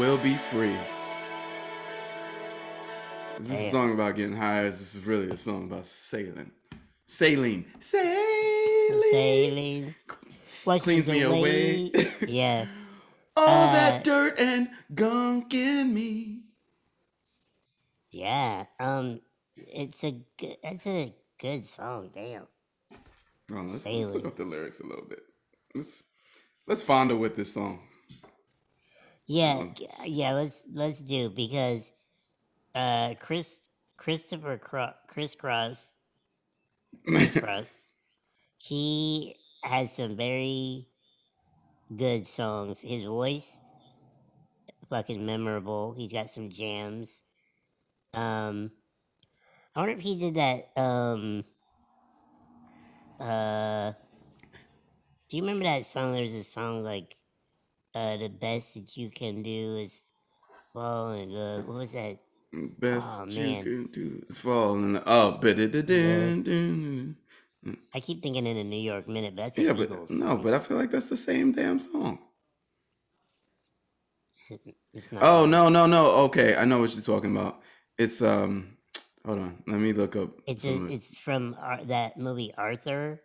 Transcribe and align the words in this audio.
will 0.00 0.16
be 0.16 0.32
free. 0.34 0.78
This 3.36 3.50
is 3.50 3.50
this 3.50 3.68
a 3.68 3.70
song 3.70 3.92
about 3.92 4.16
getting 4.16 4.34
high? 4.34 4.62
Or 4.62 4.66
is 4.68 4.78
this 4.78 5.04
really 5.04 5.28
a 5.28 5.36
song 5.36 5.64
about 5.64 5.84
sailing? 5.84 6.50
Sailing. 7.06 7.66
Sailing. 7.80 9.02
Sailing. 9.12 9.94
Washes 10.64 10.84
Cleans 10.84 11.06
me 11.06 11.20
away. 11.20 11.92
yeah. 12.26 12.66
All 13.36 13.68
Uh, 13.68 13.72
that 13.72 14.02
dirt 14.02 14.38
and 14.38 14.68
gunk 14.94 15.52
in 15.52 15.92
me. 15.92 16.44
Yeah. 18.10 18.64
Um 18.78 19.20
it's 19.54 20.02
a 20.02 20.12
good 20.38 20.56
it's 20.62 20.86
a 20.86 21.14
good 21.38 21.66
song, 21.66 22.10
damn. 22.14 22.46
Oh, 23.52 23.66
let's, 23.68 23.84
let's 23.84 24.08
look 24.08 24.24
up 24.24 24.36
the 24.36 24.44
lyrics 24.44 24.80
a 24.80 24.86
little 24.86 25.04
bit. 25.04 25.20
Let's 25.74 26.04
let's 26.66 26.82
fondle 26.82 27.18
with 27.18 27.36
this 27.36 27.52
song. 27.52 27.80
Yeah, 29.30 29.58
Um, 29.60 29.74
g- 29.76 29.86
yeah, 30.06 30.32
let's 30.32 30.60
let's 30.72 30.98
do 30.98 31.30
because 31.30 31.92
uh 32.74 33.14
Chris 33.20 33.60
Christopher 33.96 34.58
Cro- 34.58 34.94
Chris 35.06 35.36
Cross 35.36 35.92
Cross 37.38 37.82
he 38.58 39.36
has 39.62 39.92
some 39.92 40.16
very 40.16 40.88
good 41.96 42.26
songs. 42.26 42.80
His 42.80 43.04
voice 43.04 43.48
fucking 44.88 45.24
memorable. 45.24 45.92
He's 45.92 46.12
got 46.12 46.30
some 46.30 46.50
jams. 46.50 47.20
Um 48.14 48.72
I 49.76 49.80
wonder 49.80 49.94
if 49.94 50.00
he 50.00 50.16
did 50.16 50.34
that 50.34 50.70
um 50.76 51.44
uh 53.20 53.92
do 55.28 55.36
you 55.36 55.44
remember 55.44 55.66
that 55.66 55.86
song? 55.86 56.14
There's 56.14 56.32
a 56.32 56.42
song 56.42 56.82
like 56.82 57.14
uh 57.94 58.16
the 58.16 58.28
best 58.28 58.74
that 58.74 58.96
you 58.96 59.10
can 59.10 59.42
do 59.42 59.76
is 59.76 60.00
fall 60.72 61.12
in 61.12 61.30
love. 61.30 61.66
What 61.66 61.76
was 61.76 61.92
that? 61.92 62.18
Best 62.52 63.20
Oh, 63.20 63.26
you 63.26 63.62
can 63.62 63.86
do 63.92 64.24
is 64.28 64.38
fall 64.38 64.74
in 64.74 64.94
the 64.94 65.02
oh, 65.06 65.38
but 65.40 65.58
I 67.94 68.00
keep 68.00 68.22
thinking 68.22 68.46
in 68.46 68.56
a 68.56 68.64
New 68.64 68.80
York 68.80 69.08
minute, 69.08 69.36
but 69.36 69.56
yeah, 69.56 69.72
Eagles 69.72 69.88
but 70.08 70.10
no, 70.10 70.26
song. 70.26 70.42
but 70.42 70.54
I 70.54 70.58
feel 70.58 70.76
like 70.76 70.90
that's 70.90 71.06
the 71.06 71.16
same 71.16 71.52
damn 71.52 71.78
song. 71.78 72.18
Oh 75.22 75.46
no, 75.46 75.68
no, 75.68 75.86
no. 75.86 76.06
Okay, 76.24 76.56
I 76.56 76.64
know 76.64 76.80
what 76.80 76.92
you're 76.92 77.02
talking 77.02 77.36
about. 77.36 77.60
It's 77.98 78.20
um, 78.22 78.76
hold 79.24 79.38
on, 79.38 79.62
let 79.66 79.78
me 79.78 79.92
look 79.92 80.16
up. 80.16 80.30
It's 80.46 80.64
a, 80.64 80.86
it's 80.86 81.14
from 81.16 81.56
that 81.84 82.16
movie 82.18 82.52
Arthur 82.56 83.20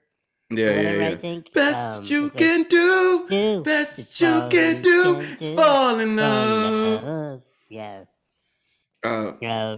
yeah, 0.50 0.66
or 0.66 0.70
yeah, 0.70 0.78
whatever 0.78 1.02
yeah. 1.02 1.10
I 1.10 1.16
think. 1.18 1.54
Best 1.54 2.00
Um, 2.00 2.04
you 2.06 2.26
it's 2.28 2.36
like, 2.36 2.44
can 2.44 2.64
do, 2.64 3.28
do 3.30 3.64
best 3.64 4.00
is 4.00 4.22
you 4.22 4.28
can 4.50 4.82
do 4.82 5.14
can 5.16 5.22
is 5.40 5.40
do, 5.50 5.56
fall 5.56 5.56
in 5.56 5.56
fall 5.56 6.00
in 6.00 6.16
love. 6.16 7.04
love. 7.04 7.42
Yeah. 7.70 8.04
Uh, 9.04 9.32
Uh, 9.44 9.78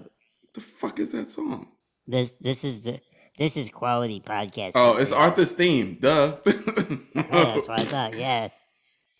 the 0.53 0.61
fuck 0.61 0.99
is 0.99 1.11
that 1.11 1.29
song? 1.29 1.67
this 2.07 2.31
this 2.39 2.63
is 2.63 2.81
the 2.83 2.99
this 3.37 3.55
is 3.57 3.69
quality 3.69 4.19
podcast. 4.19 4.71
Oh, 4.75 4.97
it's 4.97 5.11
material. 5.11 5.23
Arthur's 5.29 5.51
theme. 5.51 5.97
Duh. 6.01 6.37
That's 6.45 7.67
what 7.67 7.79
I 7.81 7.83
thought. 7.93 8.17
Yeah. 8.17 8.49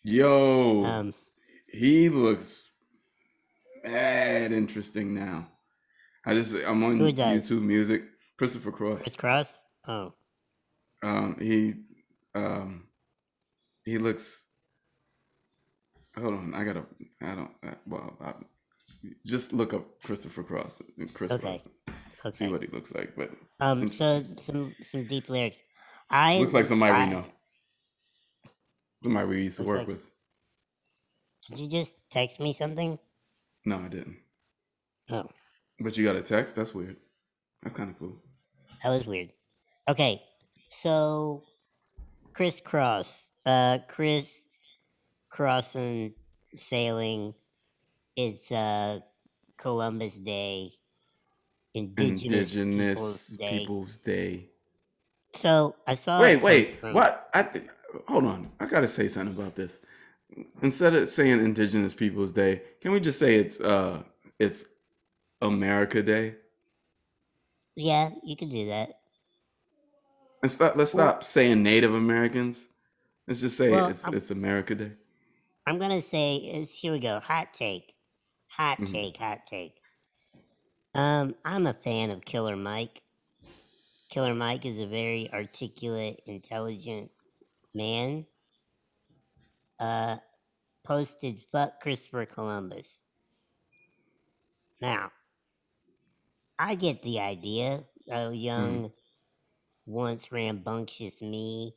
Yo, 0.03 0.83
Um. 0.85 1.13
he 1.69 2.09
looks 2.09 2.69
mad 3.83 4.51
interesting 4.53 5.13
now. 5.13 5.47
I 6.25 6.33
just 6.33 6.55
I'm 6.65 6.83
on 6.83 6.97
does? 6.97 7.49
YouTube 7.49 7.61
Music. 7.61 8.03
Christopher 8.37 8.71
Cross. 8.71 9.01
Chris 9.03 9.15
Cross. 9.15 9.63
Oh. 9.87 10.13
Um, 11.03 11.37
he 11.39 11.75
um, 12.35 12.87
he 13.85 13.97
looks. 13.97 14.45
Hold 16.17 16.33
on, 16.33 16.53
I 16.53 16.63
gotta. 16.63 16.83
I 17.21 17.35
don't. 17.35 17.51
Uh, 17.65 17.75
well, 17.85 18.17
I, 18.21 18.33
just 19.25 19.53
look 19.53 19.73
up 19.73 20.01
Christopher 20.03 20.43
Cross. 20.43 20.81
and 20.97 21.13
Chris 21.13 21.31
Okay. 21.31 21.61
Cross. 22.19 22.37
See 22.37 22.47
what 22.49 22.61
he 22.63 22.67
looks 22.69 22.93
like. 22.93 23.15
But 23.15 23.31
Um. 23.59 23.91
So 23.91 24.23
some 24.37 24.73
some 24.81 25.05
deep 25.05 25.29
lyrics. 25.29 25.61
I 26.09 26.37
looks 26.39 26.53
like 26.53 26.65
somebody 26.65 26.93
I- 26.93 27.05
we 27.05 27.11
know. 27.11 27.25
Somebody 29.03 29.27
we 29.27 29.43
used 29.43 29.57
to 29.57 29.63
work 29.63 29.79
like- 29.79 29.87
with. 29.87 30.03
Did 31.49 31.59
you 31.59 31.69
just 31.69 31.95
text 32.09 32.39
me 32.39 32.53
something? 32.53 32.99
No, 33.65 33.77
I 33.79 33.87
didn't. 33.87 34.17
Oh. 35.09 35.29
But 35.79 35.95
you 35.97 36.03
got 36.05 36.15
a 36.15 36.21
text. 36.21 36.55
That's 36.55 36.73
weird. 36.73 36.97
That's 37.61 37.75
kind 37.75 37.89
of 37.89 37.97
cool. 37.99 38.21
That 38.83 38.89
was 38.89 39.05
weird. 39.05 39.31
Okay, 39.87 40.21
so 40.69 41.43
Chris 42.33 42.61
Cross, 42.61 43.29
uh, 43.45 43.79
Chris 43.87 44.45
Crossan 45.29 46.13
sailing. 46.55 47.33
It's 48.15 48.51
uh 48.51 48.99
Columbus 49.57 50.15
Day, 50.17 50.71
Indigenous, 51.73 52.53
Indigenous 52.55 52.97
Peoples 52.99 53.27
Day. 53.27 53.59
Peoples 53.59 53.97
Day. 53.99 54.49
So 55.35 55.75
I 55.85 55.95
saw. 55.95 56.19
Wait, 56.21 56.41
wait. 56.41 56.79
from- 56.79 56.93
What? 56.93 57.29
I 57.33 57.43
th- 57.43 57.65
hold 58.07 58.25
on. 58.25 58.51
I 58.59 58.65
gotta 58.65 58.87
say 58.87 59.07
something 59.07 59.35
about 59.35 59.55
this. 59.55 59.79
Instead 60.61 60.93
of 60.93 61.07
saying 61.07 61.39
Indigenous 61.39 61.93
Peoples 61.93 62.31
Day, 62.33 62.61
can 62.81 62.91
we 62.91 62.99
just 62.99 63.19
say 63.19 63.35
it's 63.35 63.59
uh 63.61 64.01
it's 64.39 64.65
America 65.41 66.01
Day? 66.01 66.35
Yeah, 67.75 68.09
you 68.23 68.35
can 68.35 68.49
do 68.49 68.65
that. 68.67 68.96
Let's 70.47 70.55
stop. 70.55 70.75
Let's 70.77 70.93
Well- 70.93 71.09
stop 71.09 71.23
saying 71.25 71.61
Native 71.61 71.93
Americans. 71.93 72.69
Let's 73.27 73.41
just 73.41 73.57
say 73.57 73.69
Well, 73.69 73.87
it's 73.89 74.05
I'm- 74.05 74.13
it's 74.13 74.31
America 74.31 74.75
Day. 74.75 74.93
I'm 75.65 75.77
gonna 75.77 76.01
say 76.01 76.37
is 76.37 76.71
here 76.71 76.93
we 76.93 76.99
go. 76.99 77.19
Hot 77.19 77.53
take, 77.53 77.93
hot 78.47 78.77
Mhm. 78.77 78.91
take, 78.93 79.17
hot 79.17 79.45
take. 79.45 79.75
Um, 80.93 81.35
I'm 81.43 81.67
a 81.67 81.73
fan 81.73 82.11
of 82.11 82.23
Killer 82.23 82.55
Mike. 82.55 83.03
Killer 84.09 84.33
Mike 84.33 84.65
is 84.65 84.79
a 84.79 84.87
very 84.87 85.29
articulate, 85.33 86.21
intelligent 86.25 87.11
man. 87.75 88.25
Uh, 89.79 90.17
posted 90.85 91.43
"fuck 91.51 91.81
Christopher 91.81 92.25
Columbus." 92.25 93.01
Now, 94.79 95.11
I 96.57 96.75
get 96.75 97.01
the 97.01 97.19
idea. 97.19 97.83
A 98.09 98.31
young, 98.31 98.93
once 99.87 100.31
rambunctious 100.31 101.21
me 101.21 101.75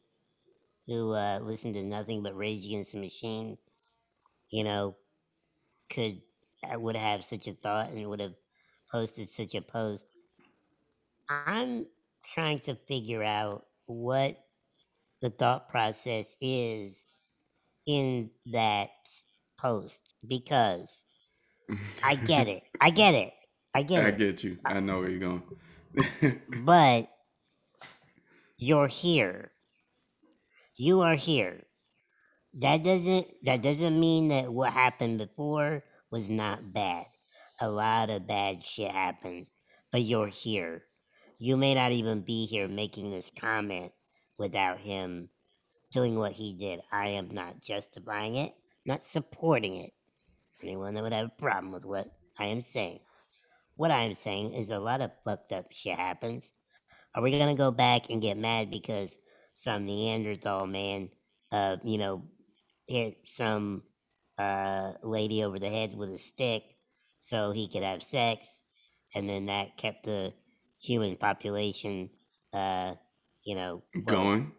who 0.87 1.13
uh, 1.15 1.41
listened 1.43 1.75
to 1.75 1.85
nothing 1.85 2.23
but 2.23 2.37
Rage 2.37 2.67
Against 2.67 2.93
the 2.93 3.01
Machine, 3.01 3.59
you 4.51 4.65
know, 4.65 4.97
could 5.91 6.23
I 6.69 6.77
would 6.77 6.97
have 6.97 7.25
such 7.25 7.47
a 7.49 7.55
thought 7.55 7.91
and 7.91 8.09
would 8.09 8.21
have 8.21 8.35
posted 8.91 9.31
such 9.31 9.55
a 9.55 9.63
post. 9.63 10.07
I'm 11.31 11.87
trying 12.25 12.61
to 12.61 12.75
figure 12.75 13.23
out 13.25 13.67
what 13.87 14.39
the 15.21 15.31
thought 15.31 15.69
process 15.69 16.37
is 16.41 17.05
in 17.87 18.31
that 18.53 18.91
post 19.59 20.15
because 20.27 21.05
I 22.03 22.17
get 22.17 22.49
it. 22.49 22.65
I 22.81 22.91
get 22.91 23.15
it. 23.15 23.35
I 23.75 23.83
get 23.85 24.07
I 24.07 24.11
it. 24.11 24.23
get 24.23 24.45
you. 24.45 24.59
I 24.65 24.81
know 24.81 25.01
where 25.01 25.11
you're 25.11 25.21
going. 25.21 25.43
But 26.49 27.11
you're 28.63 28.89
here. 28.89 29.53
You 30.77 31.01
are 31.01 31.15
here. 31.15 31.63
That 32.53 32.85
doesn't 32.85 33.27
that 33.45 33.63
doesn't 33.63 33.99
mean 33.99 34.29
that 34.29 34.53
what 34.53 34.75
happened 34.75 35.17
before 35.17 35.83
was 36.11 36.29
not 36.29 36.71
bad. 36.71 37.07
A 37.59 37.71
lot 37.71 38.11
of 38.11 38.27
bad 38.27 38.63
shit 38.63 38.91
happened, 38.91 39.47
but 39.91 40.03
you're 40.03 40.29
here. 40.29 40.83
You 41.39 41.57
may 41.57 41.75
not 41.75 41.93
even 41.93 42.21
be 42.21 42.45
here 42.45 42.69
making 42.69 43.11
this 43.11 43.33
comment 43.35 43.93
without 44.37 44.79
him 44.79 45.31
doing 45.91 46.19
what 46.19 46.33
he 46.33 46.53
did. 46.53 46.81
I 46.93 47.09
am 47.09 47.31
not 47.31 47.63
justifying 47.63 48.37
it, 48.37 48.53
not 48.85 49.05
supporting 49.05 49.77
it. 49.77 49.93
Anyone 50.63 50.93
that 50.95 51.03
would 51.03 51.15
have 51.15 51.29
a 51.29 51.41
problem 51.41 51.73
with 51.73 51.87
what 51.87 52.13
I 52.39 52.47
am 52.47 52.61
saying. 52.61 53.01
What 53.77 53.91
I 53.91 54.03
am 54.03 54.15
saying 54.15 54.53
is 54.53 54.69
a 54.69 54.79
lot 54.79 55.01
of 55.01 55.13
fucked 55.25 55.53
up 55.53 55.73
shit 55.73 55.97
happens. 55.97 56.51
Are 57.15 57.23
we 57.23 57.37
gonna 57.37 57.57
go 57.57 57.71
back 57.71 58.11
and 58.11 58.23
get 58.23 58.37
mad 58.37 58.71
because 58.71 59.17
some 59.57 59.85
Neanderthal 59.85 60.67
man, 60.67 61.11
uh, 61.53 61.77
you 61.83 61.99
know, 61.99 62.23
hit 62.87 63.19
some 63.25 63.83
uh 64.39 64.93
lady 65.03 65.45
over 65.45 65.59
the 65.59 65.69
head 65.69 65.95
with 65.97 66.11
a 66.11 66.19
stick 66.19 66.63
so 67.21 67.53
he 67.53 67.69
could 67.69 67.83
have 67.83 68.03
sex, 68.03 68.63
and 69.15 69.29
then 69.29 69.47
that 69.47 69.77
kept 69.77 70.05
the 70.05 70.33
human 70.81 71.17
population, 71.17 72.11
uh, 72.53 72.95
you 73.45 73.55
know, 73.55 73.83
well, 73.95 74.05
going. 74.05 74.53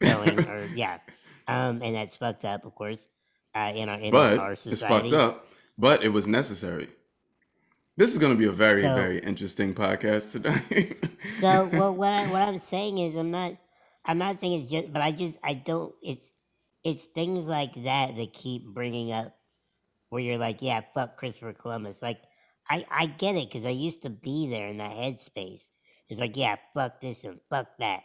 going, 0.00 0.38
or 0.48 0.64
yeah, 0.74 0.98
um, 1.46 1.82
and 1.82 1.94
that's 1.94 2.16
fucked 2.16 2.44
up, 2.44 2.64
of 2.64 2.74
course, 2.74 3.06
uh, 3.54 3.72
in 3.74 3.88
our 3.88 3.98
in 3.98 4.10
but 4.10 4.38
our 4.38 4.52
it's 4.52 4.80
fucked 4.80 5.12
up. 5.12 5.46
But 5.76 6.02
it 6.02 6.08
was 6.08 6.26
necessary. 6.26 6.88
This 7.98 8.12
is 8.12 8.18
going 8.18 8.32
to 8.32 8.38
be 8.38 8.46
a 8.46 8.52
very, 8.52 8.82
So- 8.82 8.94
very 8.94 9.18
interesting 9.18 9.74
podcast 9.74 10.32
today. 10.32 10.94
So, 11.34 11.66
well, 11.72 11.94
what 11.94 12.10
I, 12.10 12.28
what 12.30 12.42
I'm 12.42 12.60
saying 12.60 12.98
is, 12.98 13.16
I'm 13.16 13.32
not. 13.32 13.54
I'm 14.06 14.18
not 14.18 14.38
saying 14.38 14.62
it's 14.62 14.70
just, 14.70 14.92
but 14.92 15.02
I 15.02 15.12
just 15.12 15.38
I 15.44 15.54
don't. 15.54 15.94
It's 16.02 16.30
it's 16.84 17.04
things 17.04 17.46
like 17.46 17.74
that 17.84 18.16
that 18.16 18.32
keep 18.32 18.64
bringing 18.66 19.12
up 19.12 19.36
where 20.10 20.22
you're 20.22 20.38
like, 20.38 20.62
yeah, 20.62 20.82
fuck 20.94 21.16
Christopher 21.18 21.52
Columbus. 21.52 22.00
Like 22.02 22.20
I 22.70 22.84
I 22.90 23.06
get 23.06 23.36
it 23.36 23.50
because 23.50 23.66
I 23.66 23.70
used 23.70 24.02
to 24.02 24.10
be 24.10 24.48
there 24.48 24.68
in 24.68 24.78
that 24.78 24.92
headspace. 24.92 25.64
It's 26.08 26.20
like, 26.20 26.36
yeah, 26.36 26.56
fuck 26.74 27.00
this 27.00 27.24
and 27.24 27.40
fuck 27.50 27.68
that. 27.80 28.02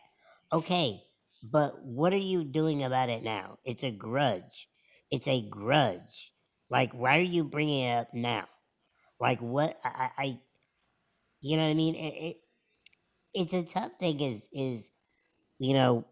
Okay, 0.51 1.03
but 1.43 1.83
what 1.83 2.13
are 2.13 2.17
you 2.17 2.43
doing 2.43 2.83
about 2.83 3.09
it 3.09 3.23
now? 3.23 3.59
It's 3.63 3.83
a 3.83 3.91
grudge. 3.91 4.67
It's 5.11 5.27
a 5.27 5.47
grudge. 5.49 6.33
Like, 6.69 6.93
why 6.93 7.19
are 7.19 7.21
you 7.21 7.45
bringing 7.45 7.83
it 7.85 7.93
up 7.95 8.13
now? 8.13 8.47
Like, 9.23 9.39
what? 9.39 9.79
I, 9.85 10.09
I 10.17 10.39
you 11.39 11.55
know 11.55 11.63
what 11.63 11.69
I 11.69 11.75
mean? 11.75 11.95
It, 11.95 12.13
it 12.13 12.37
it's 13.33 13.53
a 13.53 13.63
tough 13.63 13.93
thing. 13.97 14.19
Is 14.19 14.45
is 14.51 14.89
you 15.59 15.73
know, 15.73 16.05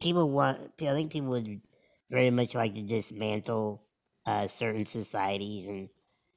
people 0.00 0.30
want. 0.30 0.60
I 0.80 0.94
think 0.94 1.10
people 1.10 1.30
would 1.30 1.60
very 2.08 2.30
much 2.30 2.54
like 2.54 2.74
to 2.74 2.82
dismantle 2.82 3.82
uh, 4.24 4.46
certain 4.46 4.86
societies 4.86 5.66
and 5.66 5.88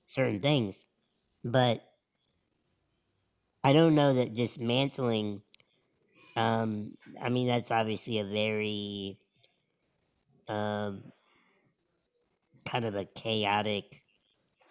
certain 0.07 0.39
things, 0.39 0.75
but 1.43 1.83
I 3.63 3.71
don't 3.71 3.93
know 3.93 4.15
that 4.15 4.33
dismantling. 4.33 5.43
Um, 6.35 6.95
I 7.21 7.29
mean, 7.29 7.45
that's 7.45 7.69
obviously 7.69 8.17
a 8.17 8.25
very 8.25 9.19
um, 10.47 11.03
kind 12.65 12.85
of 12.85 12.95
a 12.95 13.05
chaotic 13.05 14.01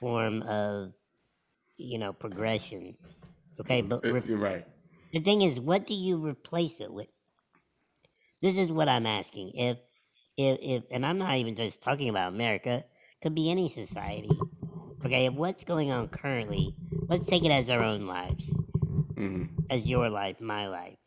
form 0.00 0.42
of 0.42 0.92
you 1.76 1.98
know 1.98 2.12
progression. 2.12 2.96
Okay, 3.60 3.82
but 3.82 4.04
Uh, 4.04 4.12
re- 4.12 4.22
You're 4.26 4.38
right. 4.38 4.66
the 5.12 5.20
thing 5.20 5.42
is, 5.42 5.60
what 5.60 5.86
do 5.86 5.94
you 5.94 6.16
replace 6.18 6.80
it 6.80 6.92
with? 6.92 7.08
This 8.42 8.56
is 8.56 8.70
what 8.72 8.88
I'm 8.88 9.06
asking. 9.06 9.52
If 9.54 9.78
if 10.36 10.58
if, 10.62 10.84
and 10.90 11.04
I'm 11.06 11.18
not 11.18 11.36
even 11.36 11.54
just 11.54 11.82
talking 11.82 12.08
about 12.08 12.32
America. 12.32 12.84
Could 13.22 13.34
be 13.34 13.50
any 13.50 13.68
society. 13.68 14.38
Okay, 15.04 15.26
if 15.26 15.34
what's 15.34 15.64
going 15.64 15.90
on 15.90 16.08
currently, 16.08 16.74
let's 17.08 17.26
take 17.26 17.44
it 17.44 17.50
as 17.50 17.70
our 17.70 17.82
own 17.82 18.06
lives. 18.06 18.60
hmm 19.16 19.44
as 19.70 19.88
your 19.88 20.08
life, 20.10 20.40
my 20.40 20.68
life. 20.68 20.98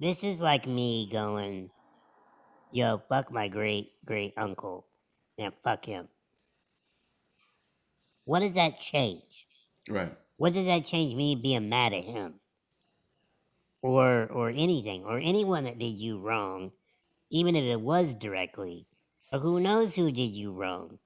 This 0.00 0.24
is 0.24 0.40
like 0.40 0.66
me 0.66 1.08
going, 1.10 1.70
yo, 2.70 2.98
fuck 3.08 3.30
my 3.32 3.48
great 3.48 3.92
great 4.04 4.34
uncle. 4.36 4.86
Yeah, 5.36 5.50
fuck 5.64 5.84
him. 5.86 6.08
What 8.26 8.40
does 8.40 8.54
that 8.54 8.80
change? 8.80 9.46
Right. 9.88 10.12
What 10.36 10.52
does 10.52 10.66
that 10.66 10.84
change 10.84 11.14
me 11.14 11.36
being 11.36 11.68
mad 11.68 11.92
at 11.92 12.02
him? 12.02 12.40
Or 13.82 14.26
or 14.32 14.50
anything, 14.50 15.04
or 15.04 15.20
anyone 15.20 15.62
that 15.62 15.78
did 15.78 15.96
you 15.96 16.18
wrong, 16.18 16.72
even 17.30 17.54
if 17.54 17.62
it 17.62 17.80
was 17.80 18.16
directly. 18.16 18.88
Or 19.32 19.38
who 19.38 19.60
knows 19.60 19.94
who 19.94 20.10
did 20.10 20.34
you 20.34 20.50
wrong? 20.50 20.98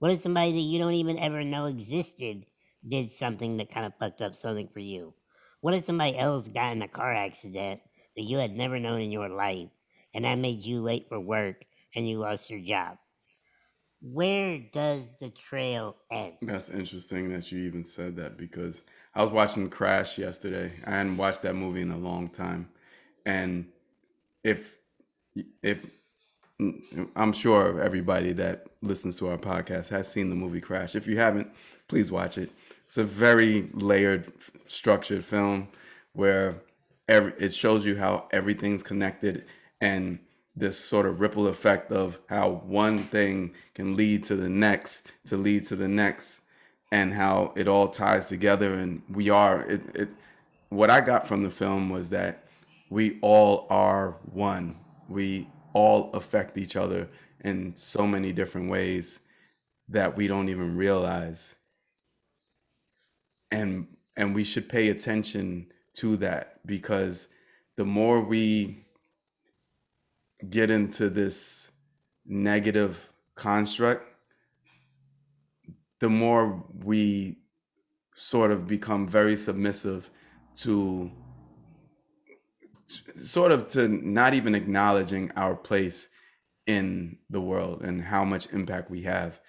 What 0.00 0.10
if 0.10 0.18
somebody 0.18 0.50
that 0.50 0.58
you 0.58 0.80
don't 0.80 0.94
even 0.94 1.16
ever 1.16 1.44
know 1.44 1.66
existed 1.66 2.44
did 2.86 3.12
something 3.12 3.58
that 3.58 3.70
kind 3.70 3.86
of 3.86 3.94
fucked 4.00 4.20
up 4.20 4.34
something 4.34 4.66
for 4.66 4.80
you? 4.80 5.14
What 5.60 5.74
if 5.74 5.84
somebody 5.84 6.18
else 6.18 6.48
got 6.48 6.72
in 6.72 6.82
a 6.82 6.88
car 6.88 7.14
accident 7.14 7.82
that 8.16 8.22
you 8.22 8.38
had 8.38 8.50
never 8.56 8.80
known 8.80 9.00
in 9.00 9.12
your 9.12 9.28
life 9.28 9.70
and 10.12 10.24
that 10.24 10.38
made 10.38 10.64
you 10.64 10.80
late 10.80 11.06
for 11.08 11.20
work 11.20 11.64
and 11.94 12.08
you 12.08 12.18
lost 12.18 12.50
your 12.50 12.60
job? 12.60 12.98
Where 14.02 14.58
does 14.72 15.18
the 15.18 15.30
trail 15.30 15.96
end? 16.10 16.34
That's 16.42 16.70
interesting 16.70 17.30
that 17.30 17.52
you 17.52 17.60
even 17.66 17.84
said 17.84 18.16
that 18.16 18.38
because 18.38 18.82
I 19.14 19.22
was 19.22 19.30
watching 19.30 19.68
Crash 19.68 20.16
yesterday. 20.16 20.72
I 20.86 20.90
hadn't 20.90 21.18
watched 21.18 21.42
that 21.42 21.54
movie 21.54 21.82
in 21.82 21.90
a 21.90 21.98
long 21.98 22.28
time, 22.28 22.68
and 23.26 23.66
if 24.42 24.76
if 25.62 25.86
I'm 27.16 27.32
sure 27.32 27.80
everybody 27.80 28.32
that 28.34 28.66
listens 28.82 29.16
to 29.18 29.28
our 29.28 29.38
podcast 29.38 29.88
has 29.88 30.10
seen 30.10 30.30
the 30.30 30.36
movie 30.36 30.60
Crash. 30.60 30.94
If 30.94 31.06
you 31.06 31.18
haven't, 31.18 31.48
please 31.88 32.10
watch 32.12 32.38
it. 32.38 32.50
It's 32.86 32.98
a 32.98 33.04
very 33.04 33.68
layered, 33.72 34.32
structured 34.66 35.24
film 35.24 35.68
where 36.12 36.56
every 37.08 37.32
it 37.38 37.54
shows 37.54 37.84
you 37.84 37.96
how 37.96 38.26
everything's 38.32 38.82
connected 38.82 39.44
and 39.80 40.18
this 40.60 40.78
sort 40.78 41.06
of 41.06 41.20
ripple 41.20 41.48
effect 41.48 41.90
of 41.90 42.18
how 42.28 42.62
one 42.66 42.98
thing 42.98 43.52
can 43.74 43.94
lead 43.94 44.24
to 44.24 44.36
the 44.36 44.48
next, 44.48 45.06
to 45.26 45.36
lead 45.36 45.66
to 45.66 45.76
the 45.76 45.88
next, 45.88 46.42
and 46.92 47.14
how 47.14 47.52
it 47.56 47.68
all 47.68 47.88
ties 47.88 48.28
together. 48.28 48.74
And 48.74 49.02
we 49.10 49.30
are 49.30 49.62
it. 49.62 49.82
it 49.94 50.08
what 50.68 50.90
I 50.90 51.00
got 51.00 51.26
from 51.26 51.42
the 51.42 51.50
film 51.50 51.90
was 51.90 52.10
that 52.10 52.44
we 52.90 53.18
all 53.22 53.66
are 53.70 54.16
one. 54.32 54.76
We 55.08 55.48
all 55.72 56.10
affect 56.12 56.56
each 56.56 56.76
other 56.76 57.08
in 57.40 57.74
so 57.74 58.06
many 58.06 58.32
different 58.32 58.70
ways 58.70 59.20
that 59.88 60.16
we 60.16 60.28
don't 60.28 60.48
even 60.48 60.76
realize. 60.76 61.56
And 63.50 63.88
and 64.16 64.34
we 64.34 64.44
should 64.44 64.68
pay 64.68 64.90
attention 64.90 65.72
to 65.94 66.16
that 66.18 66.60
because 66.66 67.28
the 67.76 67.84
more 67.84 68.20
we 68.20 68.84
get 70.48 70.70
into 70.70 71.10
this 71.10 71.70
negative 72.24 73.10
construct, 73.34 74.04
the 75.98 76.08
more 76.08 76.64
we 76.82 77.38
sort 78.14 78.50
of 78.50 78.66
become 78.66 79.06
very 79.06 79.36
submissive 79.36 80.10
to 80.54 81.10
sort 83.16 83.52
of 83.52 83.68
to 83.68 83.88
not 83.88 84.34
even 84.34 84.54
acknowledging 84.54 85.30
our 85.36 85.54
place 85.54 86.08
in 86.66 87.18
the 87.28 87.40
world 87.40 87.82
and 87.82 88.02
how 88.02 88.24
much 88.24 88.52
impact 88.52 88.90
we 88.90 89.02
have 89.02 89.40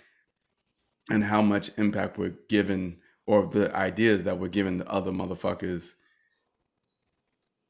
and 1.10 1.24
how 1.24 1.42
much 1.42 1.72
impact 1.78 2.18
we're 2.18 2.36
given 2.50 2.98
or 3.26 3.46
the 3.46 3.74
ideas 3.76 4.24
that 4.24 4.38
we're 4.40 4.48
given 4.48 4.78
to 4.78 4.90
other 4.90 5.12
motherfuckers. 5.12 5.94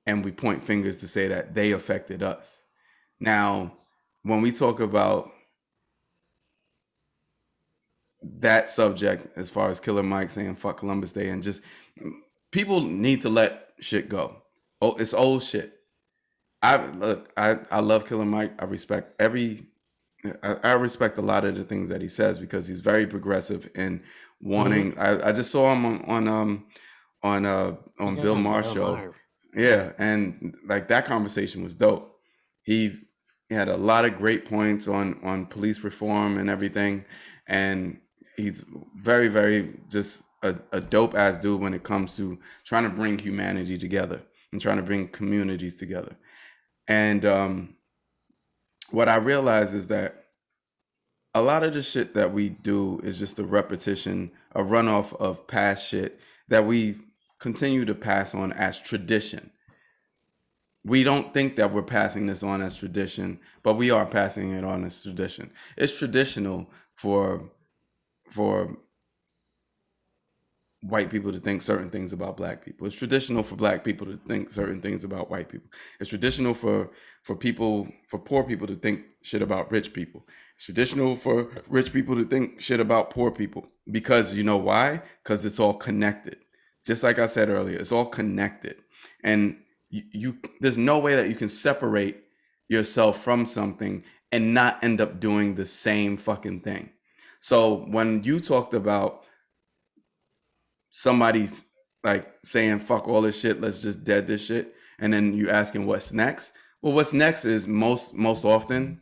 And 0.05 0.25
we 0.25 0.31
point 0.31 0.63
fingers 0.63 0.99
to 0.99 1.07
say 1.07 1.27
that 1.27 1.53
they 1.53 1.71
affected 1.71 2.23
us 2.23 2.60
now 3.21 3.71
when 4.23 4.41
we 4.41 4.51
talk 4.51 4.81
about 4.81 5.31
that 8.21 8.69
subject 8.69 9.25
as 9.37 9.49
far 9.49 9.69
as 9.69 9.79
killer 9.79 10.03
mike 10.03 10.29
saying 10.29 10.55
fuck 10.55 10.77
columbus 10.77 11.13
day 11.13 11.29
and 11.29 11.41
just 11.41 11.61
people 12.51 12.81
need 12.81 13.21
to 13.21 13.29
let 13.29 13.69
shit 13.79 14.09
go 14.09 14.35
oh 14.81 14.95
it's 14.97 15.13
old 15.13 15.41
shit 15.41 15.81
I 16.61 16.85
look, 16.91 17.31
I, 17.35 17.57
I 17.71 17.79
love 17.79 18.07
Killer 18.07 18.25
Mike. 18.25 18.53
I 18.59 18.65
respect 18.65 19.19
every, 19.19 19.65
I, 20.43 20.55
I 20.63 20.71
respect 20.73 21.17
a 21.17 21.21
lot 21.21 21.43
of 21.43 21.55
the 21.55 21.63
things 21.63 21.89
that 21.89 22.01
he 22.01 22.07
says 22.07 22.37
because 22.37 22.67
he's 22.67 22.81
very 22.81 23.07
progressive 23.07 23.69
in 23.73 24.03
wanting. 24.39 24.97
I, 24.97 25.29
I 25.29 25.31
just 25.31 25.51
saw 25.51 25.73
him 25.73 25.85
on, 25.85 26.05
on 26.05 26.27
um 26.27 26.65
on 27.23 27.45
uh 27.45 27.75
on 27.99 28.15
Bill 28.15 28.35
Maher 28.35 28.63
show. 28.63 29.13
Yeah, 29.55 29.91
and 29.97 30.55
like 30.65 30.87
that 30.89 31.05
conversation 31.05 31.63
was 31.63 31.75
dope. 31.75 32.15
He, 32.63 32.99
he 33.51 33.55
had 33.55 33.67
a 33.67 33.75
lot 33.75 34.05
of 34.05 34.15
great 34.15 34.45
points 34.45 34.87
on 34.87 35.19
on 35.23 35.45
police 35.45 35.83
reform 35.83 36.37
and 36.37 36.49
everything, 36.49 37.03
and 37.47 37.99
he's 38.37 38.63
very 38.95 39.27
very 39.27 39.73
just 39.89 40.23
a, 40.41 40.55
a 40.71 40.79
dope 40.79 41.15
ass 41.15 41.37
dude 41.37 41.59
when 41.59 41.73
it 41.73 41.83
comes 41.83 42.15
to 42.15 42.39
trying 42.63 42.83
to 42.83 42.89
bring 42.89 43.19
humanity 43.19 43.77
together 43.77 44.21
and 44.53 44.61
trying 44.61 44.77
to 44.77 44.83
bring 44.83 45.09
communities 45.09 45.77
together. 45.77 46.15
And 46.87 47.25
um, 47.25 47.75
what 48.89 49.09
I 49.09 49.17
realize 49.17 49.73
is 49.73 49.87
that 49.87 50.27
a 51.35 51.41
lot 51.41 51.63
of 51.63 51.73
the 51.73 51.81
shit 51.81 52.13
that 52.13 52.31
we 52.31 52.47
do 52.47 53.01
is 53.03 53.19
just 53.19 53.37
a 53.37 53.43
repetition, 53.43 54.31
a 54.55 54.63
runoff 54.63 55.13
of 55.19 55.45
past 55.47 55.89
shit 55.89 56.21
that 56.47 56.65
we 56.65 56.99
continue 57.39 57.83
to 57.83 57.95
pass 57.95 58.33
on 58.33 58.53
as 58.53 58.79
tradition. 58.79 59.51
We 60.83 61.03
don't 61.03 61.33
think 61.33 61.57
that 61.57 61.73
we're 61.73 61.83
passing 61.83 62.25
this 62.25 62.43
on 62.43 62.61
as 62.61 62.75
tradition, 62.75 63.39
but 63.63 63.75
we 63.75 63.91
are 63.91 64.05
passing 64.05 64.51
it 64.51 64.63
on 64.63 64.83
as 64.83 65.03
tradition. 65.03 65.51
It's 65.77 65.97
traditional 65.97 66.69
for 66.95 67.51
for 68.31 68.77
white 70.81 71.09
people 71.11 71.31
to 71.31 71.39
think 71.39 71.61
certain 71.61 71.89
things 71.89 72.11
about 72.11 72.37
black 72.37 72.65
people. 72.65 72.87
It's 72.87 72.95
traditional 72.95 73.43
for 73.43 73.55
black 73.55 73.83
people 73.83 74.07
to 74.07 74.17
think 74.17 74.51
certain 74.51 74.81
things 74.81 75.03
about 75.03 75.29
white 75.29 75.49
people. 75.49 75.69
It's 75.99 76.09
traditional 76.09 76.53
for 76.53 76.89
for 77.23 77.35
people 77.35 77.87
for 78.07 78.17
poor 78.17 78.43
people 78.43 78.67
to 78.67 78.75
think 78.75 79.05
shit 79.21 79.41
about 79.41 79.71
rich 79.71 79.93
people. 79.93 80.25
It's 80.55 80.65
traditional 80.65 81.15
for 81.15 81.49
rich 81.67 81.93
people 81.93 82.15
to 82.15 82.23
think 82.23 82.61
shit 82.61 82.79
about 82.79 83.11
poor 83.11 83.29
people 83.29 83.67
because 83.91 84.35
you 84.35 84.43
know 84.43 84.57
why? 84.57 85.03
Cuz 85.23 85.45
it's 85.45 85.59
all 85.59 85.75
connected. 85.75 86.37
Just 86.85 87.03
like 87.03 87.19
I 87.19 87.27
said 87.27 87.49
earlier, 87.49 87.77
it's 87.77 87.91
all 87.91 88.07
connected. 88.07 88.77
And 89.23 89.57
you, 89.91 90.03
you 90.11 90.37
there's 90.59 90.77
no 90.77 90.97
way 90.97 91.15
that 91.15 91.29
you 91.29 91.35
can 91.35 91.49
separate 91.49 92.23
yourself 92.67 93.21
from 93.21 93.45
something 93.45 94.03
and 94.31 94.53
not 94.53 94.83
end 94.83 95.01
up 95.01 95.19
doing 95.19 95.55
the 95.55 95.65
same 95.65 96.17
fucking 96.17 96.61
thing. 96.61 96.89
So 97.39 97.85
when 97.89 98.23
you 98.23 98.39
talked 98.39 98.73
about 98.73 99.23
somebody's 100.89 101.65
like 102.03 102.27
saying 102.43 102.79
fuck 102.79 103.07
all 103.07 103.21
this 103.21 103.39
shit 103.39 103.61
let's 103.61 103.81
just 103.81 104.03
dead 104.03 104.27
this 104.27 104.45
shit 104.45 104.73
and 104.99 105.13
then 105.13 105.33
you 105.33 105.49
asking 105.49 105.85
what's 105.85 106.13
next. 106.13 106.53
Well, 106.81 106.93
what's 106.93 107.13
next 107.13 107.45
is 107.45 107.67
most 107.67 108.13
most 108.13 108.45
often 108.45 109.01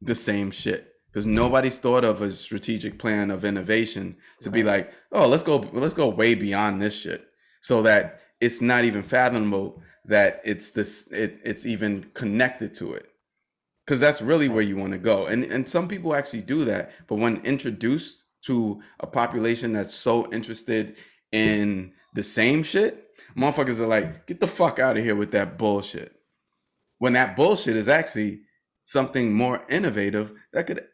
the 0.00 0.14
same 0.14 0.50
shit 0.50 0.92
because 1.10 1.26
nobody's 1.26 1.78
thought 1.78 2.04
of 2.04 2.22
a 2.22 2.30
strategic 2.30 2.98
plan 2.98 3.30
of 3.30 3.44
innovation 3.44 4.16
to 4.40 4.50
be 4.50 4.62
like, 4.62 4.92
oh, 5.10 5.26
let's 5.26 5.42
go, 5.42 5.68
let's 5.72 5.94
go 5.94 6.08
way 6.08 6.34
beyond 6.34 6.80
this 6.80 6.94
shit, 6.94 7.26
so 7.60 7.82
that 7.82 8.20
it's 8.40 8.60
not 8.60 8.84
even 8.84 9.02
fathomable 9.02 9.82
that 10.08 10.40
it's 10.44 10.70
this, 10.70 11.06
it, 11.12 11.40
it's 11.44 11.64
even 11.64 12.10
connected 12.14 12.74
to 12.74 12.94
it, 12.94 13.08
because 13.86 14.00
that's 14.00 14.20
really 14.20 14.48
where 14.48 14.62
you 14.62 14.76
want 14.76 14.92
to 14.92 14.98
go. 14.98 15.26
And 15.26 15.44
and 15.44 15.68
some 15.68 15.86
people 15.86 16.14
actually 16.14 16.42
do 16.42 16.64
that, 16.64 16.92
but 17.06 17.16
when 17.16 17.44
introduced 17.44 18.24
to 18.42 18.82
a 19.00 19.06
population 19.06 19.72
that's 19.72 19.94
so 19.94 20.30
interested 20.32 20.96
in 21.32 21.92
the 22.14 22.22
same 22.22 22.62
shit, 22.62 23.10
motherfuckers 23.36 23.80
are 23.80 23.86
like, 23.86 24.26
get 24.26 24.40
the 24.40 24.46
fuck 24.46 24.78
out 24.78 24.96
of 24.96 25.04
here 25.04 25.16
with 25.16 25.30
that 25.32 25.58
bullshit. 25.58 26.14
When 26.98 27.12
that 27.12 27.36
bullshit 27.36 27.76
is 27.76 27.88
actually 27.88 28.40
something 28.82 29.32
more 29.32 29.64
innovative 29.68 30.32
that 30.52 30.66
could 30.66 30.84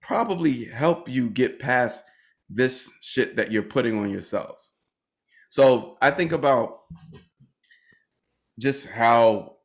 probably 0.00 0.64
help 0.66 1.08
you 1.08 1.30
get 1.30 1.58
past 1.58 2.04
this 2.48 2.90
shit 3.00 3.36
that 3.36 3.50
you're 3.50 3.62
putting 3.62 3.98
on 3.98 4.10
yourselves. 4.10 4.72
So 5.48 5.96
I 6.02 6.10
think 6.10 6.32
about 6.32 6.80
just 8.60 8.86
how 8.86 9.56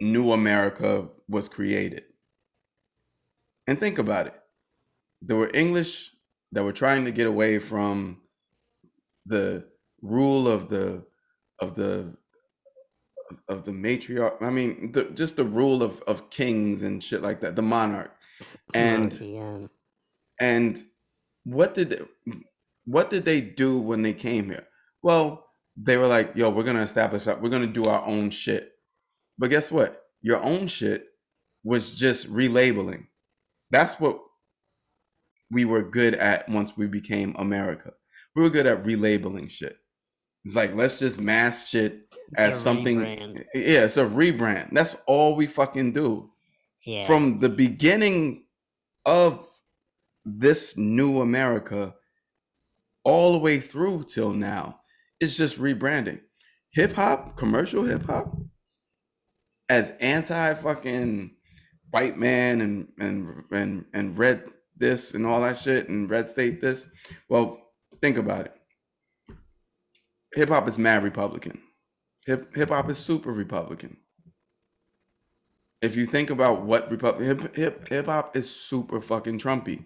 New 0.00 0.32
America 0.32 1.08
was 1.28 1.48
created. 1.48 2.04
And 3.66 3.78
think 3.78 3.98
about 3.98 4.26
it. 4.26 4.34
There 5.22 5.36
were 5.36 5.50
English 5.54 6.10
that 6.52 6.64
were 6.64 6.72
trying 6.72 7.04
to 7.04 7.12
get 7.12 7.26
away 7.26 7.58
from 7.58 8.22
the 9.26 9.68
rule 10.00 10.48
of 10.48 10.68
the 10.68 11.04
of 11.60 11.74
the 11.74 12.16
of 13.48 13.64
the 13.64 13.72
matriarch. 13.72 14.42
I 14.42 14.50
mean, 14.50 14.92
the, 14.92 15.04
just 15.04 15.36
the 15.36 15.44
rule 15.44 15.82
of 15.82 16.00
of 16.02 16.30
kings 16.30 16.82
and 16.82 17.02
shit 17.02 17.22
like 17.22 17.40
that, 17.40 17.56
the 17.56 17.62
monarch. 17.62 18.14
And 18.74 19.12
yeah. 19.20 19.66
and 20.40 20.82
what 21.44 21.74
did 21.74 21.90
they, 21.90 22.00
what 22.84 23.10
did 23.10 23.24
they 23.24 23.40
do 23.40 23.78
when 23.78 24.02
they 24.02 24.14
came 24.14 24.46
here? 24.50 24.66
Well, 25.02 25.47
they 25.80 25.96
were 25.96 26.06
like, 26.06 26.34
"Yo, 26.34 26.50
we're 26.50 26.64
gonna 26.64 26.82
establish 26.82 27.24
that. 27.24 27.40
We're 27.40 27.50
gonna 27.50 27.66
do 27.66 27.84
our 27.84 28.04
own 28.06 28.30
shit." 28.30 28.72
But 29.38 29.50
guess 29.50 29.70
what? 29.70 30.02
Your 30.20 30.42
own 30.42 30.66
shit 30.66 31.06
was 31.62 31.96
just 31.96 32.32
relabeling. 32.32 33.06
That's 33.70 34.00
what 34.00 34.20
we 35.50 35.64
were 35.64 35.82
good 35.82 36.14
at 36.14 36.48
once 36.48 36.76
we 36.76 36.86
became 36.86 37.34
America. 37.38 37.92
We 38.34 38.42
were 38.42 38.50
good 38.50 38.66
at 38.66 38.84
relabeling 38.84 39.50
shit. 39.50 39.76
It's 40.44 40.54
like 40.56 40.74
let's 40.74 40.98
just 40.98 41.20
mask 41.20 41.66
shit 41.68 42.14
as 42.36 42.60
something. 42.60 42.98
rebrand. 42.98 43.44
Yeah, 43.54 43.84
it's 43.84 43.96
a 43.96 44.04
rebrand. 44.04 44.72
That's 44.72 44.96
all 45.06 45.36
we 45.36 45.46
fucking 45.46 45.92
do 45.92 46.32
Yeah. 46.84 47.06
from 47.06 47.40
the 47.40 47.48
beginning 47.48 48.46
of 49.04 49.46
this 50.24 50.76
new 50.76 51.20
America 51.20 51.94
all 53.04 53.32
the 53.32 53.38
way 53.38 53.58
through 53.58 54.04
till 54.04 54.32
now. 54.32 54.80
It's 55.20 55.36
just 55.36 55.58
rebranding. 55.58 56.20
Hip 56.72 56.92
hop, 56.92 57.36
commercial 57.36 57.84
hip 57.84 58.04
hop, 58.04 58.36
as 59.68 59.90
anti 60.00 60.54
fucking 60.54 61.32
white 61.90 62.18
man 62.18 62.60
and 62.60 62.88
and 62.98 63.44
and 63.50 63.84
and 63.92 64.18
red 64.18 64.44
this 64.76 65.14
and 65.14 65.26
all 65.26 65.40
that 65.40 65.58
shit 65.58 65.88
and 65.88 66.10
red 66.10 66.28
state 66.28 66.60
this. 66.60 66.88
Well, 67.28 67.60
think 68.00 68.18
about 68.18 68.46
it. 68.46 68.54
Hip 70.34 70.50
hop 70.50 70.68
is 70.68 70.78
mad 70.78 71.02
Republican. 71.02 71.60
Hip 72.26 72.54
hip 72.54 72.68
hop 72.68 72.90
is 72.90 72.98
super 72.98 73.32
Republican 73.32 73.96
if 75.80 75.96
you 75.96 76.06
think 76.06 76.30
about 76.30 76.62
what 76.62 76.90
Repub- 76.90 77.20
hip 77.20 77.54
hip 77.54 77.88
hip 77.88 78.06
hop 78.06 78.36
is 78.36 78.50
super 78.50 79.00
fucking 79.00 79.38
Trumpy. 79.38 79.84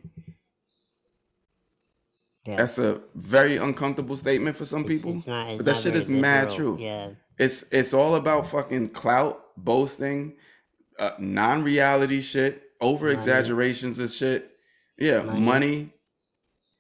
Yeah. 2.44 2.56
That's 2.56 2.78
a 2.78 3.00
very 3.14 3.56
uncomfortable 3.56 4.16
statement 4.16 4.56
for 4.56 4.64
some 4.64 4.84
It's- 4.84 4.96
people, 4.98 5.16
it's 5.16 5.26
not- 5.26 5.48
it's 5.50 5.56
but 5.58 5.64
that 5.66 5.72
not 5.72 5.82
shit 5.82 5.92
very 5.92 5.98
is 6.00 6.10
mad 6.10 6.50
liberal. 6.50 6.76
true. 6.76 6.84
Yeah. 6.84 7.10
It's 7.38 7.64
it's 7.70 7.94
all 7.94 8.14
about 8.16 8.46
fucking 8.46 8.90
clout, 8.90 9.42
boasting, 9.56 10.36
uh, 10.98 11.12
non-reality 11.18 12.20
shit, 12.20 12.62
over 12.80 13.08
exaggerations 13.08 13.98
and 13.98 14.10
shit. 14.10 14.50
Yeah, 14.98 15.22
Money. 15.22 15.40
money, 15.40 15.90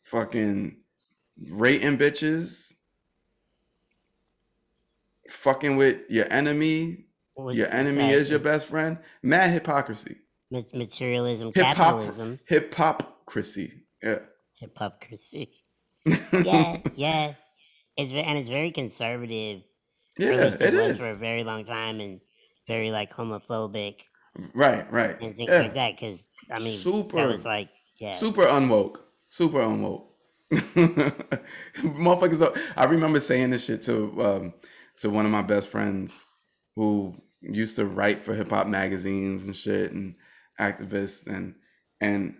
fucking 0.02 0.76
rating 1.50 1.96
bitches, 1.98 2.74
fucking 5.30 5.76
with 5.76 6.00
your 6.08 6.30
enemy. 6.32 7.06
Your 7.36 7.44
what's 7.46 7.58
enemy 7.72 8.10
is 8.10 8.28
your 8.30 8.38
best 8.38 8.66
friend. 8.66 8.98
Mad 9.22 9.52
hypocrisy. 9.52 10.18
Ma- 10.50 10.62
materialism, 10.74 11.50
Hip 11.54 11.64
hop, 11.64 11.76
capitalism, 11.76 12.38
hip 12.44 12.74
hopcracy. 12.74 13.72
Yeah. 14.02 14.18
Hypocrisy. 14.62 15.50
Yeah, 16.32 16.80
yeah. 16.94 17.34
It's 17.96 18.10
ve- 18.10 18.22
and 18.22 18.38
it's 18.38 18.48
very 18.48 18.70
conservative. 18.70 19.62
or 20.18 20.24
at 20.24 20.34
yeah, 20.36 20.44
least 20.44 20.60
it 20.62 20.74
was 20.74 20.82
is. 20.94 20.98
for 20.98 21.10
a 21.10 21.14
very 21.14 21.44
long 21.44 21.64
time, 21.64 22.00
and 22.00 22.20
very 22.66 22.90
like 22.90 23.12
homophobic 23.12 23.96
Right, 24.54 24.90
right. 24.90 25.20
and 25.20 25.36
things 25.36 25.50
Yeah. 25.50 25.60
like 25.60 25.74
that. 25.74 25.92
Because 26.00 26.24
I 26.50 26.58
mean, 26.58 26.72
that 26.72 26.78
Super- 26.78 27.28
was 27.28 27.44
like, 27.44 27.68
yeah, 27.98 28.12
Super 28.12 28.46
unwoke. 28.46 29.00
Super 29.28 29.58
unwoke. 29.60 30.06
Motherfuckers. 31.76 32.42
Are, 32.42 32.58
I 32.76 32.84
remember 32.84 33.20
saying 33.20 33.50
this 33.50 33.64
shit 33.64 33.82
to 33.82 34.22
um, 34.22 34.54
to 35.00 35.10
one 35.10 35.24
of 35.26 35.32
my 35.32 35.42
best 35.42 35.68
friends 35.68 36.24
who 36.76 37.14
used 37.40 37.76
to 37.76 37.86
write 37.86 38.20
for 38.20 38.34
hip 38.34 38.50
hop 38.50 38.66
magazines 38.66 39.42
and 39.44 39.54
shit 39.56 39.92
and 39.92 40.14
activists 40.60 41.26
and 41.26 41.54
and 42.00 42.34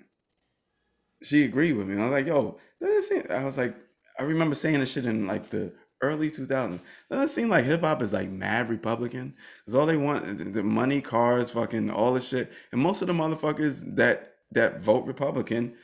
she 1.23 1.45
agreed 1.45 1.75
with 1.75 1.87
me. 1.87 2.01
I 2.01 2.07
was 2.07 2.13
like, 2.13 2.27
yo, 2.27 2.59
doesn't 2.81 3.03
seem, 3.03 3.27
I 3.31 3.45
was 3.45 3.59
like, 3.59 3.75
I 4.19 4.25
remember 4.25 4.55
saying 4.55 4.81
this 4.81 4.93
shit 4.93 5.07
in 5.07 5.27
like 5.27 5.51
the 5.51 5.73
early 6.03 6.31
2000s. 6.31 6.81
Doesn't 7.11 7.25
it 7.25 7.29
seem 7.29 7.49
like 7.49 7.65
hip 7.65 7.83
hop 7.83 8.03
is 8.03 8.13
like 8.13 8.29
mad 8.29 8.69
Republican? 8.69 9.35
Because 9.61 9.75
all 9.75 9.87
they 9.87 9.97
want 9.97 10.25
is 10.27 10.53
the 10.53 10.63
money, 10.63 11.01
cars, 11.01 11.51
fucking 11.51 11.91
all 11.91 12.13
this 12.13 12.29
shit. 12.29 12.53
And 12.73 12.81
most 12.81 13.03
of 13.03 13.09
the 13.09 13.15
motherfuckers 13.15 13.97
that 13.97 14.35
that 14.53 14.81
vote 14.81 15.07
Republican 15.07 15.75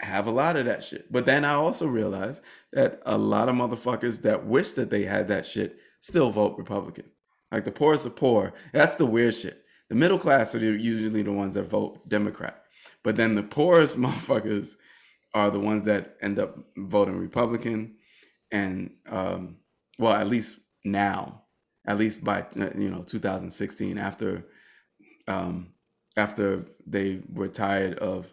have 0.00 0.26
a 0.26 0.30
lot 0.30 0.56
of 0.56 0.66
that 0.66 0.82
shit. 0.82 1.10
But 1.12 1.26
then 1.26 1.44
I 1.44 1.54
also 1.54 1.86
realized 1.86 2.42
that 2.72 3.00
a 3.04 3.18
lot 3.18 3.48
of 3.48 3.56
motherfuckers 3.56 4.22
that 4.22 4.46
wish 4.46 4.72
that 4.72 4.90
they 4.90 5.04
had 5.04 5.28
that 5.28 5.46
shit 5.46 5.78
still 6.00 6.30
vote 6.30 6.56
Republican. 6.58 7.04
Like 7.50 7.64
the 7.64 7.72
poorest 7.72 8.06
of 8.06 8.16
poor. 8.16 8.52
That's 8.72 8.96
the 8.96 9.06
weird 9.06 9.34
shit. 9.34 9.64
The 9.88 9.94
middle 9.94 10.18
class 10.18 10.54
are 10.54 10.58
usually 10.58 11.22
the 11.22 11.32
ones 11.32 11.54
that 11.54 11.64
vote 11.64 12.08
Democrat. 12.08 12.62
But 13.04 13.16
then 13.16 13.34
the 13.34 13.42
poorest 13.42 13.96
motherfuckers 13.98 14.76
are 15.34 15.50
the 15.50 15.60
ones 15.60 15.84
that 15.84 16.16
end 16.22 16.38
up 16.38 16.56
voting 16.76 17.16
Republican. 17.16 17.96
And 18.50 18.92
um, 19.08 19.56
well, 19.98 20.12
at 20.14 20.28
least 20.28 20.58
now, 20.84 21.42
at 21.86 21.98
least 21.98 22.24
by 22.24 22.42
uh, 22.58 22.70
you 22.76 22.90
know 22.90 23.02
2016, 23.02 23.98
after 23.98 24.46
um, 25.26 25.68
after 26.16 26.64
they 26.86 27.20
were 27.32 27.48
tired 27.48 27.98
of 27.98 28.32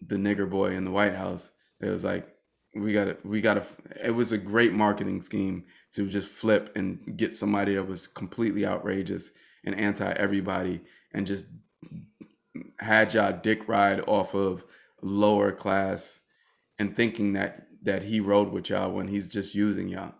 the 0.00 0.16
nigger 0.16 0.48
boy 0.48 0.72
in 0.72 0.84
the 0.84 0.90
White 0.90 1.14
House, 1.14 1.50
it 1.80 1.88
was 1.88 2.04
like 2.04 2.26
we 2.74 2.92
got 2.92 3.04
to 3.04 3.16
we 3.24 3.40
got 3.40 3.54
to. 3.54 3.64
It 4.04 4.12
was 4.12 4.32
a 4.32 4.38
great 4.38 4.72
marketing 4.72 5.22
scheme 5.22 5.64
to 5.92 6.08
just 6.08 6.28
flip 6.28 6.72
and 6.76 7.16
get 7.16 7.34
somebody 7.34 7.74
that 7.74 7.86
was 7.86 8.06
completely 8.06 8.66
outrageous 8.66 9.30
and 9.64 9.74
anti 9.74 10.10
everybody 10.12 10.80
and 11.12 11.26
just 11.26 11.46
had 12.80 13.14
y'all 13.14 13.38
dick 13.42 13.68
ride 13.68 14.00
off 14.06 14.34
of 14.34 14.64
lower 15.02 15.52
class 15.52 16.20
and 16.78 16.94
thinking 16.96 17.32
that 17.34 17.66
that 17.82 18.02
he 18.04 18.20
rode 18.20 18.50
with 18.50 18.70
y'all 18.70 18.90
when 18.90 19.08
he's 19.08 19.28
just 19.28 19.54
using 19.54 19.88
y'all. 19.88 20.14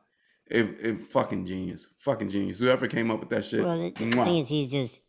It, 0.48 0.76
it 0.80 1.06
fucking 1.06 1.46
genius, 1.46 1.88
fucking 1.98 2.28
genius. 2.30 2.60
Whoever 2.60 2.86
came 2.86 3.10
up 3.10 3.18
with 3.18 3.30
that 3.30 3.44
shit, 3.44 3.64
Well, 3.64 3.76
the, 3.78 3.90
mwah. 3.90 4.24
thing 4.24 4.42
is, 4.44 4.48
he's 4.48 4.70
just 4.70 5.00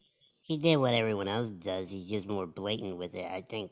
he 0.41 0.57
did 0.57 0.77
what 0.77 0.95
everyone 0.95 1.27
else 1.27 1.51
does. 1.51 1.91
He's 1.91 2.09
just 2.09 2.27
more 2.27 2.47
blatant 2.47 2.97
with 2.97 3.13
it. 3.13 3.25
I 3.29 3.41
think 3.47 3.71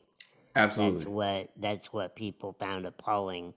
Absolutely. 0.54 0.98
that's 0.98 1.08
what 1.08 1.50
that's 1.56 1.92
what 1.92 2.14
people 2.14 2.54
found 2.60 2.86
appalling. 2.86 3.54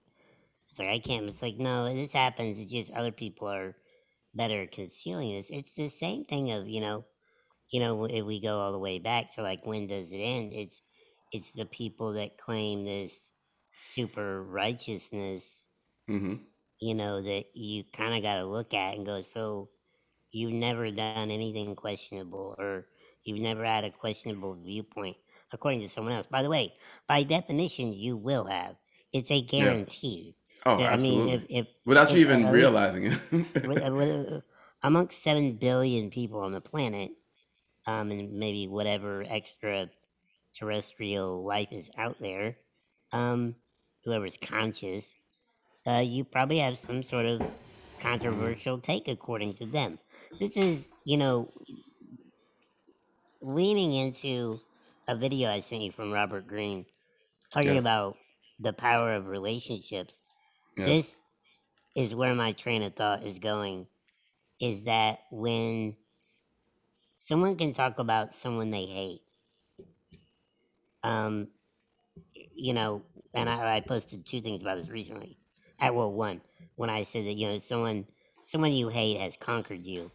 It's 0.70 0.80
like 0.80 0.90
I 0.90 1.00
can't. 1.00 1.28
It's 1.28 1.42
like 1.42 1.58
no, 1.58 1.94
this 1.94 2.12
happens. 2.14 2.60
It's 2.60 2.72
just 2.72 2.92
other 2.92 3.12
people 3.12 3.48
are 3.48 3.76
better 4.34 4.66
concealing 4.68 5.34
this. 5.36 5.50
It's 5.50 5.76
the 5.76 5.90
same 5.90 6.24
thing 6.26 6.52
of 6.52 6.68
you 6.68 6.82
know, 6.82 7.06
you 7.72 7.80
know, 7.80 8.06
if 8.06 8.26
we 8.26 8.40
go 8.42 8.60
all 8.60 8.72
the 8.72 8.80
way 8.80 9.00
back 9.00 9.34
to 9.36 9.42
like 9.42 9.66
when 9.66 9.88
does 9.88 10.12
it 10.12 10.18
end? 10.18 10.54
It's 10.54 10.82
it's 11.32 11.52
the 11.52 11.66
people 11.66 12.14
that 12.14 12.38
claim 12.38 12.86
this 12.86 13.16
super 13.94 14.44
righteousness. 14.44 15.66
hmm 16.08 16.36
You 16.80 16.96
know 16.96 17.22
that 17.22 17.46
you 17.54 17.84
kind 17.94 18.16
of 18.16 18.22
got 18.24 18.36
to 18.38 18.46
look 18.46 18.74
at 18.74 18.96
and 18.96 19.06
go. 19.06 19.22
So 19.22 19.70
you've 20.32 20.54
never 20.54 20.90
done 20.92 21.30
anything 21.32 21.76
questionable, 21.76 22.56
or 22.58 22.86
you've 23.24 23.40
never 23.42 23.64
had 23.66 23.84
a 23.84 23.92
questionable 23.92 24.56
viewpoint 24.56 25.18
according 25.52 25.82
to 25.82 25.90
someone 25.90 26.14
else. 26.14 26.28
By 26.28 26.44
the 26.44 26.50
way, 26.50 26.74
by 27.08 27.24
definition, 27.24 27.94
you 27.94 28.18
will 28.18 28.46
have. 28.46 28.76
It's 29.14 29.32
a 29.32 29.42
guarantee. 29.42 30.36
Oh, 30.66 30.78
Yeah, 30.78 30.92
I 30.94 30.98
mean, 30.98 31.30
if, 31.30 31.42
if 31.50 31.68
Without 31.86 32.12
you 32.14 32.20
even 32.20 32.42
least- 32.44 32.54
realizing 32.54 33.04
it. 33.06 33.20
with- 33.68 33.90
with- 33.94 34.44
amongst 34.84 35.22
seven 35.24 35.54
billion 35.54 36.10
people 36.12 36.40
on 36.42 36.52
the 36.52 36.62
planet, 36.62 37.12
um, 37.90 38.12
and 38.12 38.40
maybe 38.40 38.68
whatever 38.68 39.24
extra 39.28 39.90
terrestrial 40.58 41.46
life 41.46 41.70
is 41.72 41.90
out 41.98 42.18
there, 42.22 42.58
um, 43.14 43.56
whoever's 44.06 44.38
conscious, 44.38 45.16
uh, 45.88 46.04
you 46.06 46.24
probably 46.26 46.60
have 46.60 46.80
some 46.80 47.04
sort 47.04 47.26
of 47.26 47.42
controversial 48.00 48.80
take 48.80 49.08
according 49.08 49.56
to 49.56 49.66
them. 49.66 50.00
This 50.40 50.58
is, 50.58 50.90
you 51.06 51.18
know, 51.18 51.52
leaning 53.42 53.94
into 53.94 54.62
a 55.08 55.16
video 55.16 55.50
I 55.50 55.60
sent 55.62 55.82
you 55.84 55.92
from 55.92 56.12
Robert 56.12 56.48
Greene 56.48 56.86
talking 57.52 57.76
Yes. 57.76 57.86
about 57.86 58.18
the 58.60 58.74
power 58.74 59.14
of 59.14 59.28
relationships. 59.28 60.22
Yes. 60.78 61.08
This 61.08 61.22
is 61.96 62.16
where 62.16 62.36
my 62.36 62.54
train 62.54 62.84
of 62.84 62.96
thought 62.96 63.24
is 63.24 63.40
going 63.40 63.88
is 64.62 64.86
that 64.86 65.20
when 65.32 65.98
someone 67.30 67.56
can 67.58 67.74
talk 67.74 68.00
about 68.00 68.36
someone 68.36 68.72
they 68.72 68.88
hate, 68.88 69.22
um, 71.04 71.50
you 72.34 72.74
know, 72.74 73.06
and 73.34 73.50
I, 73.50 73.78
I 73.78 73.82
posted 73.82 74.26
two 74.26 74.42
things 74.42 74.62
about 74.62 74.78
this 74.78 74.90
recently. 74.90 75.40
I 75.80 75.92
well, 75.92 76.12
one 76.14 76.42
when 76.76 76.90
I 76.90 77.04
said 77.04 77.26
that 77.26 77.34
you 77.34 77.48
know 77.48 77.60
someone 77.60 78.08
someone 78.48 78.74
you 78.74 78.90
hate 78.90 79.20
has 79.20 79.38
conquered 79.38 79.86
you, 79.86 80.12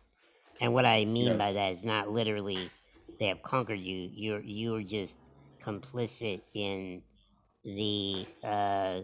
and 0.60 0.74
what 0.74 0.86
I 0.86 1.06
mean 1.06 1.38
by 1.38 1.54
that 1.54 1.74
is 1.74 1.84
not 1.84 2.10
literally 2.10 2.74
they 3.20 3.28
have 3.28 3.42
conquered 3.42 3.80
you. 3.80 4.10
You're 4.12 4.42
you're 4.42 4.82
just 4.82 5.18
complicit 5.62 6.44
in 6.54 7.04
the 7.64 8.28
uh, 8.44 9.02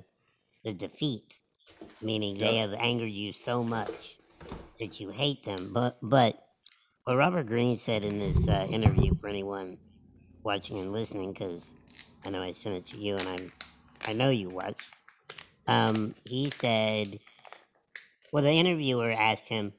the 0.65 0.75
defeat, 0.75 1.41
meaning 2.03 2.39
they 2.39 2.57
have 2.57 2.75
angered 2.75 3.13
you 3.13 3.33
so 3.33 3.65
much 3.65 4.21
that 4.81 5.01
you 5.01 5.11
hate 5.11 5.45
them. 5.45 5.73
But 5.75 5.99
but 6.03 6.50
what 7.05 7.17
Robert 7.17 7.47
Greene 7.47 7.79
said 7.79 8.05
in 8.05 8.19
this 8.19 8.47
uh, 8.47 8.67
interview 8.69 9.15
for 9.15 9.29
anyone 9.29 9.79
watching 10.43 10.79
and 10.79 10.93
listening, 10.93 11.33
because 11.33 11.71
I 12.25 12.31
know 12.31 12.43
I 12.43 12.53
sent 12.53 12.77
it 12.77 12.85
to 12.87 12.99
you 12.99 13.17
and 13.17 13.29
I'm 13.29 13.53
I 14.07 14.13
know 14.13 14.31
you 14.31 14.51
watched. 14.51 14.91
Um, 15.67 16.15
he 16.25 16.51
said, 16.51 17.21
well, 18.33 18.43
the 18.43 18.51
interviewer 18.51 19.11
asked 19.13 19.49
him, 19.49 19.73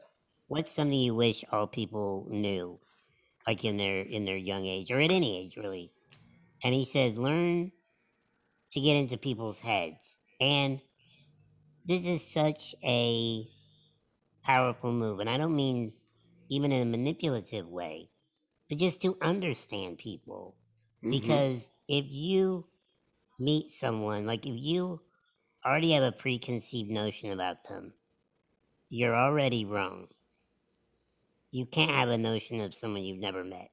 "What's 0.47 0.71
something 0.71 0.97
you 0.97 1.15
wish 1.15 1.43
all 1.51 1.67
people 1.67 2.25
knew, 2.29 2.79
like 3.45 3.65
in 3.65 3.77
their 3.77 4.01
in 4.01 4.25
their 4.25 4.37
young 4.37 4.65
age 4.65 4.91
or 4.91 4.99
at 4.99 5.11
any 5.11 5.37
age, 5.45 5.57
really?" 5.57 5.91
And 6.63 6.73
he 6.73 6.85
says, 6.85 7.15
"Learn 7.15 7.71
to 8.71 8.81
get 8.81 8.97
into 8.97 9.17
people's 9.17 9.59
heads." 9.59 10.19
And 10.39 10.81
this 11.85 12.05
is 12.05 12.27
such 12.27 12.73
a 12.83 13.47
powerful 14.43 14.91
move, 14.91 15.19
and 15.19 15.29
I 15.29 15.37
don't 15.37 15.55
mean 15.55 15.93
even 16.51 16.71
in 16.71 16.87
a 16.87 16.91
manipulative 16.91 17.67
way, 17.67 18.11
but 18.69 18.77
just 18.79 19.01
to 19.01 19.17
understand 19.21 19.99
people. 19.99 20.57
Mhm. 21.03 21.11
Because 21.11 21.71
if 21.87 22.05
you 22.11 22.69
meet 23.39 23.71
someone, 23.71 24.25
like 24.25 24.45
if 24.45 24.55
you 24.57 25.01
already 25.65 25.91
have 25.93 26.03
a 26.03 26.11
preconceived 26.11 26.91
notion 26.91 27.31
about 27.31 27.65
them, 27.65 27.95
you're 28.89 29.15
already 29.15 29.65
wrong. 29.65 30.09
You 31.51 31.67
can't 31.67 31.91
have 31.91 32.09
a 32.09 32.17
notion 32.17 32.59
of 32.61 32.73
someone 32.75 33.03
you've 33.03 33.19
never 33.19 33.43
met. 33.43 33.71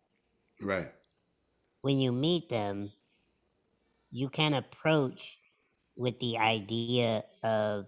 Right. 0.61 0.93
When 1.81 1.99
you 1.99 2.13
meet 2.13 2.49
them, 2.51 2.93
you 4.11 4.29
can 4.29 4.55
approach 4.55 5.39
with 5.97 6.19
the 6.21 6.39
idea 6.39 7.25
of 7.43 7.87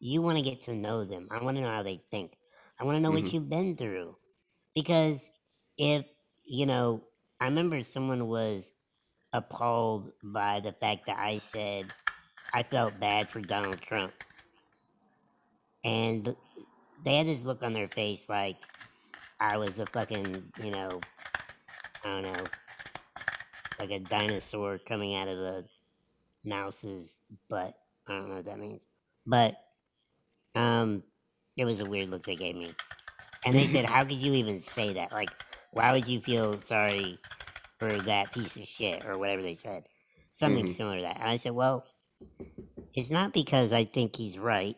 you 0.00 0.22
want 0.22 0.38
to 0.38 0.44
get 0.44 0.60
to 0.62 0.74
know 0.74 1.04
them. 1.04 1.28
I 1.30 1.42
want 1.42 1.56
to 1.56 1.62
know 1.62 1.70
how 1.70 1.82
they 1.82 2.04
think. 2.10 2.36
I 2.80 2.84
want 2.84 2.96
to 2.96 3.00
know 3.00 3.10
what 3.10 3.24
Mhm. 3.24 3.32
you've 3.32 3.48
been 3.48 3.76
through. 3.76 4.16
Because 4.74 5.28
if, 5.76 6.06
you 6.44 6.66
know, 6.66 7.04
I 7.40 7.46
remember 7.46 7.82
someone 7.82 8.28
was 8.28 8.72
appalled 9.32 10.12
by 10.22 10.60
the 10.60 10.72
fact 10.72 11.06
that 11.06 11.18
I 11.18 11.38
said 11.38 11.92
I 12.52 12.62
felt 12.62 12.98
bad 12.98 13.28
for 13.28 13.40
Donald 13.40 13.80
Trump. 13.80 14.12
And 15.84 16.36
they 17.04 17.16
had 17.18 17.26
this 17.26 17.44
look 17.44 17.62
on 17.62 17.72
their 17.72 17.88
face 17.88 18.28
like 18.28 18.56
I 19.40 19.56
was 19.56 19.78
a 19.78 19.86
fucking, 19.86 20.52
you 20.62 20.70
know, 20.70 21.00
I 22.04 22.20
don't 22.20 22.22
know, 22.22 22.44
like 23.78 23.90
a 23.90 24.00
dinosaur 24.00 24.78
coming 24.78 25.14
out 25.14 25.28
of 25.28 25.38
a 25.38 25.64
mouse's 26.44 27.18
butt. 27.48 27.76
I 28.06 28.12
don't 28.12 28.28
know 28.28 28.36
what 28.36 28.44
that 28.46 28.58
means. 28.58 28.82
But 29.26 29.56
um 30.54 31.04
it 31.58 31.64
was 31.66 31.80
a 31.80 31.84
weird 31.84 32.08
look 32.08 32.24
they 32.24 32.36
gave 32.36 32.56
me. 32.56 32.72
And 33.44 33.54
they 33.54 33.66
said, 33.66 33.90
How 33.90 34.04
could 34.04 34.16
you 34.16 34.32
even 34.34 34.60
say 34.62 34.94
that? 34.94 35.12
Like, 35.12 35.30
why 35.72 35.92
would 35.92 36.08
you 36.08 36.20
feel 36.20 36.58
sorry 36.60 37.18
for 37.78 37.88
that 37.90 38.32
piece 38.32 38.56
of 38.56 38.64
shit 38.66 39.04
or 39.04 39.18
whatever 39.18 39.42
they 39.42 39.56
said? 39.56 39.84
Something 40.32 40.68
Mhm. 40.68 40.76
similar 40.76 40.96
to 40.96 41.02
that. 41.02 41.16
And 41.20 41.28
I 41.28 41.36
said, 41.36 41.52
Well, 41.52 41.84
it's 42.94 43.10
not 43.10 43.32
because 43.32 43.72
I 43.72 43.84
think 43.84 44.16
he's 44.16 44.38
right. 44.38 44.76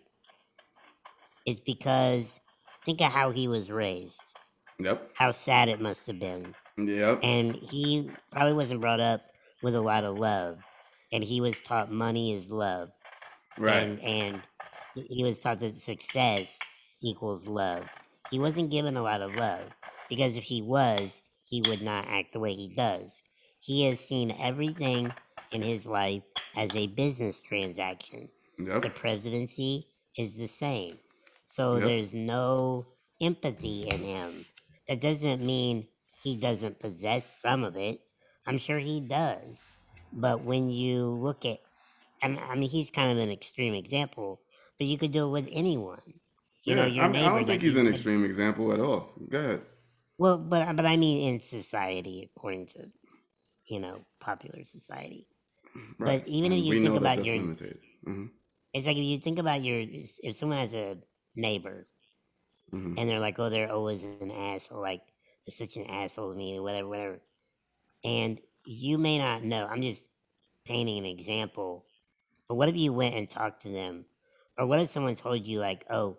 It's 1.46 1.60
because 1.60 2.40
think 2.84 3.00
of 3.00 3.12
how 3.12 3.30
he 3.30 3.46
was 3.48 3.70
raised, 3.70 4.22
Yep. 4.78 5.10
how 5.14 5.32
sad 5.32 5.68
it 5.68 5.80
must 5.80 6.06
have 6.06 6.18
been. 6.18 6.54
Yep. 6.78 7.20
And 7.22 7.54
he 7.54 8.10
probably 8.30 8.54
wasn't 8.54 8.80
brought 8.80 9.00
up 9.00 9.22
with 9.62 9.74
a 9.74 9.80
lot 9.80 10.04
of 10.04 10.18
love. 10.18 10.64
And 11.12 11.24
he 11.24 11.40
was 11.40 11.60
taught 11.60 11.90
money 11.90 12.34
is 12.34 12.50
love. 12.50 12.90
Right. 13.58 13.78
And 13.82 14.00
and 14.00 14.42
he 14.94 15.24
was 15.24 15.38
taught 15.38 15.58
that 15.60 15.76
success 15.76 16.58
equals 17.02 17.46
love. 17.46 17.88
He 18.30 18.38
wasn't 18.38 18.70
given 18.70 18.96
a 18.96 19.02
lot 19.02 19.22
of 19.22 19.34
love 19.36 19.62
because 20.08 20.36
if 20.36 20.44
he 20.44 20.62
was, 20.62 21.20
he 21.44 21.62
would 21.62 21.82
not 21.82 22.06
act 22.08 22.32
the 22.32 22.40
way 22.40 22.54
he 22.54 22.68
does. 22.74 23.22
He 23.60 23.84
has 23.86 24.00
seen 24.00 24.30
everything 24.38 25.12
in 25.52 25.62
his 25.62 25.86
life 25.86 26.22
as 26.56 26.74
a 26.74 26.86
business 26.88 27.40
transaction. 27.40 28.28
The 28.82 28.90
presidency 28.90 29.86
is 30.16 30.36
the 30.36 30.46
same. 30.48 30.98
So 31.48 31.74
Yep. 31.74 31.84
there's 31.84 32.14
no 32.14 32.86
empathy 33.20 33.88
in 33.88 33.98
him. 34.00 34.46
That 34.88 35.00
doesn't 35.00 35.44
mean 35.44 35.88
he 36.22 36.36
doesn't 36.36 36.80
possess 36.80 37.40
some 37.40 37.64
of 37.64 37.76
it. 37.76 38.00
I'm 38.46 38.58
sure 38.58 38.78
he 38.78 39.00
does. 39.00 39.64
But 40.12 40.44
when 40.44 40.68
you 40.70 41.06
look 41.06 41.44
at, 41.44 41.58
I 42.22 42.54
mean, 42.54 42.68
he's 42.70 42.90
kind 42.90 43.12
of 43.12 43.18
an 43.22 43.30
extreme 43.30 43.74
example, 43.74 44.40
but 44.78 44.86
you 44.86 44.98
could 44.98 45.12
do 45.12 45.26
it 45.26 45.30
with 45.30 45.48
anyone. 45.52 46.20
You 46.70 46.76
know, 46.76 46.86
your 46.86 47.04
I, 47.04 47.08
mean, 47.08 47.22
I 47.22 47.30
don't 47.30 47.46
think 47.46 47.48
Like 47.48 47.62
he's 47.62 47.76
an 47.76 47.86
said. 47.86 47.88
extreme 47.88 48.24
example 48.24 48.72
at 48.72 48.80
all. 48.80 49.12
Go 49.28 49.38
ahead. 49.38 49.62
Well, 50.18 50.38
but 50.38 50.76
but 50.76 50.86
I 50.86 50.96
mean, 50.96 51.28
in 51.34 51.40
society, 51.40 52.22
according 52.34 52.66
to 52.68 52.90
you 53.66 53.80
know 53.80 54.06
popular 54.20 54.64
society. 54.64 55.28
Right. 55.98 56.22
But 56.22 56.28
even 56.28 56.52
if 56.52 56.64
you 56.64 56.80
think 56.80 56.94
know 56.94 56.98
that 56.98 57.14
about 57.14 57.14
that's 57.14 57.32
your 57.32 57.36
limited. 57.36 57.78
hmm 58.04 58.26
It's 58.72 58.86
like 58.86 58.96
if 58.96 59.04
you 59.04 59.18
think 59.18 59.38
about 59.38 59.62
your, 59.64 59.80
if 59.88 60.36
someone 60.36 60.58
has 60.58 60.74
a 60.74 60.98
neighbor 61.36 61.88
hmm 62.72 62.96
and 62.96 63.08
they're 63.08 63.20
like, 63.20 63.38
oh, 63.38 63.50
they're 63.50 63.72
always 63.72 64.02
an 64.02 64.30
asshole, 64.30 64.80
like 64.80 65.02
they're 65.46 65.54
such 65.54 65.76
an 65.76 65.86
asshole 65.86 66.32
to 66.32 66.36
me, 66.38 66.56
or 66.58 66.62
whatever, 66.62 66.88
whatever. 66.88 67.20
And 68.04 68.40
you 68.64 68.98
may 68.98 69.18
not 69.18 69.42
know. 69.44 69.66
I'm 69.66 69.82
just 69.82 70.06
painting 70.66 70.98
an 70.98 71.06
example. 71.06 71.86
But 72.48 72.56
what 72.56 72.68
if 72.68 72.76
you 72.76 72.92
went 72.92 73.16
and 73.16 73.30
talked 73.30 73.62
to 73.62 73.70
them, 73.70 74.06
or 74.58 74.66
what 74.66 74.80
if 74.80 74.90
someone 74.90 75.16
told 75.16 75.46
you 75.46 75.60
like, 75.60 75.86
oh, 75.90 76.18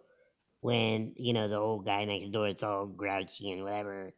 when 0.62 1.13
you 1.17 1.34
know 1.34 1.47
the 1.47 1.58
old 1.58 1.86
guy 1.86 2.06
next 2.06 2.32
door, 2.32 2.47
it's 2.47 2.63
all 2.63 2.86
grouchy 2.88 3.52
and 3.52 3.63
whatever. 3.63 4.12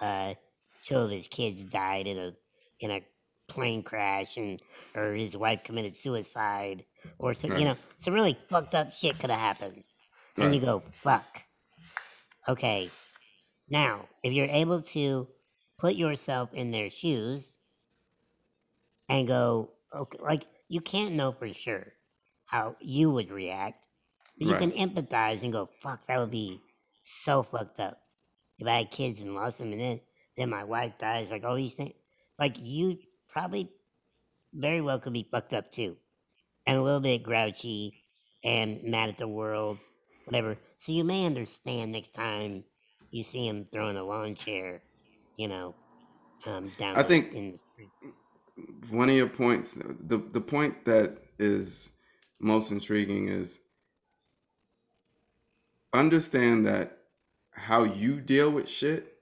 Uh, 0.00 0.34
two 0.82 0.96
of 0.96 1.10
his 1.10 1.28
kids 1.28 1.64
died 1.64 2.06
in 2.06 2.18
a 2.18 2.32
in 2.80 2.90
a 2.90 3.04
plane 3.48 3.82
crash, 3.82 4.36
and 4.36 4.60
or 4.94 5.14
his 5.14 5.36
wife 5.36 5.64
committed 5.64 5.96
suicide, 5.96 6.84
or 7.18 7.34
some 7.34 7.56
you 7.56 7.64
know 7.64 7.76
some 7.98 8.14
really 8.14 8.38
fucked 8.48 8.74
up 8.74 8.92
shit 8.92 9.18
could 9.18 9.30
have 9.30 9.40
happened 9.40 9.84
and 10.36 10.54
you 10.54 10.60
go, 10.60 10.82
fuck. 11.02 11.42
Okay. 12.48 12.90
Now, 13.68 14.08
if 14.22 14.32
you're 14.32 14.46
able 14.46 14.82
to 14.82 15.28
put 15.78 15.94
yourself 15.94 16.52
in 16.52 16.70
their 16.70 16.90
shoes 16.90 17.52
and 19.08 19.26
go, 19.26 19.70
okay, 19.94 20.18
like 20.20 20.44
you 20.68 20.80
can't 20.80 21.14
know 21.14 21.32
for 21.32 21.52
sure 21.52 21.92
how 22.44 22.76
you 22.80 23.10
would 23.10 23.30
react, 23.30 23.85
but 24.38 24.46
you 24.46 24.54
Right. 24.54 24.56
can 24.56 24.72
empathize 24.72 25.42
and 25.42 25.52
go, 25.52 25.68
fuck, 25.82 26.06
that 26.06 26.18
would 26.18 26.30
be 26.30 26.60
so 27.04 27.42
fucked 27.42 27.80
up. 27.80 28.00
If 28.58 28.66
I 28.66 28.78
had 28.78 28.90
kids 28.90 29.20
and 29.20 29.34
lost 29.34 29.58
them 29.58 29.72
and 29.72 29.80
then, 29.80 30.00
then 30.36 30.50
my 30.50 30.64
wife 30.64 30.94
dies, 30.98 31.30
like 31.30 31.44
all 31.44 31.56
these 31.56 31.74
things. 31.74 31.94
Like 32.38 32.56
you 32.58 32.98
probably 33.28 33.70
very 34.54 34.80
well 34.80 35.00
could 35.00 35.12
be 35.14 35.28
fucked 35.30 35.52
up 35.54 35.72
too. 35.72 35.96
And 36.66 36.78
a 36.78 36.82
little 36.82 37.00
bit 37.00 37.22
grouchy 37.22 38.04
and 38.44 38.82
mad 38.84 39.10
at 39.10 39.18
the 39.18 39.28
world, 39.28 39.78
whatever. 40.24 40.58
So 40.80 40.92
you 40.92 41.04
may 41.04 41.26
understand 41.26 41.92
next 41.92 42.10
time 42.14 42.64
you 43.10 43.24
see 43.24 43.46
him 43.48 43.68
throwing 43.72 43.96
a 43.96 44.04
lawn 44.04 44.34
chair, 44.36 44.82
you 45.36 45.48
know, 45.48 45.76
um, 46.46 46.70
down 46.78 46.98
I 46.98 47.02
the, 47.02 47.10
think 47.10 47.32
in 47.32 47.60
one 48.90 49.08
of 49.10 49.16
your 49.16 49.28
points, 49.28 49.74
the 49.74 50.18
the 50.18 50.40
point 50.40 50.84
that 50.86 51.18
is 51.38 51.90
most 52.40 52.72
intriguing 52.72 53.28
is 53.28 53.60
understand 55.96 56.66
that 56.66 56.98
how 57.50 57.84
you 57.84 58.20
deal 58.20 58.50
with 58.50 58.68
shit 58.68 59.14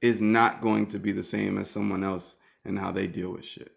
is 0.00 0.20
not 0.20 0.60
going 0.60 0.86
to 0.86 0.98
be 0.98 1.12
the 1.12 1.22
same 1.22 1.58
as 1.58 1.70
someone 1.70 2.04
else 2.04 2.36
and 2.64 2.78
how 2.78 2.92
they 2.92 3.06
deal 3.06 3.32
with 3.32 3.44
shit. 3.44 3.72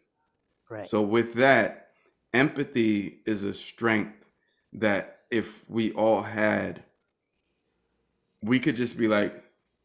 Right. 0.70 0.86
So 0.86 1.02
with 1.02 1.34
that, 1.36 1.90
empathy 2.34 3.20
is 3.26 3.44
a 3.44 3.54
strength 3.54 4.26
that 4.74 5.20
if 5.30 5.70
we 5.70 5.92
all 5.94 6.22
had, 6.22 6.84
we 8.42 8.60
could 8.60 8.76
just 8.76 8.98
be 8.98 9.08
like, 9.08 9.44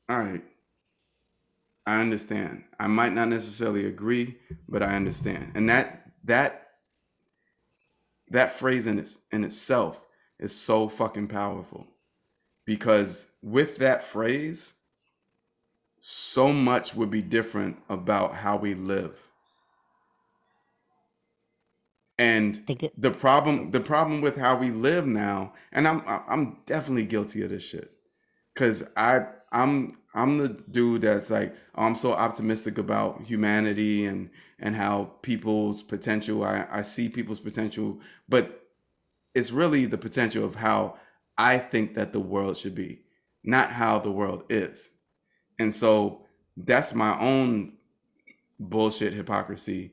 all 0.09 0.19
right, 0.19 0.45
I 1.87 2.01
understand. 2.01 2.65
I 2.79 2.87
might 2.87 3.13
not 3.13 3.29
necessarily 3.29 3.87
agree, 3.87 4.37
but 4.69 4.83
I 4.83 4.95
understand. 4.95 5.53
And 5.55 5.69
that 5.69 6.11
that 6.25 6.69
that 8.29 8.53
phrase 8.53 8.87
in 8.87 8.99
its 8.99 9.21
in 9.31 9.45
itself 9.45 10.01
is 10.39 10.55
so 10.55 10.89
fucking 10.89 11.29
powerful. 11.29 11.87
Because 12.65 13.27
with 13.43 13.77
that 13.79 14.03
phrase, 14.03 14.75
so 16.01 16.53
much 16.53 16.95
would 16.95 17.11
be 17.11 17.23
different 17.23 17.79
about 17.89 18.35
how 18.35 18.57
we 18.57 18.75
live. 18.75 19.19
And 22.19 22.67
the 22.97 23.11
problem 23.11 23.73
the 23.73 23.81
problem 23.81 24.23
with 24.23 24.39
how 24.39 24.57
we 24.57 24.71
live 24.71 25.07
now, 25.07 25.53
and 25.71 25.87
I'm 25.87 26.03
I'm 26.07 26.59
definitely 26.65 27.05
guilty 27.05 27.43
of 27.43 27.51
this 27.51 27.63
shit. 27.63 27.93
Cause 28.55 28.85
I 28.97 29.27
I'm 29.53 29.99
I'm 30.15 30.39
the 30.39 30.49
dude 30.49 31.03
that's 31.03 31.29
like 31.29 31.55
oh, 31.75 31.83
I'm 31.83 31.95
so 31.95 32.13
optimistic 32.15 32.79
about 32.79 33.23
humanity 33.23 34.07
and 34.07 34.31
and 34.59 34.77
how 34.77 35.13
people's 35.21 35.83
potential. 35.83 36.43
I, 36.43 36.67
I 36.71 36.83
see 36.83 37.11
people's 37.11 37.41
potential, 37.41 38.01
but 38.29 38.66
it's 39.37 39.51
really 39.51 39.85
the 39.85 39.99
potential 39.99 40.47
of 40.47 40.55
how 40.55 40.97
I 41.37 41.59
think 41.59 41.93
that 41.95 42.15
the 42.15 42.21
world 42.21 42.57
should 42.57 42.75
be, 42.75 43.03
not 43.45 43.71
how 43.71 43.99
the 43.99 44.11
world 44.11 44.45
is. 44.49 44.91
And 45.59 45.73
so 45.75 46.23
that's 46.57 46.95
my 46.95 47.21
own 47.21 47.75
bullshit 48.59 49.13
hypocrisy 49.13 49.93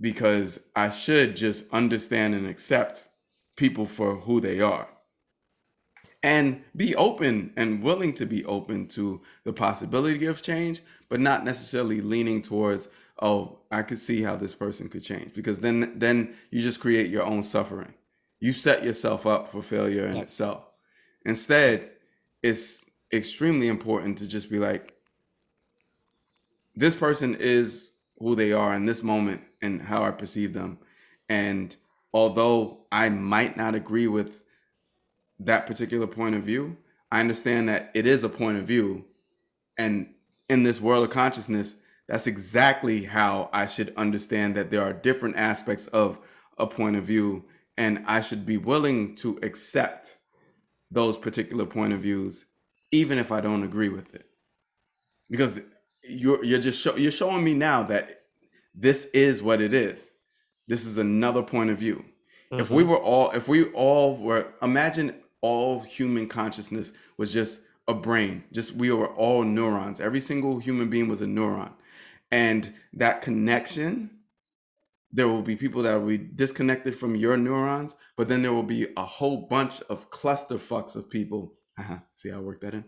because 0.00 0.58
I 0.74 0.88
should 0.88 1.36
just 1.36 1.64
understand 1.70 2.34
and 2.34 2.46
accept 2.46 3.04
people 3.56 3.84
for 3.84 4.16
who 4.16 4.40
they 4.40 4.60
are 4.60 4.88
and 6.22 6.62
be 6.74 6.96
open 6.96 7.52
and 7.56 7.82
willing 7.82 8.14
to 8.14 8.24
be 8.24 8.42
open 8.46 8.86
to 8.86 9.20
the 9.44 9.52
possibility 9.52 10.24
of 10.24 10.40
change, 10.40 10.80
but 11.10 11.20
not 11.20 11.44
necessarily 11.44 12.00
leaning 12.00 12.40
towards, 12.40 12.88
oh, 13.20 13.58
I 13.70 13.82
could 13.82 13.98
see 13.98 14.22
how 14.22 14.36
this 14.36 14.54
person 14.54 14.88
could 14.88 15.04
change 15.04 15.34
because 15.34 15.60
then 15.60 15.98
then 15.98 16.34
you 16.50 16.62
just 16.62 16.80
create 16.80 17.10
your 17.10 17.24
own 17.24 17.42
suffering. 17.42 17.92
You 18.42 18.52
set 18.52 18.82
yourself 18.82 19.24
up 19.24 19.52
for 19.52 19.62
failure 19.62 20.04
in 20.04 20.16
itself. 20.16 20.64
Instead, 21.24 21.88
it's 22.42 22.84
extremely 23.12 23.68
important 23.68 24.18
to 24.18 24.26
just 24.26 24.50
be 24.50 24.58
like, 24.58 24.94
this 26.74 26.96
person 26.96 27.36
is 27.36 27.92
who 28.18 28.34
they 28.34 28.50
are 28.50 28.74
in 28.74 28.84
this 28.84 29.00
moment 29.00 29.42
and 29.62 29.80
how 29.80 30.02
I 30.02 30.10
perceive 30.10 30.54
them. 30.54 30.78
And 31.28 31.76
although 32.12 32.78
I 32.90 33.10
might 33.10 33.56
not 33.56 33.76
agree 33.76 34.08
with 34.08 34.42
that 35.38 35.66
particular 35.66 36.08
point 36.08 36.34
of 36.34 36.42
view, 36.42 36.78
I 37.12 37.20
understand 37.20 37.68
that 37.68 37.92
it 37.94 38.06
is 38.06 38.24
a 38.24 38.28
point 38.28 38.58
of 38.58 38.64
view. 38.64 39.04
And 39.78 40.14
in 40.48 40.64
this 40.64 40.80
world 40.80 41.04
of 41.04 41.10
consciousness, 41.10 41.76
that's 42.08 42.26
exactly 42.26 43.04
how 43.04 43.50
I 43.52 43.66
should 43.66 43.94
understand 43.96 44.56
that 44.56 44.72
there 44.72 44.82
are 44.82 44.92
different 44.92 45.36
aspects 45.36 45.86
of 45.86 46.18
a 46.58 46.66
point 46.66 46.96
of 46.96 47.04
view. 47.04 47.44
And 47.78 48.04
I 48.06 48.20
should 48.20 48.44
be 48.46 48.56
willing 48.58 49.14
to 49.16 49.38
accept 49.42 50.16
those 50.90 51.16
particular 51.16 51.64
point 51.64 51.92
of 51.92 52.00
views, 52.00 52.44
even 52.90 53.18
if 53.18 53.32
I 53.32 53.40
don't 53.40 53.62
agree 53.62 53.88
with 53.88 54.14
it 54.14 54.26
because 55.32 55.60
you're 56.04 56.44
you're 56.44 56.60
just 56.60 56.80
show, 56.80 56.94
you're 56.96 57.10
showing 57.10 57.42
me 57.42 57.54
now 57.54 57.82
that 57.82 58.20
this 58.74 59.06
is 59.06 59.42
what 59.42 59.60
it 59.60 59.72
is. 59.74 60.12
This 60.68 60.84
is 60.84 60.98
another 60.98 61.42
point 61.42 61.70
of 61.70 61.78
view. 61.78 62.04
If 62.52 62.70
we 62.70 62.82
Mhm. 62.84 62.88
were 62.88 62.98
all 62.98 63.30
if 63.30 63.48
we 63.48 63.64
all 63.72 64.16
were 64.18 64.52
imagine 64.60 65.14
all 65.40 65.80
human 65.80 66.28
consciousness 66.28 66.92
was 67.16 67.32
just 67.32 67.62
a 67.88 67.94
brain. 67.94 68.44
Just 68.52 68.74
we 68.74 68.92
were 68.92 69.08
all 69.08 69.42
neurons. 69.42 70.00
Every 70.00 70.20
single 70.20 70.58
human 70.58 70.88
being 70.90 71.08
was 71.08 71.22
a 71.22 71.26
neuron. 71.26 71.72
And 72.30 72.72
that 72.92 73.22
connection 73.22 74.10
there 75.12 75.28
will 75.28 75.42
be 75.42 75.56
people 75.56 75.82
that 75.82 75.94
will 75.96 76.08
be 76.08 76.18
disconnected 76.18 76.96
from 76.98 77.14
your 77.14 77.36
neurons, 77.36 77.94
but 78.16 78.28
then 78.28 78.42
there 78.42 78.52
will 78.52 78.62
be 78.62 78.88
a 78.96 79.04
whole 79.04 79.46
bunch 79.48 79.82
of 79.82 80.10
cluster 80.10 80.56
fucks 80.56 80.96
of 80.96 81.10
people. 81.10 81.54
Uh-huh. 81.80 81.96
See 82.16 82.28
how 82.28 82.36
I 82.36 82.40
worked 82.40 82.60
that 82.60 82.74
in? 82.74 82.84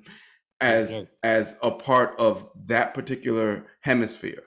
As 0.60 0.90
good. 0.90 1.08
as 1.22 1.56
a 1.62 1.70
part 1.70 2.14
of 2.20 2.46
that 2.66 2.92
particular 2.92 3.66
hemisphere, 3.80 4.42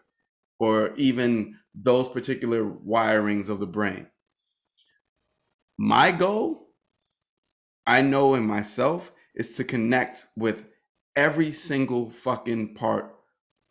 or 0.59 0.93
even 0.95 1.55
those 1.73 2.07
particular 2.07 2.63
wirings 2.63 3.49
of 3.49 3.57
the 3.57 3.65
brain. 3.65 4.05
My 5.79 6.11
goal, 6.11 6.69
I 7.87 8.03
know 8.03 8.35
in 8.35 8.45
myself, 8.45 9.11
is 9.33 9.53
to 9.55 9.63
connect 9.63 10.27
with 10.35 10.65
every 11.15 11.51
single 11.51 12.11
fucking 12.11 12.75
part 12.75 13.15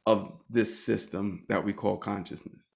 of 0.05 0.33
this 0.51 0.85
system 0.85 1.45
that 1.49 1.65
we 1.65 1.73
call 1.73 1.97
consciousness. 1.97 2.71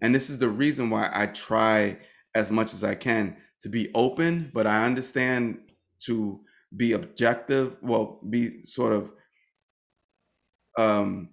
And 0.00 0.14
this 0.14 0.30
is 0.30 0.38
the 0.38 0.48
reason 0.48 0.90
why 0.90 1.10
I 1.12 1.26
try 1.26 1.98
as 2.34 2.50
much 2.50 2.72
as 2.72 2.84
I 2.84 2.94
can 2.94 3.36
to 3.60 3.68
be 3.68 3.90
open, 3.94 4.50
but 4.54 4.66
I 4.66 4.84
understand 4.84 5.58
to 6.00 6.40
be 6.76 6.92
objective, 6.92 7.78
well, 7.82 8.20
be 8.28 8.64
sort 8.66 8.92
of 8.92 9.12
um 10.76 11.30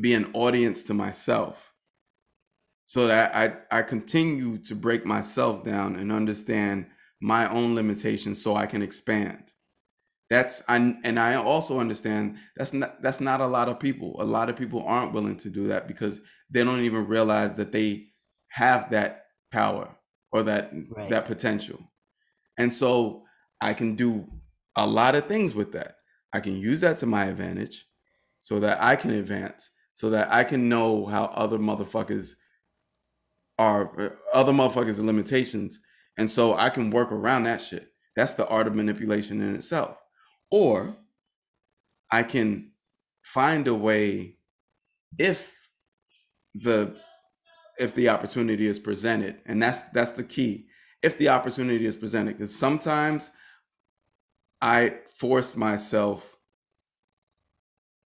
be 0.00 0.14
an 0.14 0.30
audience 0.32 0.84
to 0.84 0.94
myself 0.94 1.74
so 2.84 3.06
that 3.06 3.34
I 3.34 3.78
I 3.78 3.82
continue 3.82 4.58
to 4.58 4.74
break 4.74 5.04
myself 5.04 5.64
down 5.64 5.96
and 5.96 6.12
understand 6.12 6.86
my 7.20 7.50
own 7.50 7.74
limitations 7.74 8.42
so 8.42 8.56
I 8.56 8.66
can 8.66 8.82
expand. 8.82 9.52
That's 10.30 10.62
I 10.68 10.76
and 11.04 11.18
I 11.18 11.34
also 11.34 11.80
understand 11.80 12.38
that's 12.56 12.72
not 12.72 13.02
that's 13.02 13.20
not 13.20 13.40
a 13.40 13.46
lot 13.46 13.68
of 13.68 13.78
people. 13.80 14.16
A 14.20 14.24
lot 14.24 14.48
of 14.48 14.56
people 14.56 14.82
aren't 14.84 15.12
willing 15.12 15.36
to 15.38 15.50
do 15.50 15.68
that 15.68 15.86
because 15.88 16.20
they 16.54 16.64
don't 16.64 16.84
even 16.84 17.06
realize 17.06 17.56
that 17.56 17.72
they 17.72 18.06
have 18.48 18.90
that 18.90 19.26
power 19.52 19.94
or 20.32 20.44
that 20.44 20.72
Right. 20.88 21.10
that 21.10 21.26
potential. 21.26 21.80
And 22.56 22.72
so 22.72 23.24
I 23.60 23.74
can 23.74 23.96
do 23.96 24.26
a 24.76 24.86
lot 24.86 25.14
of 25.14 25.26
things 25.26 25.54
with 25.54 25.72
that. 25.72 25.96
I 26.32 26.40
can 26.40 26.56
use 26.56 26.80
that 26.80 26.98
to 26.98 27.06
my 27.06 27.26
advantage 27.26 27.86
so 28.40 28.60
that 28.60 28.80
I 28.82 28.96
can 28.96 29.10
advance, 29.10 29.70
so 29.94 30.10
that 30.10 30.32
I 30.32 30.44
can 30.44 30.68
know 30.68 31.06
how 31.06 31.24
other 31.26 31.58
motherfuckers 31.58 32.34
are 33.58 34.00
uh, 34.00 34.10
other 34.32 34.52
motherfuckers' 34.52 35.04
limitations. 35.04 35.80
And 36.18 36.30
so 36.30 36.54
I 36.54 36.70
can 36.70 36.90
work 36.90 37.12
around 37.12 37.44
that 37.44 37.60
shit. 37.60 37.88
That's 38.16 38.34
the 38.34 38.46
art 38.48 38.66
of 38.66 38.74
manipulation 38.74 39.40
in 39.40 39.54
itself. 39.56 39.96
Or 40.50 40.96
I 42.12 42.22
can 42.22 42.70
find 43.22 43.66
a 43.66 43.74
way 43.74 44.38
if 45.18 45.53
the 46.54 46.96
if 47.78 47.94
the 47.94 48.08
opportunity 48.08 48.66
is 48.66 48.78
presented 48.78 49.36
and 49.46 49.62
that's 49.62 49.82
that's 49.92 50.12
the 50.12 50.24
key. 50.24 50.66
If 51.02 51.18
the 51.18 51.28
opportunity 51.28 51.86
is 51.86 51.96
presented 51.96 52.36
because 52.36 52.54
sometimes 52.54 53.30
i 54.60 54.94
force 55.16 55.56
myself 55.56 56.36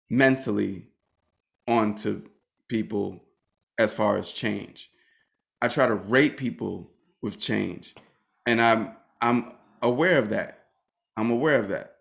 mentally 0.09 0.87
onto 1.67 2.23
people 2.69 3.21
as 3.79 3.93
far 3.93 4.17
as 4.17 4.31
change. 4.31 4.91
I 5.61 5.69
try 5.69 5.87
to 5.87 5.95
rate 5.95 6.37
people 6.37 6.93
with 7.23 7.39
change 7.39 7.95
and 8.47 8.63
i'm 8.63 8.93
i'm 9.21 9.53
aware 9.83 10.19
of 10.19 10.31
that. 10.31 10.61
I'm 11.17 11.31
aware 11.31 11.59
of 11.59 11.69
that 11.69 11.96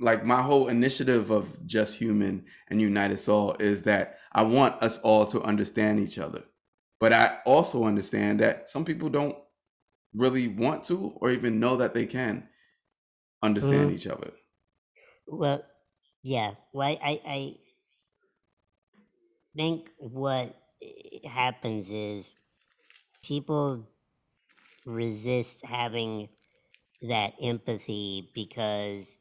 like 0.00 0.24
my 0.24 0.42
whole 0.42 0.68
initiative 0.68 1.30
of 1.30 1.66
just 1.66 1.96
human 1.96 2.44
and 2.68 2.80
unite 2.80 3.10
us 3.10 3.28
all 3.28 3.54
is 3.60 3.82
that 3.82 4.18
i 4.32 4.42
want 4.42 4.80
us 4.82 4.98
all 4.98 5.26
to 5.26 5.42
understand 5.42 6.00
each 6.00 6.18
other 6.18 6.42
but 6.98 7.12
i 7.12 7.38
also 7.44 7.84
understand 7.84 8.40
that 8.40 8.68
some 8.68 8.84
people 8.84 9.08
don't 9.08 9.36
really 10.14 10.48
want 10.48 10.82
to 10.82 11.12
or 11.20 11.30
even 11.30 11.60
know 11.60 11.76
that 11.76 11.92
they 11.92 12.06
can 12.06 12.48
understand 13.42 13.90
Mhm. 13.90 13.94
each 13.94 14.06
other 14.06 14.32
Well, 15.26 15.64
yeah. 16.22 16.54
Well, 16.72 16.98
I, 17.02 17.20
I, 17.26 17.56
think 19.56 19.90
what 19.98 20.54
happens 21.24 21.90
is 21.90 22.34
people 23.22 23.88
resist 24.84 25.64
having 25.64 26.28
that 27.02 27.34
empathy 27.40 28.30
because 28.34 29.15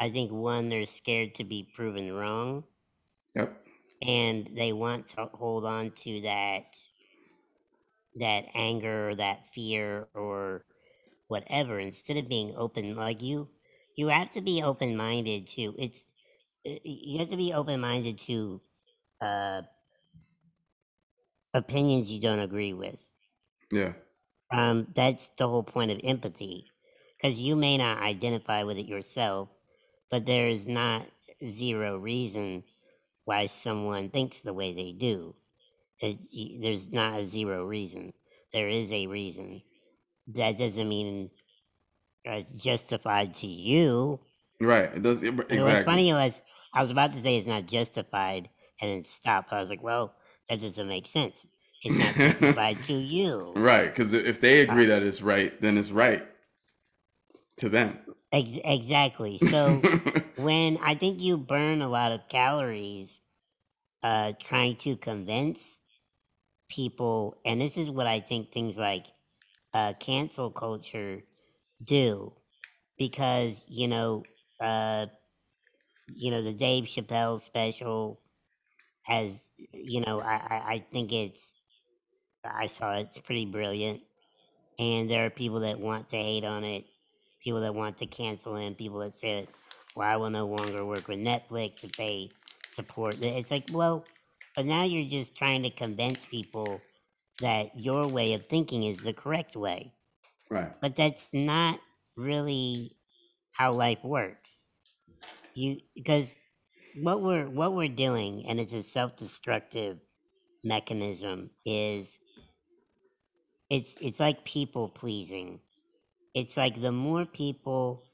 I 0.00 0.10
think 0.10 0.32
one, 0.32 0.68
they're 0.68 0.86
scared 0.86 1.36
to 1.36 1.44
be 1.44 1.68
proven 1.74 2.12
wrong, 2.12 2.64
yep 3.34 3.64
and 4.02 4.50
they 4.56 4.72
want 4.72 5.08
to 5.08 5.28
hold 5.34 5.64
on 5.64 5.90
to 5.92 6.20
that 6.22 6.76
that 8.16 8.44
anger 8.54 9.10
or 9.10 9.14
that 9.16 9.40
fear 9.52 10.08
or 10.14 10.64
whatever 11.28 11.78
instead 11.78 12.16
of 12.16 12.28
being 12.28 12.54
open 12.56 12.94
like 12.96 13.22
you 13.22 13.48
you 13.96 14.08
have 14.08 14.30
to 14.30 14.40
be 14.40 14.62
open 14.62 14.96
minded 14.96 15.46
to 15.46 15.74
it's 15.78 16.04
you 16.64 17.18
have 17.18 17.28
to 17.28 17.36
be 17.36 17.52
open 17.52 17.80
minded 17.80 18.18
to 18.18 18.60
uh, 19.20 19.62
opinions 21.54 22.10
you 22.10 22.20
don't 22.20 22.40
agree 22.40 22.72
with. 22.72 23.06
Yeah. 23.70 23.92
Um, 24.50 24.88
that's 24.94 25.30
the 25.38 25.48
whole 25.48 25.62
point 25.62 25.90
of 25.90 26.00
empathy, 26.04 26.66
because 27.16 27.40
you 27.40 27.56
may 27.56 27.78
not 27.78 28.02
identify 28.02 28.62
with 28.62 28.78
it 28.78 28.86
yourself, 28.86 29.48
but 30.14 30.26
there 30.26 30.46
is 30.46 30.68
not 30.68 31.04
zero 31.44 31.98
reason 31.98 32.62
why 33.24 33.48
someone 33.48 34.10
thinks 34.10 34.42
the 34.42 34.52
way 34.54 34.72
they 34.72 34.92
do. 34.92 35.34
Uh, 36.00 36.12
it, 36.32 36.62
there's 36.62 36.92
not 36.92 37.18
a 37.18 37.26
zero 37.26 37.64
reason. 37.64 38.12
There 38.52 38.68
is 38.68 38.92
a 38.92 39.08
reason. 39.08 39.60
That 40.28 40.56
doesn't 40.56 40.88
mean 40.88 41.32
it's 42.22 42.48
justified 42.52 43.34
to 43.38 43.48
you. 43.48 44.20
Right. 44.60 44.84
It 44.84 45.02
does 45.02 45.24
exactly. 45.24 45.58
what's 45.58 45.84
funny 45.84 46.12
was 46.12 46.40
I 46.72 46.80
was 46.80 46.92
about 46.92 47.12
to 47.14 47.20
say 47.20 47.36
it's 47.36 47.48
not 47.48 47.66
justified 47.66 48.48
and 48.80 48.92
then 48.92 49.02
stop. 49.02 49.46
I 49.50 49.60
was 49.60 49.68
like, 49.68 49.82
well, 49.82 50.14
that 50.48 50.60
doesn't 50.60 50.86
make 50.86 51.08
sense. 51.08 51.44
It's 51.82 51.98
not 51.98 52.14
justified 52.14 52.84
to 52.84 52.92
you. 53.16 53.52
right, 53.56 53.86
because 53.86 54.12
if 54.12 54.40
they 54.40 54.60
uh, 54.60 54.70
agree 54.70 54.86
that 54.86 55.02
it's 55.02 55.22
right, 55.22 55.60
then 55.60 55.76
it's 55.76 55.90
right 55.90 56.24
to 57.56 57.68
them. 57.68 57.98
Ex- 58.34 58.60
exactly. 58.64 59.38
So 59.38 59.82
when 60.36 60.78
I 60.82 60.96
think 60.96 61.20
you 61.20 61.38
burn 61.38 61.82
a 61.82 61.88
lot 61.88 62.12
of 62.12 62.28
calories 62.28 63.20
uh, 64.02 64.32
trying 64.40 64.76
to 64.78 64.96
convince 64.96 65.78
people, 66.68 67.38
and 67.44 67.60
this 67.60 67.76
is 67.76 67.90
what 67.90 68.06
I 68.06 68.20
think 68.20 68.52
things 68.52 68.76
like 68.76 69.06
uh, 69.74 69.94
cancel 70.00 70.50
culture 70.50 71.22
do, 71.84 72.34
because 72.98 73.64
you 73.68 73.88
know, 73.88 74.24
uh, 74.60 75.06
you 76.08 76.30
know, 76.30 76.42
the 76.42 76.52
Dave 76.54 76.84
Chappelle 76.84 77.40
special 77.40 78.20
has, 79.04 79.32
you 79.72 80.02
know, 80.02 80.20
I, 80.20 80.34
I, 80.34 80.62
I 80.74 80.86
think 80.92 81.12
it's, 81.12 81.52
I 82.44 82.68
saw 82.68 82.96
it, 82.98 83.08
it's 83.10 83.20
pretty 83.22 83.46
brilliant, 83.46 84.02
and 84.78 85.10
there 85.10 85.26
are 85.26 85.30
people 85.30 85.60
that 85.60 85.80
want 85.80 86.10
to 86.10 86.16
hate 86.16 86.44
on 86.44 86.64
it, 86.64 86.84
people 87.44 87.60
that 87.62 87.74
want 87.74 87.98
to 87.98 88.06
cancel 88.06 88.56
him, 88.56 88.74
people 88.74 89.00
that 89.00 89.18
say, 89.18 89.48
well, 89.96 90.08
I 90.08 90.16
will 90.16 90.30
no 90.30 90.46
longer 90.46 90.84
work 90.86 91.08
with 91.08 91.20
Netflix 91.20 91.84
if 91.84 91.92
they 91.92 92.30
support 92.70 93.16
it. 93.16 93.24
It's 93.26 93.50
like, 93.52 93.70
well, 93.72 94.04
but 94.56 94.66
now 94.66 94.84
you're 94.84 95.10
just 95.10 95.36
trying 95.36 95.62
to 95.64 95.70
convince 95.70 96.24
people 96.26 96.80
that 97.40 97.76
your 97.76 98.08
way 98.08 98.34
of 98.34 98.46
thinking 98.48 98.84
is 98.84 98.98
the 98.98 99.12
correct 99.12 99.56
way. 99.56 99.94
right. 100.50 100.72
But 100.80 100.96
that's 100.96 101.28
not 101.32 101.80
really 102.16 102.96
how 103.52 103.72
life 103.72 104.04
works. 104.04 104.68
You 105.54 105.78
because 105.94 106.34
what 106.96 107.22
we're 107.22 107.48
what 107.48 107.74
we're 107.74 107.88
doing, 107.88 108.46
and 108.48 108.60
it's 108.60 108.72
a 108.72 108.82
self-destructive 108.82 109.98
mechanism, 110.64 111.50
is 111.66 112.18
it's 113.70 113.94
it's 114.00 114.20
like 114.20 114.44
people 114.44 114.88
pleasing. 114.88 115.60
It's 116.34 116.56
like 116.56 116.80
the 116.80 116.92
more 116.92 117.26
people 117.26 118.04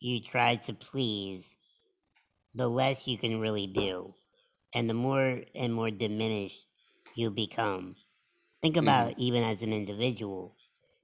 you 0.00 0.20
try 0.20 0.56
to 0.56 0.74
please, 0.74 1.56
the 2.54 2.68
less 2.68 3.06
you 3.08 3.18
can 3.18 3.40
really 3.40 3.66
do, 3.68 4.14
and 4.74 4.90
the 4.90 4.94
more 4.94 5.42
and 5.54 5.74
more 5.74 5.90
diminished 5.90 6.66
you 7.14 7.30
become. 7.30 7.96
Think 8.62 8.76
hmm 8.80 9.06
about 9.06 9.14
even 9.18 9.44
as 9.44 9.62
an 9.62 9.72
individual, 9.72 10.56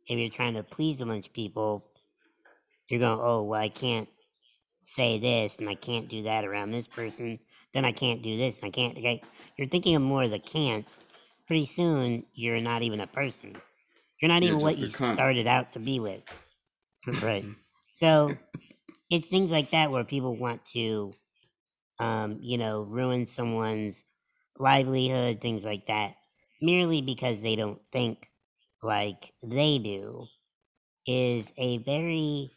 if 0.08 0.18
you're 0.18 0.30
trying 0.30 0.54
to 0.54 0.64
please 0.64 1.00
a 1.00 1.06
bunch 1.06 1.28
of 1.28 1.32
people, 1.32 1.84
you're 2.88 3.00
going, 3.00 3.20
oh 3.22 3.44
well, 3.44 3.60
I 3.60 3.68
can't 3.68 4.08
say 4.84 5.18
this 5.18 5.58
and 5.58 5.68
I 5.68 5.74
can't 5.74 6.08
do 6.08 6.22
that 6.24 6.44
around 6.44 6.72
this 6.72 6.86
person. 6.88 7.38
Then 7.74 7.84
I 7.84 7.92
can't 7.92 8.22
do 8.22 8.36
this 8.36 8.58
and 8.60 8.66
I 8.68 8.70
can't. 8.70 8.96
Okay, 8.98 9.22
you're 9.58 9.68
thinking 9.68 9.96
of 9.96 10.02
more 10.02 10.24
of 10.24 10.30
the 10.30 10.38
can'ts. 10.38 10.98
Pretty 11.46 11.66
soon, 11.66 12.24
you're 12.34 12.60
not 12.60 12.82
even 12.82 13.00
a 13.00 13.06
person. 13.06 13.56
You're 14.20 14.28
not 14.30 14.42
You're 14.42 14.52
even 14.52 14.60
what 14.60 14.78
you 14.78 14.88
cunt. 14.88 15.14
started 15.14 15.46
out 15.46 15.72
to 15.72 15.80
be 15.80 16.00
with. 16.00 16.22
Right. 17.22 17.44
So 17.92 18.36
it's 19.10 19.28
things 19.28 19.50
like 19.50 19.70
that 19.70 19.90
where 19.90 20.04
people 20.04 20.36
want 20.36 20.64
to, 20.66 21.12
um, 21.98 22.38
you 22.42 22.58
know, 22.58 22.82
ruin 22.82 23.26
someone's 23.26 24.04
livelihood, 24.58 25.40
things 25.40 25.64
like 25.64 25.86
that, 25.86 26.16
merely 26.60 27.02
because 27.02 27.40
they 27.40 27.56
don't 27.56 27.80
think 27.92 28.30
like 28.82 29.32
they 29.42 29.78
do, 29.78 30.26
is 31.06 31.52
a 31.56 31.78
very 31.78 32.50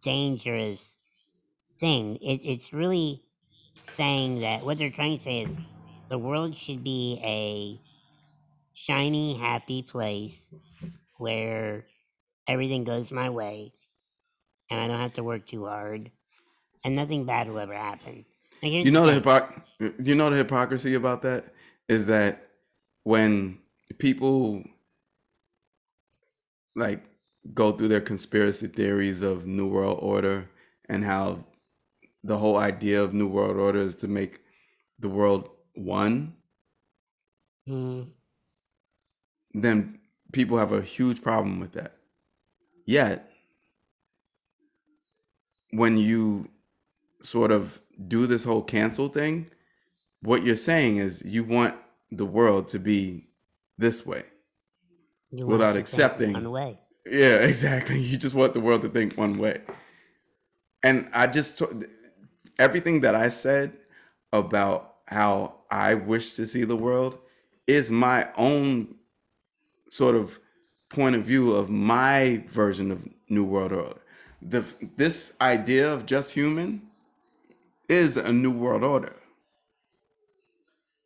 dangerous 0.00 0.96
thing. 1.78 2.16
It, 2.16 2.40
it's 2.44 2.72
really 2.72 3.24
saying 3.84 4.40
that 4.40 4.64
what 4.64 4.78
they're 4.78 4.90
trying 4.90 5.18
to 5.18 5.22
say 5.22 5.42
is 5.42 5.56
the 6.08 6.18
world 6.18 6.56
should 6.56 6.84
be 6.84 7.20
a 7.24 7.80
shiny, 8.74 9.36
happy 9.36 9.82
place 9.82 10.52
where 11.18 11.86
everything 12.48 12.84
goes 12.84 13.10
my 13.10 13.30
way 13.30 13.72
and 14.70 14.80
I 14.80 14.88
don't 14.88 15.00
have 15.00 15.14
to 15.14 15.24
work 15.24 15.46
too 15.46 15.66
hard 15.66 16.10
and 16.84 16.96
nothing 16.96 17.26
bad 17.26 17.48
will 17.48 17.58
ever 17.60 17.74
happen. 17.76 18.26
Here's 18.62 18.88
You 18.88 18.90
know 18.90 19.06
the 19.06 19.20
thing. 19.20 19.20
hypoc- 19.20 19.62
you 20.06 20.14
know 20.14 20.30
the 20.30 20.36
hypocrisy 20.36 20.94
about 20.94 21.22
that 21.22 21.54
is 21.88 22.06
that 22.06 22.48
when 23.04 23.58
people 23.98 24.64
like 26.74 27.04
go 27.54 27.72
through 27.72 27.88
their 27.88 28.00
conspiracy 28.00 28.66
theories 28.68 29.22
of 29.22 29.46
new 29.46 29.66
world 29.68 29.98
order 30.00 30.48
and 30.88 31.04
how 31.04 31.44
the 32.24 32.38
whole 32.38 32.58
idea 32.58 33.02
of 33.02 33.14
new 33.14 33.28
world 33.28 33.56
order 33.58 33.80
is 33.80 33.96
to 33.96 34.08
make 34.08 34.42
the 34.98 35.08
world 35.08 35.50
one, 35.74 36.36
Mm, 37.66 38.12
then 39.54 40.00
people 40.32 40.58
have 40.58 40.72
a 40.72 40.82
huge 40.82 41.22
problem 41.22 41.60
with 41.60 41.72
that. 41.72 41.96
Yet, 42.84 43.28
when 45.70 45.98
you 45.98 46.48
sort 47.20 47.52
of 47.52 47.80
do 48.08 48.26
this 48.26 48.44
whole 48.44 48.62
cancel 48.62 49.08
thing, 49.08 49.50
what 50.20 50.42
you're 50.44 50.56
saying 50.56 50.98
is 50.98 51.22
you 51.24 51.44
want 51.44 51.74
the 52.10 52.26
world 52.26 52.68
to 52.68 52.78
be 52.78 53.26
this 53.78 54.04
way 54.04 54.24
you 55.30 55.46
without 55.46 55.76
accepting. 55.76 56.34
one 56.34 56.50
way. 56.50 56.78
Yeah, 57.06 57.36
exactly. 57.40 57.98
You 57.98 58.16
just 58.16 58.34
want 58.34 58.54
the 58.54 58.60
world 58.60 58.82
to 58.82 58.88
think 58.88 59.16
one 59.16 59.38
way. 59.38 59.62
And 60.82 61.08
I 61.12 61.26
just 61.26 61.58
to- 61.58 61.88
everything 62.58 63.00
that 63.00 63.14
I 63.14 63.28
said 63.28 63.72
about 64.32 64.96
how 65.06 65.56
I 65.70 65.94
wish 65.94 66.34
to 66.34 66.46
see 66.46 66.64
the 66.64 66.76
world 66.76 67.18
is 67.66 67.90
my 67.90 68.28
own 68.36 68.94
sort 69.90 70.16
of 70.16 70.38
point 70.92 71.16
of 71.16 71.24
view 71.24 71.52
of 71.52 71.70
my 71.70 72.44
version 72.48 72.90
of 72.90 73.08
new 73.28 73.44
world 73.44 73.72
order. 73.72 74.00
The 74.40 74.64
this 74.96 75.34
idea 75.40 75.92
of 75.92 76.06
just 76.06 76.32
human 76.32 76.82
is 77.88 78.16
a 78.16 78.32
new 78.32 78.50
world 78.50 78.84
order. 78.84 79.16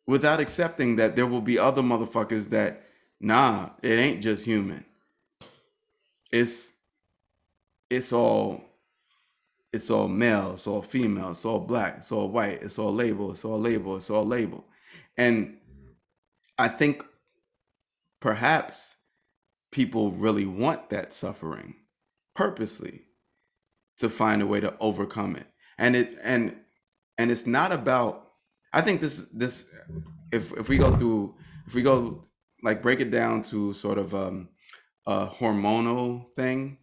Without 0.05 0.39
accepting 0.39 0.95
that 0.97 1.15
there 1.15 1.27
will 1.27 1.41
be 1.41 1.59
other 1.59 1.81
motherfuckers 1.81 2.49
that 2.49 2.83
nah, 3.19 3.69
it 3.81 3.97
ain't 3.99 4.21
just 4.21 4.45
human. 4.45 4.85
It's 6.31 6.73
it's 7.89 8.11
all 8.11 8.63
it's 9.73 9.89
all 9.89 10.07
male, 10.07 10.53
it's 10.53 10.67
all 10.67 10.81
female, 10.81 11.31
it's 11.31 11.45
all 11.45 11.59
black, 11.59 11.97
it's 11.97 12.11
all 12.11 12.29
white, 12.29 12.61
it's 12.61 12.79
all 12.79 12.93
label, 12.93 13.31
it's 13.31 13.45
all 13.45 13.59
label, 13.59 13.95
it's 13.95 14.09
all 14.09 14.25
label. 14.25 14.65
And 15.17 15.57
I 16.57 16.67
think 16.67 17.05
perhaps 18.19 18.96
people 19.71 20.11
really 20.11 20.45
want 20.45 20.89
that 20.89 21.13
suffering 21.13 21.75
purposely 22.35 23.05
to 23.97 24.09
find 24.09 24.41
a 24.41 24.47
way 24.47 24.59
to 24.59 24.77
overcome 24.79 25.35
it. 25.35 25.47
And 25.77 25.95
it 25.95 26.17
and 26.21 26.59
and 27.17 27.31
it's 27.31 27.47
not 27.47 27.71
about 27.71 28.33
I 28.73 28.81
think 28.81 29.01
this 29.01 29.27
this 29.33 29.69
if 30.31 30.51
if 30.53 30.69
we 30.69 30.77
go 30.77 30.95
through 30.95 31.37
if 31.67 31.75
we 31.75 31.83
go 31.83 32.23
like 32.63 32.81
break 32.81 32.99
it 32.99 33.11
down 33.11 33.41
to 33.43 33.73
sort 33.73 33.97
of 33.97 34.13
um 34.15 34.49
a 35.07 35.27
hormonal 35.27 36.33
thing, 36.35 36.79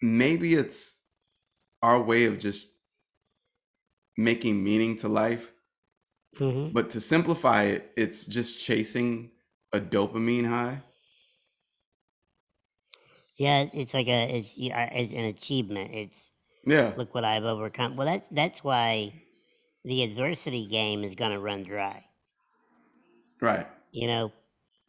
maybe 0.00 0.54
it's 0.54 1.02
our 1.82 2.02
way 2.02 2.26
of 2.26 2.38
just 2.38 2.72
making 4.16 4.62
meaning 4.62 4.96
to 4.96 5.08
life. 5.08 5.52
hmm 6.38 6.68
But 6.72 6.90
to 6.90 7.00
simplify 7.00 7.64
it, 7.64 7.92
it's 7.96 8.24
just 8.24 8.60
chasing 8.60 9.32
a 9.72 9.80
dopamine 9.80 10.46
high. 10.46 10.82
Yeah, 13.36 13.60
it's, 13.62 13.74
it's 13.74 13.94
like 13.94 14.08
a 14.08 14.38
it's, 14.38 14.56
yeah, 14.56 14.84
uh, 14.84 14.88
it's 14.92 15.12
an 15.12 15.24
achievement. 15.24 15.92
It's 15.92 16.30
Yeah. 16.66 16.96
look 16.96 17.14
what 17.14 17.24
I've 17.24 17.44
overcome. 17.44 17.96
Well, 17.96 18.06
that's 18.06 18.28
that's 18.30 18.64
why 18.64 19.22
the 19.84 20.02
adversity 20.04 20.66
game 20.68 21.04
is 21.04 21.14
going 21.16 21.32
to 21.32 21.40
run 21.40 21.64
dry. 21.64 22.06
Right. 23.40 23.66
You 23.92 24.06
know, 24.06 24.32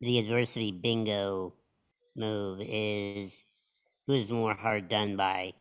the 0.01 0.19
adversity 0.19 0.71
bingo 0.71 1.55
move 2.15 2.61
is 2.61 3.43
who's 4.07 4.31
more 4.31 4.55
hard 4.55 4.89
done 4.89 5.17
by. 5.17 5.55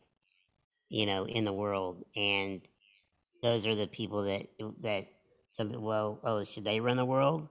you 0.89 1.07
know, 1.07 1.27
in 1.27 1.45
the 1.45 1.53
world, 1.53 2.05
and 2.17 2.67
those 3.43 3.67
are 3.67 3.75
the 3.77 3.89
people 3.89 4.25
that 4.25 4.49
that 4.83 5.09
some 5.51 5.73
well, 5.83 6.21
oh, 6.25 6.45
should 6.45 6.65
they 6.65 6.81
run 6.81 6.97
the 6.99 7.07
world? 7.07 7.49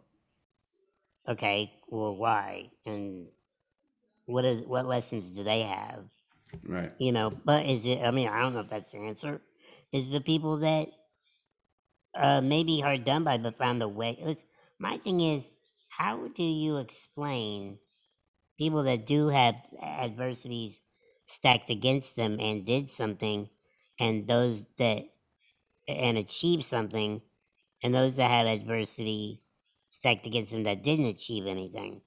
Okay, 1.27 1.71
well, 1.87 2.15
why? 2.15 2.71
And 2.85 3.29
what 4.25 4.45
is 4.45 4.65
what 4.65 4.85
lessons 4.85 5.35
do 5.35 5.43
they 5.43 5.61
have? 5.63 6.05
Right. 6.63 6.93
You 6.99 7.11
know, 7.11 7.31
but 7.31 7.65
is 7.65 7.85
it? 7.85 8.01
I 8.03 8.11
mean, 8.11 8.27
I 8.27 8.41
don't 8.41 8.53
know 8.53 8.61
if 8.61 8.69
that's 8.69 8.91
the 8.91 8.99
answer. 8.99 9.41
Is 9.91 10.11
the 10.11 10.21
people 10.21 10.57
that 10.59 10.89
uh, 12.13 12.41
maybe 12.41 12.79
hard 12.79 13.03
done 13.03 13.23
by, 13.23 13.37
but 13.37 13.57
found 13.57 13.81
a 13.81 13.87
way. 13.87 14.17
It's, 14.19 14.43
my 14.79 14.97
thing 14.97 15.21
is, 15.21 15.49
how 15.89 16.27
do 16.27 16.43
you 16.43 16.77
explain 16.77 17.79
people 18.57 18.83
that 18.83 19.05
do 19.05 19.27
have 19.29 19.55
adversities 19.81 20.81
stacked 21.25 21.69
against 21.69 22.15
them 22.15 22.39
and 22.39 22.65
did 22.65 22.89
something, 22.89 23.49
and 23.99 24.27
those 24.27 24.65
that 24.77 25.05
and 25.87 26.17
achieved 26.17 26.65
something, 26.65 27.21
and 27.83 27.95
those 27.95 28.17
that 28.17 28.29
had 28.29 28.47
adversity 28.47 29.43
stacked 29.89 30.27
against 30.27 30.51
them 30.51 30.63
that 30.63 30.83
didn't 30.83 31.07
achieve 31.07 31.47
anything? 31.47 32.01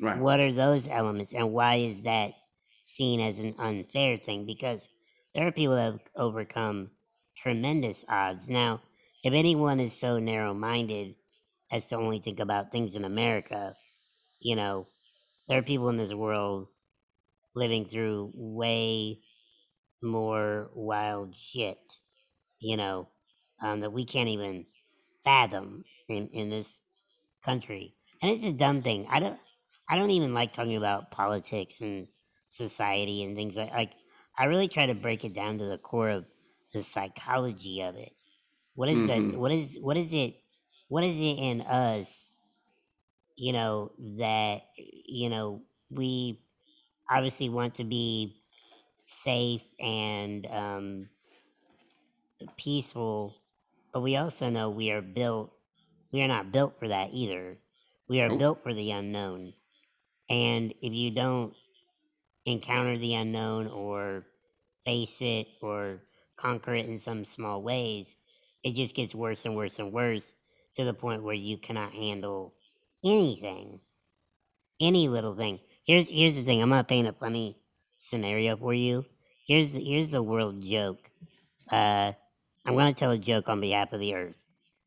Right. 0.00 0.18
What 0.18 0.40
are 0.40 0.52
those 0.52 0.88
elements, 0.88 1.32
and 1.34 1.52
why 1.52 1.76
is 1.76 2.02
that 2.02 2.32
seen 2.84 3.20
as 3.20 3.38
an 3.38 3.54
unfair 3.58 4.16
thing? 4.16 4.46
Because 4.46 4.88
there 5.34 5.46
are 5.46 5.52
people 5.52 5.74
that 5.76 5.92
have 5.92 6.00
overcome 6.16 6.90
tremendous 7.36 8.04
odds. 8.08 8.48
Now, 8.48 8.80
if 9.22 9.32
anyone 9.34 9.80
is 9.80 9.92
so 9.92 10.18
narrow 10.18 10.54
minded 10.54 11.16
as 11.70 11.86
to 11.88 11.96
only 11.96 12.18
think 12.18 12.40
about 12.40 12.72
things 12.72 12.94
in 12.94 13.04
America, 13.04 13.74
you 14.40 14.56
know, 14.56 14.86
there 15.48 15.58
are 15.58 15.62
people 15.62 15.88
in 15.90 15.98
this 15.98 16.14
world 16.14 16.68
living 17.54 17.84
through 17.84 18.32
way 18.34 19.18
more 20.02 20.70
wild 20.74 21.36
shit, 21.36 21.78
you 22.60 22.76
know, 22.76 23.08
um, 23.62 23.80
that 23.80 23.92
we 23.92 24.04
can't 24.04 24.28
even 24.28 24.66
fathom 25.24 25.84
in, 26.08 26.28
in 26.28 26.48
this 26.50 26.78
country. 27.44 27.94
And 28.22 28.30
it's 28.30 28.44
a 28.44 28.52
dumb 28.52 28.82
thing. 28.82 29.06
I 29.10 29.20
don't 29.20 29.38
I 29.90 29.98
don't 29.98 30.12
even 30.12 30.34
like 30.34 30.54
talking 30.54 30.76
about 30.76 31.12
politics 31.12 31.82
and 31.82 32.08
society 32.48 33.24
and 33.24 33.36
things 33.36 33.56
like 33.56 33.72
like 33.72 33.92
I 34.38 34.46
really 34.46 34.68
try 34.68 34.86
to 34.86 34.94
break 34.94 35.24
it 35.24 35.34
down 35.34 35.58
to 35.58 35.66
the 35.66 35.78
core 35.78 36.10
of 36.10 36.26
the 36.74 36.84
psychology 36.84 37.82
of 37.82 37.96
it. 37.96 38.12
What 38.74 38.90
is 38.90 39.04
hmm 39.04 39.32
the 39.32 39.38
what 39.38 39.52
is 39.52 39.78
what 39.80 39.98
is 39.98 40.12
it 40.14 40.36
what 40.88 41.04
is 41.04 41.18
it 41.18 41.38
in 41.38 41.62
us, 41.62 42.36
you 43.36 43.52
know, 43.52 43.92
that 44.18 44.62
you 44.76 45.30
know, 45.30 45.62
we 45.90 46.40
obviously 47.10 47.50
want 47.50 47.76
to 47.76 47.84
be 47.84 48.42
safe 49.06 49.62
and 49.80 50.46
um 50.46 51.10
peaceful, 52.56 53.42
but 53.92 54.02
we 54.02 54.16
also 54.16 54.48
know 54.50 54.70
we 54.70 54.90
are 54.90 55.02
built 55.02 55.52
we 56.12 56.22
are 56.22 56.28
not 56.28 56.52
built 56.52 56.78
for 56.78 56.88
that 56.88 57.12
either. 57.12 57.58
We 58.08 58.20
are 58.20 58.30
Nope. 58.30 58.30
built 58.30 58.62
for 58.62 58.74
the 58.74 58.92
unknown. 58.92 59.54
And 60.30 60.72
if 60.80 60.92
you 60.92 61.10
don't 61.10 61.54
encounter 62.46 62.96
the 62.96 63.14
unknown 63.14 63.66
or 63.66 64.24
face 64.84 65.16
it 65.20 65.48
or 65.60 66.00
conquer 66.36 66.74
it 66.74 66.86
in 66.86 67.00
some 67.00 67.24
small 67.24 67.62
ways, 67.62 68.14
it 68.62 68.74
just 68.74 68.94
gets 68.94 69.14
worse 69.14 69.44
and 69.44 69.56
worse 69.56 69.78
and 69.78 69.92
worse 69.92 70.32
to 70.76 70.84
the 70.84 70.94
point 70.94 71.24
where 71.24 71.34
you 71.34 71.58
cannot 71.58 71.92
handle 71.92 72.54
anything, 73.04 73.80
any 74.80 75.08
little 75.08 75.34
thing. 75.34 75.58
Here's 75.84 76.08
here's 76.08 76.36
the 76.36 76.42
thing. 76.42 76.62
I'm 76.62 76.68
gonna 76.70 76.84
paint 76.84 77.08
a 77.08 77.12
funny 77.12 77.58
scenario 77.98 78.56
for 78.56 78.72
you. 78.72 79.04
Here's 79.46 79.72
here's 79.72 80.12
the 80.12 80.22
world 80.22 80.62
joke. 80.62 81.10
Uh, 81.70 82.12
I'm 82.64 82.76
gonna 82.76 82.94
tell 82.94 83.10
a 83.10 83.18
joke 83.18 83.48
on 83.48 83.60
behalf 83.60 83.92
of 83.92 84.00
the 84.00 84.14
Earth. 84.14 84.38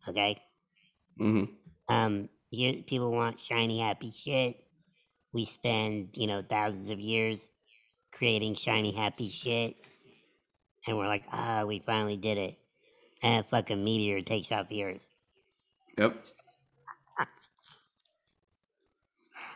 Okay. 0.08 0.42
Mm-hmm. 1.20 1.94
Um, 1.94 2.30
here 2.50 2.82
people 2.88 3.12
want 3.12 3.40
shiny, 3.40 3.82
happy 3.82 4.12
shit. 4.12 4.62
We 5.34 5.46
spend 5.46 6.10
you 6.13 6.28
know 6.28 6.41
thousands 6.41 6.89
of 6.89 7.00
years 7.00 7.50
creating 8.12 8.56
shiny, 8.56 8.91
happy 8.91 9.30
shit, 9.30 9.76
and 10.88 10.98
we're 10.98 11.08
like, 11.08 11.24
ah, 11.32 11.63
we 11.65 11.80
finally 11.80 12.17
did 12.17 12.38
it. 12.38 12.58
And 13.22 13.43
a 13.46 13.48
fucking 13.50 13.84
meteor 13.84 14.22
takes 14.22 14.52
out 14.52 14.69
the 14.69 14.84
Earth. 14.84 15.06
Yep. 15.98 16.26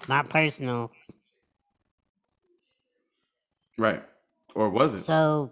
Not 0.10 0.30
personal. 0.30 0.92
Right. 3.78 4.04
Or 4.56 4.70
was 4.70 4.96
it? 4.96 5.04
So 5.04 5.52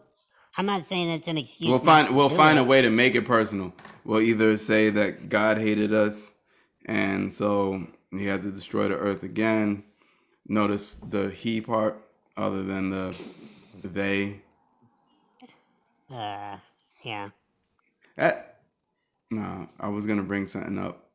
I'm 0.58 0.66
not 0.66 0.86
saying 0.86 1.10
that's 1.10 1.28
an 1.28 1.38
excuse. 1.38 1.70
We'll 1.70 1.80
find 1.80 2.16
we'll 2.16 2.30
find 2.30 2.58
it. 2.58 2.62
a 2.62 2.64
way 2.64 2.82
to 2.82 2.90
make 2.90 3.16
it 3.16 3.26
personal. 3.26 3.74
We'll 4.04 4.22
either 4.22 4.58
say 4.58 4.90
that 4.92 5.30
God 5.30 5.58
hated 5.58 5.94
us, 5.94 6.34
and 6.86 7.34
so 7.34 7.86
He 8.12 8.26
had 8.26 8.42
to 8.44 8.52
destroy 8.52 8.88
the 8.88 8.96
earth 8.96 9.24
again. 9.24 9.84
Notice 10.48 10.96
the 10.96 11.30
He 11.30 11.62
part, 11.62 12.02
other 12.38 12.64
than 12.64 12.90
the 12.90 13.18
they. 13.84 14.42
Uh, 16.10 16.58
yeah. 17.04 17.30
That, 18.16 18.60
no, 19.32 19.68
I 19.80 19.88
was 19.90 20.06
gonna 20.06 20.24
bring 20.24 20.46
something 20.46 20.78
up, 20.78 21.10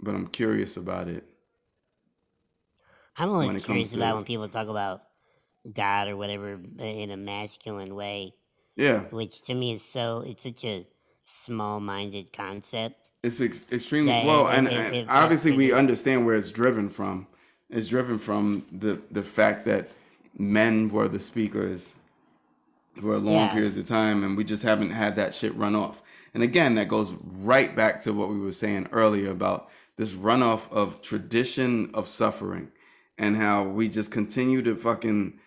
but 0.00 0.14
I'm 0.14 0.28
curious 0.28 0.76
about 0.76 1.08
it. 1.08 1.24
I'm 3.16 3.30
When 3.30 3.34
always 3.34 3.56
it 3.56 3.64
curious 3.64 3.94
about 3.94 4.10
to- 4.10 4.14
when 4.16 4.24
people 4.24 4.48
talk 4.48 4.68
about 4.68 5.02
God 5.72 6.08
or 6.08 6.16
whatever 6.16 6.60
in 6.78 7.10
a 7.10 7.16
masculine 7.16 7.94
way, 7.94 8.34
Yeah, 8.76 9.04
which 9.10 9.42
to 9.42 9.54
me 9.54 9.74
is 9.74 9.84
so 9.84 10.20
it's 10.20 10.42
such 10.42 10.64
a 10.64 10.86
small-minded 11.26 12.32
concept. 12.32 13.08
it's 13.22 13.40
ex- 13.40 13.64
extremely 13.72 14.12
That 14.12 14.26
well, 14.26 14.46
if- 14.48 14.58
and, 14.58 14.66
if- 14.68 14.72
and 14.74 14.94
if- 14.96 15.08
obviously 15.08 15.52
we 15.52 15.70
it- 15.70 15.74
understand 15.74 16.26
where 16.26 16.34
it's 16.34 16.50
driven 16.52 16.88
from. 16.88 17.26
It's 17.70 17.88
driven 17.88 18.18
from 18.18 18.66
the 18.70 19.00
the 19.10 19.22
fact 19.22 19.64
that 19.64 19.88
men 20.38 20.90
were 20.90 21.08
the 21.08 21.18
speakers 21.20 21.94
for 23.00 23.18
long 23.18 23.34
Yeah. 23.46 23.52
periods 23.52 23.76
of 23.76 23.86
time, 23.86 24.22
and 24.22 24.36
we 24.36 24.44
just 24.44 24.62
haven't 24.62 24.90
had 24.90 25.16
that 25.16 25.34
shit 25.34 25.54
run 25.56 25.74
off. 25.74 26.02
And 26.34 26.42
again, 26.42 26.74
that 26.74 26.88
goes 26.88 27.14
right 27.42 27.74
back 27.74 28.00
to 28.02 28.12
what 28.12 28.28
we 28.28 28.38
were 28.38 28.52
saying 28.52 28.88
earlier 28.92 29.30
about 29.30 29.68
this 29.96 30.12
runoff 30.14 30.70
of 30.70 31.00
tradition 31.02 31.90
of 31.94 32.06
suffering, 32.08 32.68
and 33.16 33.36
how 33.36 33.62
we 33.64 33.88
just 33.88 34.10
continue 34.10 34.60
to 34.62 34.76
fucking 34.76 35.38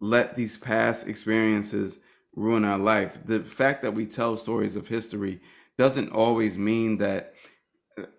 let 0.00 0.34
these 0.36 0.56
past 0.56 1.06
experiences 1.06 1.98
ruin 2.40 2.64
our 2.64 2.78
life. 2.78 3.20
The 3.24 3.40
fact 3.40 3.82
that 3.82 3.92
we 3.94 4.06
tell 4.06 4.36
stories 4.36 4.74
of 4.74 4.88
history 4.88 5.40
doesn't 5.76 6.10
always 6.10 6.58
mean 6.58 6.98
that 6.98 7.34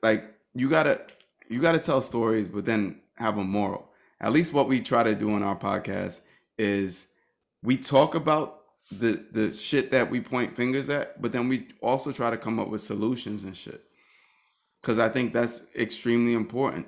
like 0.04 0.26
you 0.54 0.70
gotta 0.70 1.02
you 1.50 1.60
gotta 1.60 1.80
tell 1.80 2.02
stories 2.02 2.48
but 2.48 2.66
then 2.66 3.02
have 3.16 3.38
a 3.38 3.44
moral. 3.44 3.90
At 4.20 4.32
least 4.32 4.54
what 4.54 4.68
we 4.68 4.80
try 4.82 5.04
to 5.04 5.16
do 5.16 5.34
on 5.34 5.44
our 5.44 5.58
podcast 5.58 6.22
is 6.58 7.08
we 7.64 7.78
talk 7.78 8.16
about 8.16 8.60
the 8.92 9.26
the 9.32 9.52
shit 9.52 9.92
that 9.92 10.10
we 10.10 10.22
point 10.22 10.56
fingers 10.56 10.90
at 10.90 11.22
but 11.22 11.32
then 11.32 11.48
we 11.48 11.68
also 11.82 12.12
try 12.12 12.30
to 12.30 12.38
come 12.38 12.60
up 12.60 12.68
with 12.68 12.82
solutions 12.82 13.44
and 13.44 13.58
shit. 13.58 13.84
Because 14.82 15.00
i 15.00 15.10
think 15.10 15.34
that's 15.34 15.64
extremely 15.76 16.34
important. 16.34 16.88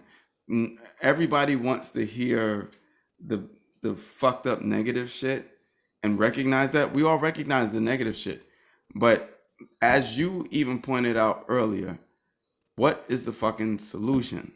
Everybody 1.01 1.55
wants 1.55 1.89
to 1.91 2.05
hear 2.05 2.69
the 3.19 3.49
the 3.81 3.95
fucked 3.95 4.45
up 4.47 4.61
negative 4.61 5.09
shit 5.09 5.52
and 6.03 6.19
recognize 6.19 6.71
that 6.71 6.93
we 6.93 7.03
all 7.03 7.17
recognize 7.17 7.71
the 7.71 7.79
negative 7.79 8.15
shit 8.15 8.43
but 8.93 9.41
as 9.81 10.17
you 10.17 10.45
even 10.51 10.81
pointed 10.81 11.17
out 11.17 11.45
earlier 11.47 11.97
what 12.75 13.05
is 13.07 13.25
the 13.25 13.33
fucking 13.33 13.77
solution? 13.79 14.51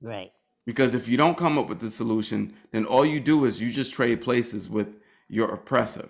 Right. 0.00 0.32
Because 0.66 0.94
if 0.94 1.08
you 1.08 1.16
don't 1.16 1.36
come 1.36 1.58
up 1.58 1.68
with 1.68 1.80
the 1.80 1.90
solution, 1.90 2.54
then 2.72 2.86
all 2.86 3.04
you 3.04 3.20
do 3.20 3.44
is 3.44 3.60
you 3.60 3.70
just 3.70 3.92
trade 3.92 4.22
places 4.22 4.68
with 4.68 4.96
your 5.28 5.52
oppressor. 5.52 6.08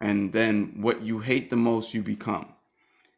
And 0.00 0.32
then 0.32 0.80
what 0.80 1.02
you 1.02 1.20
hate 1.20 1.50
the 1.50 1.56
most, 1.56 1.94
you 1.94 2.02
become. 2.02 2.48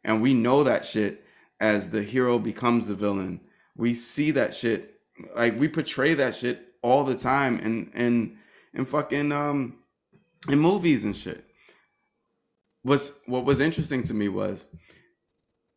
And 0.03 0.21
we 0.21 0.33
know 0.33 0.63
that 0.63 0.85
shit 0.85 1.25
as 1.59 1.89
the 1.89 2.03
hero 2.03 2.37
becomes 2.37 2.87
the 2.87 2.93
villain. 2.93 3.41
We 3.75 3.95
see 3.95 4.31
that 4.31 4.53
shit, 4.53 4.99
like 5.35 5.59
we 5.59 5.67
portray 5.67 6.13
that 6.13 6.35
shit 6.35 6.61
all 6.83 7.03
the 7.03 7.17
time 7.17 7.59
and 7.59 7.91
and 7.95 8.37
and 8.73 8.87
fucking 8.87 9.31
um 9.31 9.77
in 10.49 10.59
movies 10.59 11.03
and 11.03 11.15
shit. 11.15 11.43
What's 12.83 13.11
what 13.25 13.45
was 13.45 13.59
interesting 13.59 14.03
to 14.03 14.13
me 14.13 14.29
was 14.29 14.65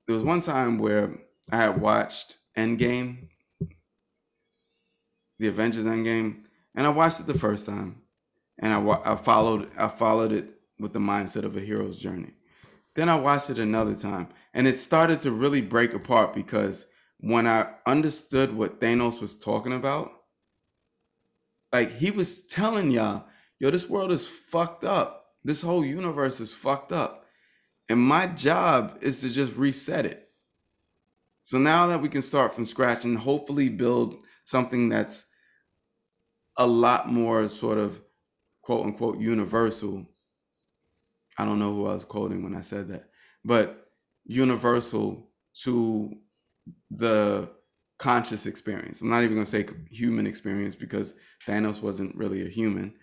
there 0.06 0.14
was 0.14 0.24
one 0.24 0.40
time 0.40 0.78
where 0.78 1.18
I 1.50 1.56
had 1.56 1.80
watched 1.80 2.38
Endgame, 2.56 3.28
the 5.38 5.48
Avengers 5.48 5.84
Endgame, 5.84 6.42
and 6.74 6.86
I 6.86 6.90
watched 6.90 7.20
it 7.20 7.26
the 7.26 7.38
first 7.38 7.66
time, 7.66 8.02
and 8.58 8.72
I, 8.72 9.12
I 9.12 9.16
followed 9.16 9.70
I 9.76 9.88
followed 9.88 10.32
it 10.32 10.48
with 10.78 10.92
the 10.92 10.98
mindset 10.98 11.44
of 11.44 11.56
a 11.56 11.61
hero's 11.61 11.98
journey. 11.98 12.32
Then 12.94 13.08
I 13.08 13.16
watched 13.16 13.50
it 13.50 13.58
another 13.58 13.94
time, 13.94 14.28
and 14.52 14.66
it 14.66 14.76
started 14.76 15.20
to 15.22 15.30
really 15.30 15.61
break 15.61 15.94
apart 15.94 16.34
because 16.34 16.86
when 17.18 17.46
I 17.46 17.70
understood 17.86 18.54
what 18.54 18.80
Thanos 18.80 19.20
was 19.20 19.38
talking 19.38 19.72
about, 19.72 20.11
like 21.72 21.96
he 21.98 22.11
was 22.11 22.46
telling 22.46 22.90
y'all, 22.90 23.26
yo, 23.61 23.70
this 23.70 23.88
world 23.88 24.11
is 24.11 24.26
fucked 24.26 24.84
up. 24.84 25.26
This 25.44 25.62
whole 25.62 25.84
universe 25.84 26.40
is 26.40 26.52
fucked 26.52 26.90
up. 26.90 27.26
And 27.88 28.00
my 28.00 28.26
job 28.26 28.98
is 29.00 29.20
to 29.20 29.30
just 29.30 29.54
reset 29.54 30.06
it. 30.06 30.28
So 31.42 31.58
now 31.58 31.86
that 31.88 32.02
we 32.02 32.08
can 32.08 32.22
start 32.22 32.54
from 32.54 32.66
scratch 32.66 33.04
and 33.04 33.18
hopefully 33.18 33.68
build 33.68 34.16
something 34.44 34.88
that's 34.88 35.26
a 36.56 36.66
lot 36.66 37.11
more 37.11 37.48
sort 37.48 37.78
of 37.78 38.00
quote 38.62 38.84
unquote 38.84 39.18
universal. 39.18 40.06
I 41.38 41.44
don't 41.44 41.58
know 41.58 41.74
who 41.74 41.86
I 41.86 41.94
was 41.94 42.04
quoting 42.04 42.42
when 42.42 42.54
I 42.54 42.61
said 42.61 42.88
that, 42.88 43.08
but 43.44 43.88
universal 44.24 45.30
to 45.62 46.14
the 46.90 47.50
conscious 47.98 48.46
experience. 48.46 49.00
I'm 49.00 49.08
not 49.08 49.22
even 49.22 49.34
going 49.34 49.46
to 49.46 49.50
say 49.50 49.66
human 49.90 50.26
experience 50.26 50.74
because 50.74 51.14
Thanos 51.46 51.82
wasn't 51.82 52.14
really 52.14 52.46
a 52.46 52.48
human. 52.48 52.94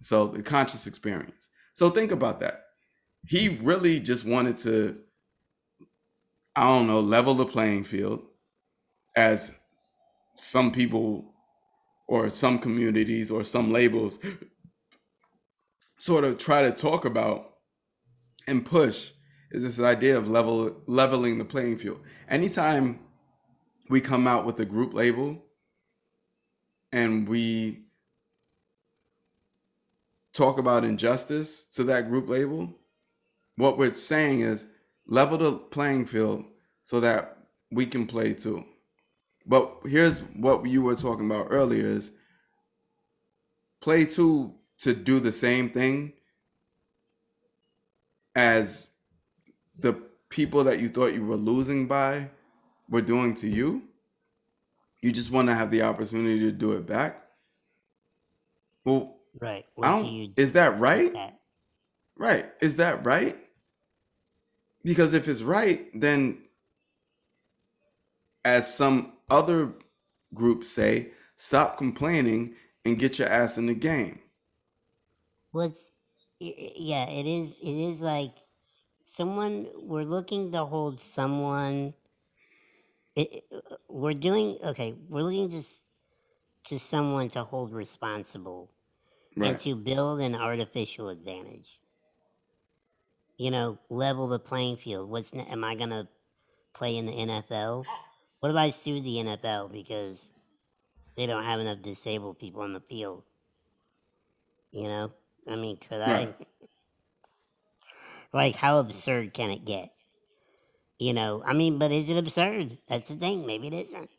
So 0.00 0.28
the 0.28 0.42
conscious 0.42 0.86
experience. 0.86 1.48
So 1.72 1.90
think 1.90 2.12
about 2.12 2.40
that. 2.40 2.62
He 3.26 3.48
really 3.48 4.00
just 4.00 4.24
wanted 4.24 4.58
to, 4.58 4.98
I 6.54 6.64
don't 6.64 6.86
know, 6.86 7.00
level 7.00 7.34
the 7.34 7.46
playing 7.46 7.84
field 7.84 8.22
as 9.16 9.58
some 10.34 10.70
people 10.70 11.34
or 12.08 12.30
some 12.30 12.58
communities 12.58 13.30
or 13.30 13.42
some 13.42 13.72
labels 13.72 14.18
sort 15.98 16.24
of 16.24 16.38
try 16.38 16.62
to 16.62 16.70
talk 16.70 17.04
about 17.04 17.54
and 18.46 18.64
push 18.64 19.10
is 19.50 19.62
this 19.62 19.80
idea 19.80 20.16
of 20.16 20.28
level 20.28 20.82
leveling 20.86 21.38
the 21.38 21.44
playing 21.44 21.78
field. 21.78 22.00
Anytime 22.28 23.00
we 23.88 24.00
come 24.00 24.26
out 24.26 24.44
with 24.44 24.58
a 24.60 24.64
group 24.64 24.92
label 24.92 25.42
and 26.92 27.28
we 27.28 27.85
talk 30.36 30.58
about 30.58 30.84
injustice 30.84 31.64
to 31.74 31.84
that 31.84 32.08
group 32.08 32.28
label, 32.28 32.74
what 33.56 33.78
we're 33.78 33.92
saying 33.92 34.40
is 34.40 34.66
level 35.06 35.38
the 35.38 35.52
playing 35.52 36.06
field 36.06 36.44
so 36.82 37.00
that 37.00 37.38
we 37.70 37.86
can 37.86 38.06
play 38.06 38.34
too. 38.34 38.64
But 39.46 39.72
here's 39.84 40.18
what 40.18 40.66
you 40.66 40.82
were 40.82 40.94
talking 40.96 41.26
about 41.26 41.48
earlier 41.50 41.86
is 41.86 42.10
play 43.80 44.04
two 44.04 44.54
to 44.80 44.92
do 44.92 45.20
the 45.20 45.32
same 45.32 45.70
thing 45.70 46.12
as 48.34 48.90
the 49.78 49.94
people 50.28 50.64
that 50.64 50.80
you 50.80 50.88
thought 50.88 51.14
you 51.14 51.24
were 51.24 51.36
losing 51.36 51.86
by 51.86 52.28
were 52.90 53.00
doing 53.00 53.34
to 53.36 53.48
you. 53.48 53.82
You 55.00 55.12
just 55.12 55.30
want 55.30 55.48
to 55.48 55.54
have 55.54 55.70
the 55.70 55.82
opportunity 55.82 56.40
to 56.40 56.52
do 56.52 56.72
it 56.72 56.86
back. 56.86 57.22
Well, 58.84 59.15
Right. 59.40 59.66
I 59.82 59.88
What 59.88 59.98
do 59.98 60.06
don't. 60.06 60.06
you 60.06 60.28
do 60.28 60.34
Is 60.36 60.54
that 60.54 60.78
right? 60.80 61.12
that? 61.14 61.34
Right. 62.16 62.46
Is 62.60 62.76
that 62.76 63.04
right? 63.04 63.36
Because 64.84 65.14
if 65.14 65.28
it's 65.28 65.42
right, 65.42 65.88
then 65.98 66.38
as 68.44 68.72
some 68.74 69.14
other 69.30 69.74
groups 70.34 70.70
say, 70.70 71.10
stop 71.36 71.78
complaining 71.78 72.54
and 72.84 72.98
get 72.98 73.18
your 73.18 73.28
ass 73.28 73.58
in 73.58 73.66
the 73.66 73.74
game. 73.74 74.20
Well, 75.52 75.66
it's, 75.68 75.80
y- 76.40 76.54
y- 76.58 76.72
yeah, 76.76 77.10
it 77.10 77.26
is. 77.26 77.52
It 77.62 77.92
is 77.92 78.00
like 78.00 78.32
someone. 79.16 79.68
We're 79.82 80.04
looking 80.04 80.52
to 80.52 80.64
hold 80.66 81.00
someone. 81.00 81.94
It, 83.16 83.44
it- 83.50 83.64
we're 83.88 84.14
doing 84.14 84.58
okay. 84.64 84.94
We're 85.08 85.22
looking 85.22 85.50
to 85.50 85.58
s- 85.58 85.84
to 86.66 86.78
someone 86.78 87.28
to 87.30 87.44
hold 87.44 87.72
responsible 87.72 88.70
and 89.36 89.58
to 89.58 89.74
build 89.74 90.20
an 90.20 90.34
artificial 90.34 91.08
advantage. 91.08 91.78
You 93.36 93.50
know, 93.50 93.78
level 93.90 94.28
the 94.28 94.38
playing 94.38 94.78
field. 94.78 95.10
What's 95.10 95.34
ne- 95.34 95.46
am 95.46 95.62
I 95.64 95.74
gonna 95.74 96.08
play 96.72 96.96
in 96.96 97.06
the 97.06 97.12
NFL? 97.12 97.84
What 98.40 98.50
if 98.50 98.56
I 98.56 98.70
sue 98.70 99.00
the 99.00 99.16
NFL 99.16 99.72
because 99.72 100.30
they 101.16 101.26
don't 101.26 101.44
have 101.44 101.60
enough 101.60 101.82
disabled 101.82 102.38
people 102.38 102.62
on 102.62 102.72
the 102.72 102.80
field? 102.80 103.24
You 104.72 104.84
know, 104.84 105.12
I 105.48 105.56
mean, 105.56 105.76
could 105.76 106.00
Right. 106.00 106.28
I? 106.28 106.46
Like, 108.32 108.54
how 108.56 108.80
absurd 108.80 109.32
can 109.32 109.50
it 109.50 109.64
get? 109.64 109.92
You 110.98 111.14
know, 111.14 111.42
I 111.44 111.54
mean, 111.54 111.78
but 111.78 111.90
is 111.90 112.10
it 112.10 112.18
absurd? 112.18 112.76
That's 112.86 113.08
the 113.08 113.16
thing. 113.16 113.46
Maybe 113.46 113.68
it 113.68 113.72
isn't. 113.72 114.10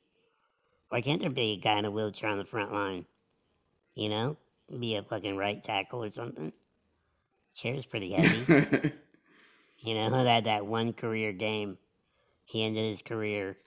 Why 0.90 1.02
can't 1.02 1.20
there 1.22 1.30
be 1.30 1.52
a 1.54 1.58
guy 1.58 1.78
in 1.78 1.86
a 1.86 1.92
wheelchair 1.92 2.30
on 2.30 2.40
the 2.40 2.46
front 2.46 2.72
line? 2.72 3.06
You 3.94 4.10
know, 4.10 4.38
be 4.80 4.96
a 4.96 5.04
fucking 5.04 5.38
right 5.38 5.64
tackle 5.64 6.04
or 6.04 6.12
something. 6.12 6.54
Chair's 7.56 7.86
pretty 7.86 8.14
heavy. 8.14 8.52
you 9.80 9.96
know, 9.96 10.10
that 10.24 10.46
that 10.46 10.66
one 10.66 10.94
career 10.94 11.32
game, 11.34 11.78
he 12.46 12.64
ended 12.64 12.86
his 12.90 13.02
career. 13.02 13.58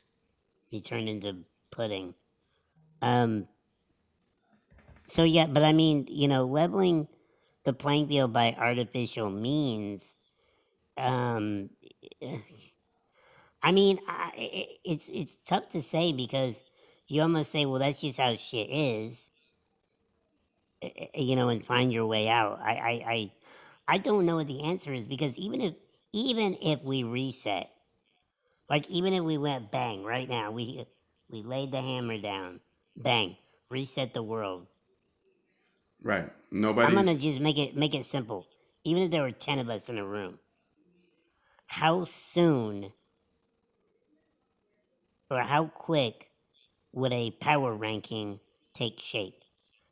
He 0.69 0.81
turned 0.81 1.09
into 1.09 1.45
pudding. 1.71 2.15
Um. 3.03 3.49
So 5.09 5.25
yeah, 5.25 5.47
but 5.47 5.65
I 5.65 5.73
mean, 5.73 6.07
you 6.09 6.29
know, 6.29 6.45
leveling 6.47 7.09
the 7.65 7.73
playing 7.73 8.09
field 8.09 8.33
by 8.33 8.55
artificial 8.59 9.31
means. 9.31 10.17
Um. 10.97 11.71
I 13.63 13.73
mean, 13.73 13.99
I, 14.07 14.33
i- 14.37 14.79
it's 14.85 15.09
it's 15.09 15.37
tough 15.47 15.69
to 15.71 15.83
say 15.83 16.13
because 16.13 16.63
you 17.09 17.23
almost 17.23 17.53
say, 17.53 17.67
well, 17.67 17.81
that's 17.81 18.01
just 18.01 18.19
how 18.19 18.37
shit 18.37 18.71
is, 18.71 19.30
you 21.14 21.37
know, 21.37 21.49
and 21.49 21.64
find 21.64 21.93
your 21.93 22.07
way 22.07 22.28
out. 22.28 22.61
I, 22.62 22.72
I, 22.72 22.91
I, 23.12 23.33
I 23.89 23.99
don't 23.99 24.26
know 24.26 24.37
what 24.37 24.47
the 24.47 24.64
answer 24.64 24.93
is 24.93 25.07
because 25.07 25.37
even 25.39 25.61
if 25.61 25.74
even 26.12 26.57
if 26.62 26.83
we 26.83 27.05
reset, 27.05 27.70
like 28.68 28.89
even 28.91 29.12
if 29.12 29.22
we 29.22 29.39
went 29.39 29.70
bang 29.70 30.05
right 30.05 30.28
now, 30.28 30.51
we 30.51 30.87
we 31.31 31.43
laid 31.43 31.72
the 31.72 31.81
hammer 31.81 32.18
down, 32.18 32.61
bang, 32.97 33.37
reset 33.70 34.14
the 34.14 34.22
world. 34.22 34.66
right. 36.03 36.31
Nobody. 36.51 36.89
I'm 36.89 36.95
gonna 36.95 37.16
just 37.16 37.41
make 37.41 37.59
it 37.59 37.76
make 37.76 37.95
it 37.95 38.07
simple. 38.07 38.47
Even 38.85 39.03
if 39.05 39.11
there 39.11 39.22
were 39.22 39.33
ten 39.33 39.59
of 39.59 39.68
us 39.68 39.89
in 39.89 39.99
a 39.99 40.07
room, 40.07 40.39
how 41.66 42.05
soon 42.05 42.93
or 45.31 45.41
how 45.43 45.66
quick 45.66 46.31
would 46.93 47.12
a 47.12 47.31
power 47.33 47.74
ranking 47.74 48.41
take 48.74 48.99
shape? 49.01 49.39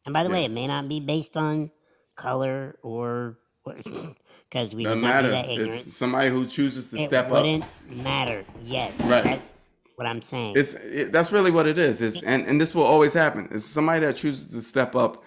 And 0.05 0.13
by 0.13 0.25
the 0.25 0.31
way, 0.31 0.45
it 0.45 0.51
may 0.51 0.67
not 0.67 0.89
be 0.89 1.01
based 1.01 1.37
on 1.37 1.71
color 2.17 2.79
or 2.83 3.39
because 3.65 4.75
we 4.75 4.85
Doesn't 4.85 5.01
matter. 5.01 5.31
It's 5.35 5.93
somebody 5.95 6.31
who 6.31 6.47
chooses 6.47 6.91
to 6.91 6.97
It 6.99 7.09
step 7.09 7.27
up. 7.31 7.45
It 7.45 7.53
wouldn't 7.53 7.65
matter. 8.05 8.45
Yes, 8.63 8.99
Right. 9.01 9.25
that's 9.25 9.53
what 9.97 10.07
I'm 10.07 10.23
saying. 10.23 10.55
It's 10.57 10.75
it, 10.75 11.13
that's 11.13 11.33
really 11.33 11.51
what 11.51 11.67
it 11.67 11.79
is. 11.79 12.01
It's 12.03 12.23
and, 12.23 12.47
and 12.47 12.61
this 12.61 12.75
will 12.75 12.85
always 12.85 13.13
happen. 13.13 13.49
It's 13.51 13.65
somebody 13.65 14.05
that 14.07 14.17
chooses 14.17 14.51
to 14.53 14.61
step 14.61 14.95
up 14.95 15.23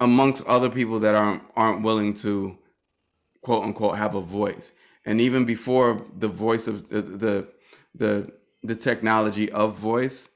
amongst 0.00 0.44
other 0.46 0.68
people 0.70 0.98
that 1.00 1.14
aren't 1.14 1.42
aren't 1.56 1.82
willing 1.82 2.14
to 2.14 2.58
quote 3.42 3.64
unquote 3.64 3.96
have 3.96 4.14
a 4.14 4.20
voice. 4.20 4.72
And 5.06 5.20
even 5.20 5.44
before 5.44 6.04
the 6.18 6.28
voice 6.28 6.66
of 6.66 6.88
the 6.88 7.02
the 7.02 7.48
the, 7.94 8.32
the 8.62 8.76
technology 8.76 9.50
of 9.50 9.76
voice, 9.76 10.28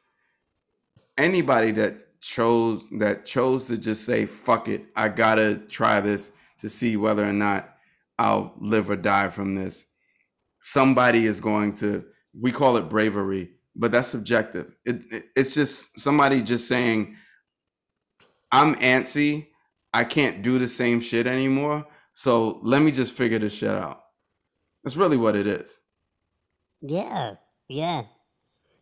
anybody 1.17 1.71
that 1.73 2.04
chose 2.25 2.85
that 2.99 3.27
chose 3.27 3.67
to 3.69 3.77
just 3.77 4.07
say 4.07 4.25
fuck 4.25 4.69
it, 4.69 4.87
I 4.97 5.09
gotta 5.11 5.59
try 5.69 6.01
this 6.01 6.33
to 6.61 6.71
see 6.71 6.97
whether 6.97 7.29
or 7.29 7.35
not 7.35 7.77
I'll 8.19 8.55
live 8.59 8.89
or 8.89 8.97
die 8.97 9.29
from 9.29 9.55
this. 9.55 9.85
Somebody 10.63 11.27
is 11.27 11.43
going 11.43 11.75
to 11.77 12.05
we 12.41 12.51
call 12.51 12.79
it 12.79 12.89
bravery, 12.89 13.51
but 13.77 13.93
that's 13.93 14.09
subjective. 14.09 14.75
It, 14.87 15.03
it 15.13 15.27
it's 15.37 15.55
just 15.55 15.99
somebody 16.01 16.41
just 16.41 16.67
saying 16.67 17.17
I'm 18.51 18.75
antsy. 18.77 19.49
I 19.93 20.05
can't 20.05 20.43
do 20.43 20.59
the 20.59 20.69
same 20.69 21.01
shit 21.01 21.27
anymore. 21.27 21.87
So 22.15 22.61
let 22.63 22.81
me 22.83 22.91
just 22.91 23.13
figure 23.15 23.39
this 23.39 23.55
shit 23.55 23.69
out. 23.71 24.01
That's 24.83 24.97
really 24.97 25.19
what 25.19 25.37
it 25.37 25.47
is. 25.47 25.79
yeah, 26.81 27.35
yeah. 27.69 28.05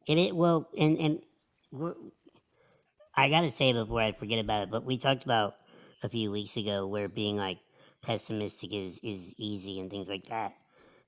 And 0.09 0.19
it 0.19 0.37
well, 0.37 0.69
and 0.79 0.99
and 0.99 1.23
I 3.15 3.29
gotta 3.29 3.51
say 3.51 3.73
before 3.73 4.01
I 4.01 4.13
forget 4.13 4.39
about 4.39 4.65
it, 4.65 4.71
but 4.71 4.85
we 4.85 4.99
talked 4.99 5.25
about 5.25 5.55
a 6.03 6.09
few 6.09 6.31
weeks 6.31 6.57
ago 6.57 6.87
where 6.87 7.09
being 7.09 7.37
like 7.37 7.59
pessimistic 8.03 8.73
is 8.73 8.99
is 9.03 9.35
easy 9.39 9.81
and 9.81 9.91
things 9.91 10.09
like 10.09 10.27
that. 10.27 10.55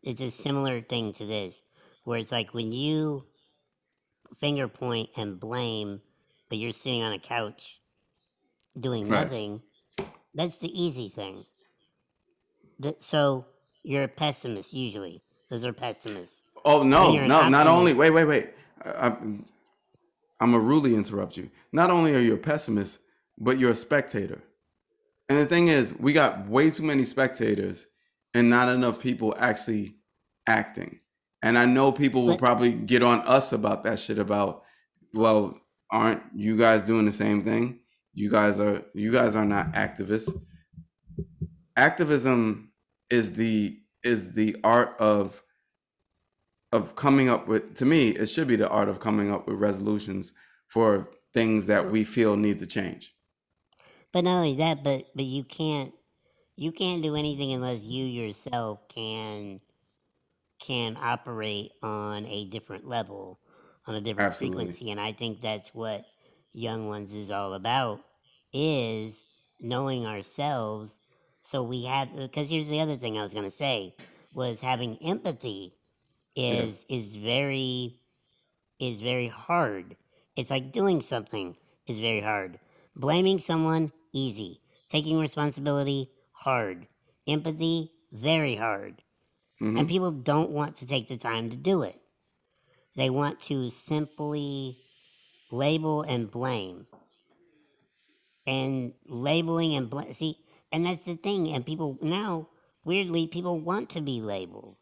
It's 0.02 0.20
a 0.20 0.30
similar 0.30 0.82
thing 0.82 1.12
to 1.14 1.26
this, 1.26 1.62
where 2.04 2.18
it's 2.18 2.32
like 2.32 2.52
when 2.54 2.72
you 2.72 3.24
finger 4.40 4.68
point 4.68 5.10
and 5.16 5.40
blame, 5.40 6.02
but 6.48 6.58
you're 6.58 6.72
sitting 6.72 7.02
on 7.02 7.12
a 7.12 7.18
couch 7.18 7.80
doing 8.78 9.08
Right. 9.08 9.24
nothing. 9.24 9.62
That's 10.34 10.58
the 10.58 10.68
easy 10.68 11.08
thing. 11.08 11.44
Th- 12.82 12.96
so 13.00 13.46
you're 13.82 14.04
a 14.04 14.08
pessimist 14.08 14.72
usually. 14.72 15.22
Those 15.50 15.64
are 15.64 15.72
pessimists. 15.72 16.42
Oh 16.64 16.82
no, 16.82 17.12
no, 17.26 17.48
not 17.48 17.66
only 17.66 17.94
wait, 17.94 18.10
wait, 18.10 18.24
wait. 18.24 18.50
Uh, 18.84 19.10
I, 19.12 19.16
I'm 20.40 20.50
going 20.52 20.62
to 20.62 20.68
really 20.68 20.94
interrupt 20.94 21.36
you. 21.36 21.50
Not 21.72 21.90
only 21.90 22.14
are 22.14 22.20
you 22.20 22.34
a 22.34 22.38
pessimist, 22.38 22.98
but 23.38 23.58
you're 23.58 23.70
a 23.70 23.76
spectator. 23.76 24.42
And 25.28 25.38
the 25.38 25.46
thing 25.46 25.68
is, 25.68 25.94
we 25.98 26.12
got 26.12 26.48
way 26.48 26.70
too 26.70 26.82
many 26.82 27.04
spectators 27.04 27.86
and 28.34 28.50
not 28.50 28.68
enough 28.68 29.00
people 29.00 29.34
actually 29.38 29.96
acting. 30.46 31.00
And 31.42 31.58
I 31.58 31.66
know 31.66 31.92
people 31.92 32.24
will 32.24 32.38
probably 32.38 32.72
get 32.72 33.02
on 33.02 33.20
us 33.20 33.52
about 33.52 33.84
that 33.84 34.00
shit 34.00 34.18
about, 34.18 34.64
well, 35.12 35.60
aren't 35.90 36.22
you 36.34 36.56
guys 36.56 36.84
doing 36.84 37.06
the 37.06 37.12
same 37.12 37.44
thing? 37.44 37.80
You 38.14 38.30
guys 38.30 38.60
are 38.60 38.82
you 38.94 39.12
guys 39.12 39.36
are 39.36 39.44
not 39.44 39.72
activists. 39.72 40.30
Activism 41.76 42.72
is 43.10 43.34
the 43.34 43.78
is 44.02 44.32
the 44.32 44.56
art 44.64 44.96
of 44.98 45.42
of 46.74 46.96
coming 46.96 47.28
up 47.30 47.48
with 47.48 47.74
to 47.76 47.86
me 47.86 48.10
it 48.10 48.26
should 48.26 48.48
be 48.48 48.56
the 48.56 48.68
art 48.68 48.88
of 48.90 49.00
coming 49.00 49.30
up 49.32 49.46
with 49.48 49.56
resolutions 49.58 50.34
for 50.68 51.08
things 51.34 51.66
that 51.68 51.90
we 51.90 52.04
feel 52.04 52.36
need 52.36 52.58
to 52.60 52.66
change. 52.66 53.14
but 54.12 54.24
not 54.24 54.36
only 54.38 54.56
that, 54.56 54.82
but 54.84 55.06
but 55.14 55.24
you 55.24 55.44
can't 55.44 55.92
you 56.56 56.72
can't 56.72 57.02
do 57.02 57.16
anything 57.16 57.52
unless 57.52 57.82
you 57.82 58.04
yourself 58.04 58.88
can 58.88 59.60
can 60.60 60.96
operate 61.00 61.72
on 61.82 62.26
a 62.26 62.46
different 62.46 62.86
level, 62.86 63.40
on 63.86 63.94
a 63.96 64.00
different 64.00 64.32
Absolutely. 64.32 64.66
frequency, 64.66 64.90
and 64.90 65.00
I 65.00 65.12
think 65.12 65.40
that's 65.40 65.74
what 65.74 66.04
Jungins 66.56 67.14
is 67.14 67.30
all 67.30 67.54
about 67.54 68.00
is 68.52 69.22
knowing 69.60 70.06
ourselves. 70.06 70.98
So 71.44 71.62
we 71.62 71.84
have 71.84 72.14
because 72.16 72.48
here's 72.50 72.68
the 72.68 72.80
other 72.80 72.96
thing 72.96 73.18
I 73.18 73.22
was 73.22 73.34
gonna 73.34 73.50
say 73.50 73.94
was 74.32 74.60
having 74.60 74.96
empathy 75.02 75.74
Yeah. 76.36 76.66
is 76.66 76.84
is 76.88 77.08
very 77.08 77.96
is 78.80 79.00
very 79.00 79.28
hard. 79.28 79.96
It's 80.36 80.50
like 80.50 80.72
doing 80.72 81.02
something 81.02 81.56
is 81.86 81.98
very 81.98 82.20
hard. 82.20 82.58
Blaming 82.96 83.38
someone 83.38 83.92
easy. 84.12 84.60
Taking 84.88 85.20
responsibility 85.20 86.10
hard. 86.32 86.86
Empathy 87.26 87.92
very 88.12 88.56
hard. 88.56 89.02
And 89.74 89.86
hmm 89.86 89.86
people 89.88 90.12
don't 90.12 90.50
want 90.50 90.76
to 90.76 90.86
take 90.86 91.08
the 91.08 91.16
time 91.16 91.50
to 91.50 91.56
do 91.56 91.82
it. 91.82 92.00
They 92.96 93.10
want 93.10 93.40
to 93.42 93.70
simply 93.70 94.76
label 95.50 96.02
and 96.02 96.30
blame. 96.30 96.86
And 98.46 98.94
labeling 99.06 99.74
and 99.76 99.90
bl- 99.90 100.12
see, 100.12 100.38
and 100.72 100.86
that's 100.86 101.04
the 101.06 101.16
thing. 101.16 101.48
And 101.52 101.64
people 101.66 101.98
now, 102.02 102.48
weirdly, 102.84 103.26
people 103.26 103.58
want 103.60 103.90
to 103.90 104.00
be 104.00 104.20
labeled. 104.20 104.76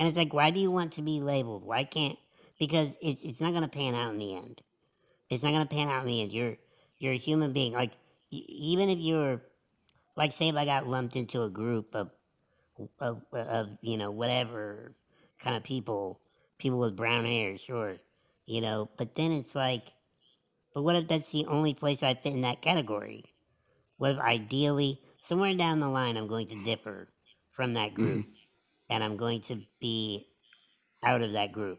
And 0.00 0.08
it's 0.08 0.18
like, 0.18 0.34
why 0.34 0.50
do 0.50 0.60
you 0.60 0.72
want 0.72 0.94
to 0.94 1.02
be 1.02 1.20
labeled? 1.20 1.64
Why 1.64 1.84
can't? 1.84 2.18
Because 2.58 2.98
it's 3.02 3.24
it's 3.24 3.40
not 3.40 3.54
gonna 3.54 3.68
pan 3.68 3.94
out 3.94 4.12
in 4.12 4.18
the 4.18 4.36
end. 4.36 4.62
It's 5.30 5.44
not 5.44 5.52
gonna 5.52 5.66
pan 5.66 5.88
out 5.88 6.02
in 6.02 6.08
the 6.08 6.22
end. 6.22 6.32
You're 6.32 6.56
you're 6.98 7.14
a 7.14 7.18
human 7.18 7.52
being. 7.52 7.74
Like 7.74 7.92
y- 8.32 8.44
even 8.48 8.90
if 8.90 8.98
you're 9.00 9.42
like, 10.16 10.32
say, 10.32 10.48
if 10.48 10.56
I 10.56 10.66
got 10.66 10.88
lumped 10.88 11.16
into 11.16 11.42
a 11.44 11.50
group 11.50 11.94
of 11.96 12.10
of, 13.00 13.22
of 13.32 13.68
you 13.82 13.98
know 13.98 14.10
whatever 14.12 14.94
kind 15.40 15.56
of 15.56 15.64
people, 15.64 16.20
people 16.58 16.80
with 16.80 16.96
brown 16.96 17.24
hair, 17.26 17.58
sure, 17.58 17.98
you 18.46 18.60
know. 18.60 18.90
But 18.98 19.16
then 19.16 19.32
it's 19.32 19.54
like, 19.56 19.92
but 20.74 20.82
what 20.82 20.96
if 20.96 21.08
that's 21.08 21.30
the 21.32 21.46
only 21.46 21.74
place 21.74 22.02
I 22.02 22.14
fit 22.14 22.34
in 22.34 22.42
that 22.42 22.62
category? 22.62 23.24
What 23.98 24.12
if 24.12 24.18
ideally, 24.18 25.00
somewhere 25.22 25.54
down 25.54 25.80
the 25.80 25.88
line, 25.88 26.16
I'm 26.16 26.28
going 26.28 26.48
to 26.48 26.56
differ 26.56 27.08
from 27.52 27.74
that 27.74 27.94
hmm 27.96 28.20
group, 28.20 28.26
and 28.90 29.02
I'm 29.02 29.16
going 29.16 29.40
to 29.42 29.62
be 29.80 30.26
out 31.02 31.22
of 31.22 31.32
that 31.32 31.52
group. 31.52 31.78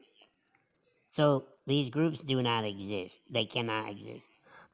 So 1.10 1.46
these 1.68 1.90
groups 1.90 2.24
do 2.24 2.42
not 2.42 2.66
exist. 2.66 3.20
They 3.30 3.46
cannot 3.46 3.92
exist. 3.92 4.28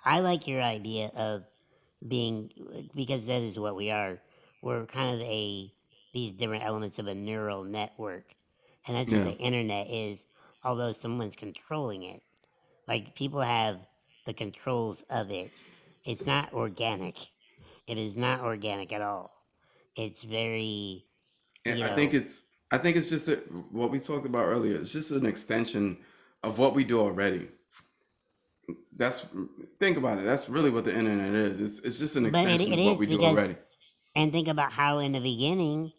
I 0.05 0.19
like 0.19 0.47
your 0.47 0.61
idea 0.61 1.11
of 1.15 1.43
being 2.07 2.51
because 2.95 3.25
that 3.25 3.41
is 3.41 3.59
what 3.59 3.75
we 3.75 3.91
are. 3.91 4.19
We're 4.61 4.85
kind 4.85 5.15
of 5.15 5.21
a 5.27 5.71
these 6.13 6.33
different 6.33 6.63
elements 6.63 6.99
of 6.99 7.07
a 7.07 7.15
neural 7.15 7.63
network. 7.63 8.23
And 8.87 8.95
that's 8.95 9.11
what 9.11 9.25
the 9.25 9.37
internet 9.37 9.89
is, 9.89 10.25
although 10.63 10.93
someone's 10.93 11.35
controlling 11.35 12.03
it. 12.03 12.21
Like 12.87 13.15
people 13.15 13.41
have 13.41 13.79
the 14.25 14.33
controls 14.33 15.03
of 15.09 15.29
it. 15.29 15.51
It's 16.05 16.25
not 16.25 16.53
organic. 16.53 17.17
It 17.85 17.97
is 17.97 18.15
not 18.15 18.41
organic 18.41 18.93
at 18.93 19.01
all. 19.01 19.31
It's 19.95 20.21
very, 20.21 21.06
And 21.67 21.83
I 21.83 21.95
think 21.95 22.13
it's 22.13 22.41
I 22.71 22.77
think 22.77 22.97
it's 22.97 23.09
just 23.09 23.27
that 23.27 23.39
what 23.71 23.91
we 23.91 23.99
talked 23.99 24.25
about 24.25 24.45
earlier. 24.45 24.77
It's 24.77 24.93
just 24.93 25.11
an 25.11 25.25
extension 25.25 25.97
of 26.43 26.59
what 26.59 26.75
we 26.75 26.83
do 26.83 26.99
already. 26.99 27.49
That's 28.95 29.25
think 29.79 29.97
about 29.97 30.19
it. 30.19 30.25
That's 30.25 30.49
really 30.49 30.69
what 30.69 30.83
the 30.83 30.95
internet 30.95 31.33
is. 31.33 31.61
It's 31.61 31.79
it's 31.79 31.99
just 31.99 32.15
an 32.15 32.29
but 32.29 32.39
it, 32.39 32.51
extension 32.51 32.73
it 32.73 32.79
of 32.79 32.85
what 32.85 32.91
is 32.93 32.97
we 32.97 33.05
do 33.05 33.17
because, 33.17 33.35
already. 33.35 33.55
and 34.15 34.31
think 34.31 34.47
about 34.47 34.71
how 34.71 34.99
in 34.99 35.13
the 35.13 35.19
beginning, 35.19 35.93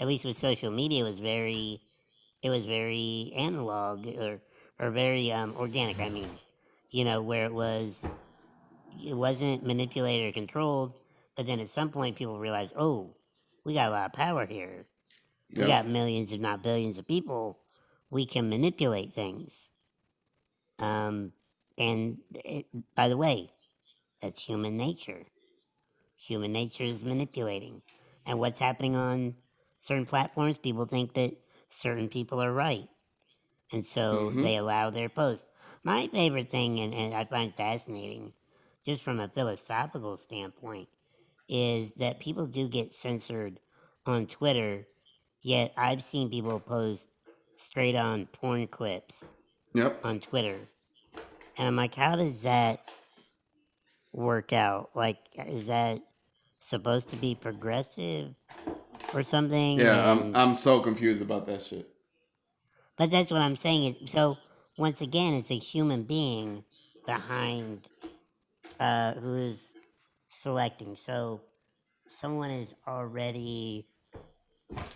at 0.00 0.08
least 0.08 0.24
with 0.24 0.36
social 0.36 0.70
media, 0.70 1.04
it 1.04 1.08
was 1.08 1.18
very, 1.18 1.80
it 2.42 2.50
was 2.50 2.64
very 2.64 3.32
analog 3.36 4.06
or, 4.06 4.40
or 4.80 4.90
very 4.90 5.30
um, 5.30 5.54
organic. 5.56 6.00
I 6.00 6.08
mean, 6.08 6.28
you 6.90 7.04
know, 7.04 7.20
where 7.22 7.44
it 7.44 7.54
was, 7.54 8.02
it 9.04 9.14
wasn't 9.14 9.64
manipulated 9.64 10.30
or 10.30 10.32
controlled. 10.32 10.94
But 11.36 11.46
then 11.46 11.60
at 11.60 11.68
some 11.68 11.90
point, 11.90 12.16
people 12.16 12.40
realized, 12.40 12.74
oh, 12.76 13.14
we 13.64 13.74
got 13.74 13.88
a 13.88 13.90
lot 13.90 14.06
of 14.06 14.12
power 14.12 14.44
here. 14.46 14.86
We 15.56 15.66
got 15.66 15.86
millions, 15.86 16.32
if 16.32 16.40
not 16.40 16.62
billions, 16.62 16.98
of 16.98 17.06
people. 17.06 17.60
We 18.10 18.26
can 18.26 18.48
manipulate 18.48 19.14
things. 19.14 19.70
Um, 20.78 21.32
and 21.76 22.18
it, 22.34 22.66
by 22.94 23.08
the 23.08 23.16
way, 23.16 23.52
that's 24.20 24.44
human 24.44 24.76
nature. 24.76 25.24
Human 26.16 26.52
nature 26.52 26.84
is 26.84 27.04
manipulating. 27.04 27.82
And 28.26 28.38
what's 28.38 28.58
happening 28.58 28.96
on 28.96 29.36
certain 29.80 30.06
platforms, 30.06 30.58
people 30.58 30.86
think 30.86 31.14
that 31.14 31.34
certain 31.70 32.08
people 32.08 32.42
are 32.42 32.52
right. 32.52 32.88
And 33.72 33.84
so 33.84 34.30
hmm 34.30 34.42
they 34.42 34.56
allow 34.56 34.90
their 34.90 35.08
posts. 35.08 35.46
My 35.84 36.08
favorite 36.08 36.50
thing, 36.50 36.80
and, 36.80 36.94
and 36.94 37.14
I 37.14 37.24
find 37.24 37.54
fascinating, 37.54 38.34
just 38.84 39.02
from 39.02 39.20
a 39.20 39.28
philosophical 39.28 40.16
standpoint, 40.16 40.88
is 41.48 41.94
that 41.94 42.20
people 42.20 42.46
do 42.46 42.68
get 42.68 42.94
censored 42.94 43.60
on 44.06 44.26
Twitter, 44.26 44.86
yet 45.48 45.72
I've 45.76 46.04
seen 46.04 46.30
people 46.30 46.60
post 46.60 47.08
straight 47.56 47.96
on 47.96 48.26
porn 48.26 48.66
clips 48.68 49.24
Yep. 49.74 50.00
on 50.04 50.20
Twitter. 50.20 50.58
And 51.56 51.66
I'm 51.68 51.76
like, 51.76 51.94
how 51.94 52.16
does 52.16 52.42
that 52.42 52.80
work 54.12 54.52
out? 54.52 54.90
Like, 54.94 55.18
is 55.46 55.66
that 55.66 56.00
supposed 56.60 57.10
to 57.10 57.16
be 57.16 57.34
progressive 57.34 58.34
or 59.14 59.22
something? 59.24 59.78
Yeah, 59.78 60.10
I'm 60.10 60.36
I'm 60.36 60.54
so 60.54 60.80
confused 60.80 61.22
about 61.22 61.46
that 61.46 61.62
shit. 61.62 61.88
but 62.96 63.10
that's 63.10 63.30
what 63.30 63.40
I'm 63.40 63.56
saying. 63.56 63.96
Is 64.02 64.10
so 64.12 64.36
once 64.76 65.00
again, 65.00 65.34
it's 65.34 65.50
a 65.50 65.58
human 65.58 66.02
being 66.04 66.64
behind 67.06 67.88
uh, 68.78 69.14
who 69.14 69.34
is 69.34 69.72
selecting. 70.30 70.96
So 70.96 71.40
someone 72.08 72.50
is 72.50 72.74
already 72.86 73.86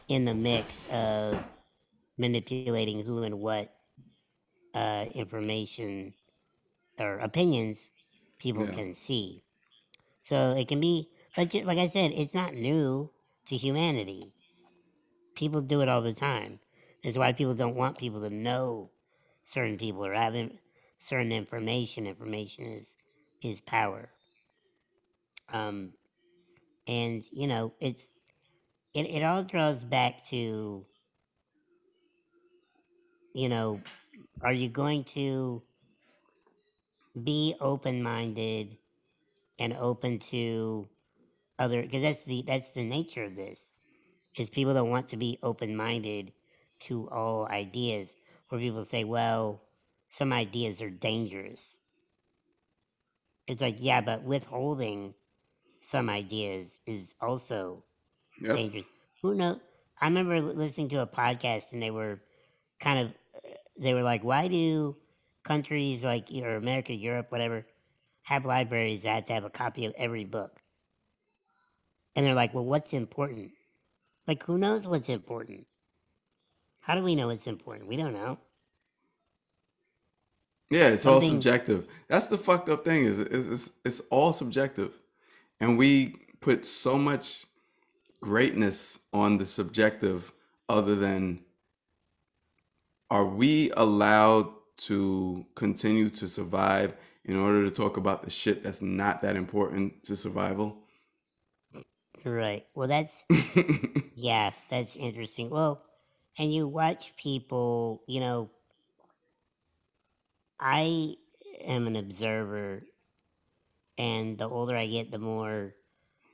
in 0.08 0.24
the 0.26 0.34
mix 0.34 0.84
of 0.90 1.38
manipulating 2.18 3.04
who 3.04 3.22
and 3.22 3.40
what 3.40 3.74
uh, 4.74 5.06
information 5.14 6.14
or 6.98 7.18
opinions 7.18 7.90
people 8.38 8.68
Yeah. 8.68 8.72
can 8.74 8.94
see. 8.94 9.44
So 10.24 10.52
it 10.52 10.68
can 10.68 10.80
be, 10.80 11.08
but 11.36 11.50
ju- 11.50 11.64
like 11.64 11.78
I 11.78 11.86
said, 11.88 12.12
it's 12.12 12.34
not 12.34 12.54
new 12.54 13.10
to 13.46 13.56
humanity. 13.56 14.34
People 15.34 15.62
do 15.62 15.80
it 15.82 15.88
all 15.88 16.02
the 16.02 16.14
time. 16.14 16.60
That's 17.04 17.16
why 17.18 17.32
people 17.32 17.54
don't 17.54 17.76
want 17.76 17.98
people 17.98 18.20
to 18.22 18.30
know 18.30 18.90
certain 19.44 19.78
people 19.78 20.04
or 20.06 20.14
have 20.14 20.34
in- 20.34 20.58
certain 20.98 21.32
information. 21.32 22.06
Information 22.06 22.66
is 22.66 22.96
is 23.42 23.60
power. 23.60 24.10
Um, 25.52 25.94
and 26.88 27.24
you 27.32 27.48
know, 27.48 27.74
it's 27.80 28.11
it, 28.94 29.02
it 29.02 29.22
all 29.22 29.42
draws 29.42 29.82
back 29.82 30.24
to 30.26 30.84
you 33.34 33.48
know, 33.48 33.80
are 34.42 34.52
you 34.52 34.68
going 34.68 35.04
to 35.04 35.62
be 37.22 37.54
open 37.60 38.02
minded 38.02 38.76
and 39.58 39.74
open 39.74 40.18
to 40.18 40.88
other 41.58 41.82
because 41.82 42.02
that's 42.02 42.24
the 42.24 42.42
that's 42.46 42.70
the 42.70 42.82
nature 42.82 43.24
of 43.24 43.36
this 43.36 43.72
is 44.36 44.48
people 44.48 44.72
don't 44.72 44.90
want 44.90 45.08
to 45.08 45.16
be 45.16 45.38
open 45.42 45.76
minded 45.76 46.32
to 46.80 47.08
all 47.10 47.46
ideas 47.48 48.14
where 48.48 48.60
people 48.60 48.84
say 48.84 49.04
well 49.04 49.60
some 50.08 50.32
ideas 50.32 50.80
are 50.82 50.90
dangerous. 50.90 51.78
It's 53.46 53.60
like 53.60 53.76
yeah 53.78 54.00
but 54.00 54.22
withholding 54.22 55.14
some 55.80 56.08
ideas 56.08 56.78
is 56.86 57.14
also 57.20 57.84
Yep. 58.42 58.58
dangerous 58.58 58.86
who 59.22 59.34
knows 59.34 59.60
i 60.00 60.06
remember 60.06 60.40
li- 60.40 60.54
listening 60.54 60.88
to 60.88 61.00
a 61.02 61.06
podcast 61.06 61.72
and 61.72 61.82
they 61.82 61.90
were 61.90 62.20
kind 62.80 62.98
of 63.08 63.14
they 63.78 63.94
were 63.94 64.02
like 64.02 64.22
why 64.24 64.48
do 64.48 64.96
countries 65.44 66.04
like 66.04 66.28
or 66.32 66.56
america 66.56 66.94
europe 66.94 67.30
whatever 67.32 67.66
have 68.22 68.44
libraries 68.46 69.02
that 69.04 69.14
have 69.16 69.24
to 69.26 69.32
have 69.34 69.44
a 69.44 69.50
copy 69.50 69.84
of 69.86 69.94
every 69.96 70.24
book 70.24 70.62
and 72.16 72.24
they're 72.24 72.34
like 72.34 72.54
well 72.54 72.64
what's 72.64 72.94
important 72.94 73.52
Like, 74.26 74.42
who 74.44 74.58
knows 74.58 74.86
what's 74.86 75.08
important? 75.10 75.68
How 76.80 76.94
do 76.94 77.02
we 77.02 77.14
know 77.14 77.30
it's 77.30 77.46
important? 77.46 77.88
We 77.88 77.96
don't 77.96 78.12
know. 78.12 78.38
Yeah, 80.70 80.88
it's 80.88 81.04
all 81.06 81.20
Something, 81.20 81.20
subjective. 81.20 81.86
That's 82.08 82.28
the 82.28 82.38
fucked 82.38 82.68
up 82.68 82.84
thing 82.84 83.04
is 83.04 83.18
it's, 83.18 83.48
it's 83.48 83.70
it's 83.84 84.00
all 84.10 84.32
subjective, 84.32 84.98
and 85.60 85.76
we 85.78 86.16
put 86.40 86.64
so 86.64 86.98
much 86.98 87.46
greatness 88.22 88.98
on 89.12 89.38
the 89.38 89.46
subjective. 89.46 90.32
Other 90.68 90.96
than, 90.96 91.44
are 93.10 93.26
we 93.26 93.70
allowed 93.76 94.48
to 94.78 95.44
continue 95.54 96.08
to 96.10 96.26
survive 96.26 96.96
in 97.24 97.36
order 97.36 97.64
to 97.64 97.70
talk 97.70 97.98
about 97.98 98.22
the 98.22 98.30
shit 98.30 98.62
that's 98.62 98.80
not 98.80 99.20
that 99.22 99.36
important 99.36 100.04
to 100.04 100.16
survival? 100.16 100.78
right. 102.24 102.66
Well, 102.74 102.88
that's, 102.88 103.24
yeah, 104.14 104.52
that's 104.70 104.96
interesting. 104.96 105.50
Well, 105.50 105.84
and 106.38 106.52
you 106.52 106.66
watch 106.66 107.14
people, 107.16 108.02
you 108.06 108.20
know, 108.20 108.50
I 110.58 111.16
am 111.64 111.86
an 111.86 111.96
observer, 111.96 112.82
and 113.98 114.38
the 114.38 114.48
older 114.48 114.76
I 114.76 114.86
get, 114.86 115.10
the 115.10 115.18
more 115.18 115.74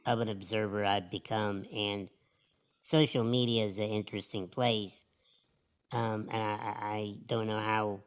of 0.09 0.21
an 0.21 0.29
observer 0.29 0.85
I've 0.85 1.11
become. 1.11 1.65
And 1.75 2.09
social 2.83 3.23
media 3.23 3.67
is 3.67 3.77
an 3.77 3.85
interesting 3.85 4.49
place. 4.49 5.05
Um, 5.93 6.29
and 6.33 6.43
I, 6.43 6.77
I 6.81 7.15
don't 7.27 7.47
know 7.47 7.59
how 7.59 8.01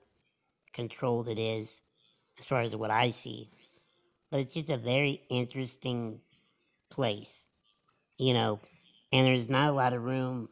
controlled 0.73 1.29
it 1.29 1.39
is 1.39 1.81
as 2.39 2.45
far 2.45 2.61
as 2.61 2.75
what 2.75 2.91
I 2.91 3.11
see, 3.11 3.49
but 4.29 4.39
it's 4.39 4.53
just 4.53 4.69
a 4.69 4.77
very 4.77 5.21
interesting 5.29 6.21
place, 6.89 7.45
you 8.17 8.33
know, 8.33 8.59
and 9.11 9.27
there's 9.27 9.49
not 9.49 9.69
a 9.69 9.73
lot 9.73 9.93
of 9.93 10.03
room 10.03 10.49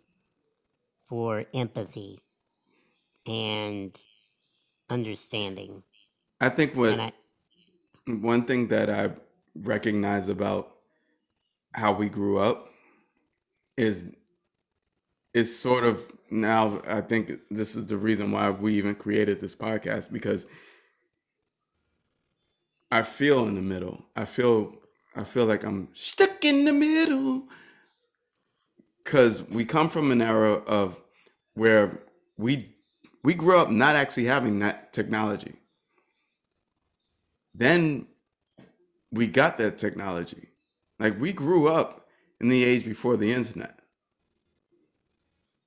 for 1.07 1.45
empathy 1.53 2.19
and 3.27 3.97
understanding. 4.89 5.83
I 6.41 6.49
think 6.49 6.75
what 6.75 6.99
I, 6.99 7.11
one 8.07 8.45
thing 8.45 8.67
that 8.69 8.89
I 8.89 9.11
recognize 9.55 10.29
about 10.29 10.78
how 11.73 11.93
we 11.93 12.09
grew 12.09 12.39
up 12.39 12.69
is 13.77 14.11
is 15.33 15.57
sort 15.57 15.83
of 15.83 16.11
now 16.31 16.81
I 16.87 17.01
think 17.01 17.31
this 17.49 17.75
is 17.75 17.87
the 17.87 17.97
reason 17.97 18.31
why 18.31 18.49
we 18.49 18.75
even 18.75 18.95
created 18.95 19.39
this 19.39 19.55
podcast 19.55 20.11
because 20.11 20.45
I 22.91 23.03
feel 23.03 23.47
in 23.47 23.55
the 23.55 23.61
middle. 23.61 24.05
I 24.15 24.25
feel 24.25 24.73
I 25.15 25.23
feel 25.23 25.45
like 25.45 25.63
I'm 25.63 25.89
stuck 25.93 26.43
in 26.43 26.65
the 26.65 26.73
middle 26.73 27.43
cuz 29.05 29.43
we 29.43 29.65
come 29.65 29.89
from 29.89 30.11
an 30.11 30.21
era 30.21 30.53
of 30.53 30.99
where 31.53 31.99
we 32.37 32.75
we 33.23 33.33
grew 33.33 33.57
up 33.57 33.69
not 33.69 33.95
actually 33.95 34.25
having 34.25 34.59
that 34.59 34.93
technology. 34.93 35.55
Then 37.53 38.07
we 39.11 39.27
got 39.27 39.57
that 39.57 39.77
technology. 39.77 40.48
Like 40.99 41.19
we 41.19 41.31
grew 41.31 41.67
up 41.67 42.07
in 42.41 42.49
the 42.49 42.63
age 42.63 42.85
before 42.85 43.17
the 43.17 43.31
internet. 43.31 43.79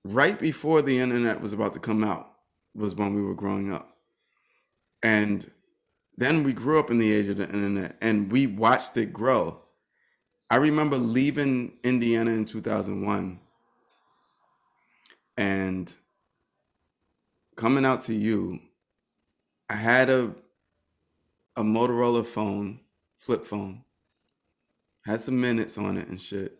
Right 0.04 0.38
before 0.38 0.82
the 0.82 0.98
internet 0.98 1.40
was 1.40 1.52
about 1.52 1.72
to 1.74 1.80
come 1.80 2.04
out 2.04 2.30
was 2.74 2.94
when 2.94 3.14
we 3.14 3.22
were 3.22 3.34
growing 3.34 3.72
up. 3.72 3.96
And 5.02 5.50
then 6.16 6.44
we 6.44 6.52
grew 6.52 6.78
up 6.78 6.90
in 6.90 6.98
the 6.98 7.12
age 7.12 7.28
of 7.28 7.36
the 7.36 7.48
internet 7.48 7.96
and 8.00 8.30
we 8.30 8.46
watched 8.46 8.96
it 8.96 9.12
grow. 9.12 9.60
I 10.50 10.56
remember 10.56 10.98
leaving 10.98 11.72
Indiana 11.82 12.32
in 12.32 12.44
2001 12.44 13.40
and 15.36 15.94
coming 17.56 17.84
out 17.84 18.02
to 18.02 18.14
you. 18.14 18.60
I 19.70 19.76
had 19.76 20.10
a 20.10 20.34
a 21.56 21.62
Motorola 21.62 22.26
phone, 22.26 22.80
flip 23.18 23.44
phone, 23.44 23.84
had 25.04 25.20
some 25.20 25.40
minutes 25.40 25.78
on 25.78 25.96
it 25.96 26.08
and 26.08 26.20
shit. 26.20 26.58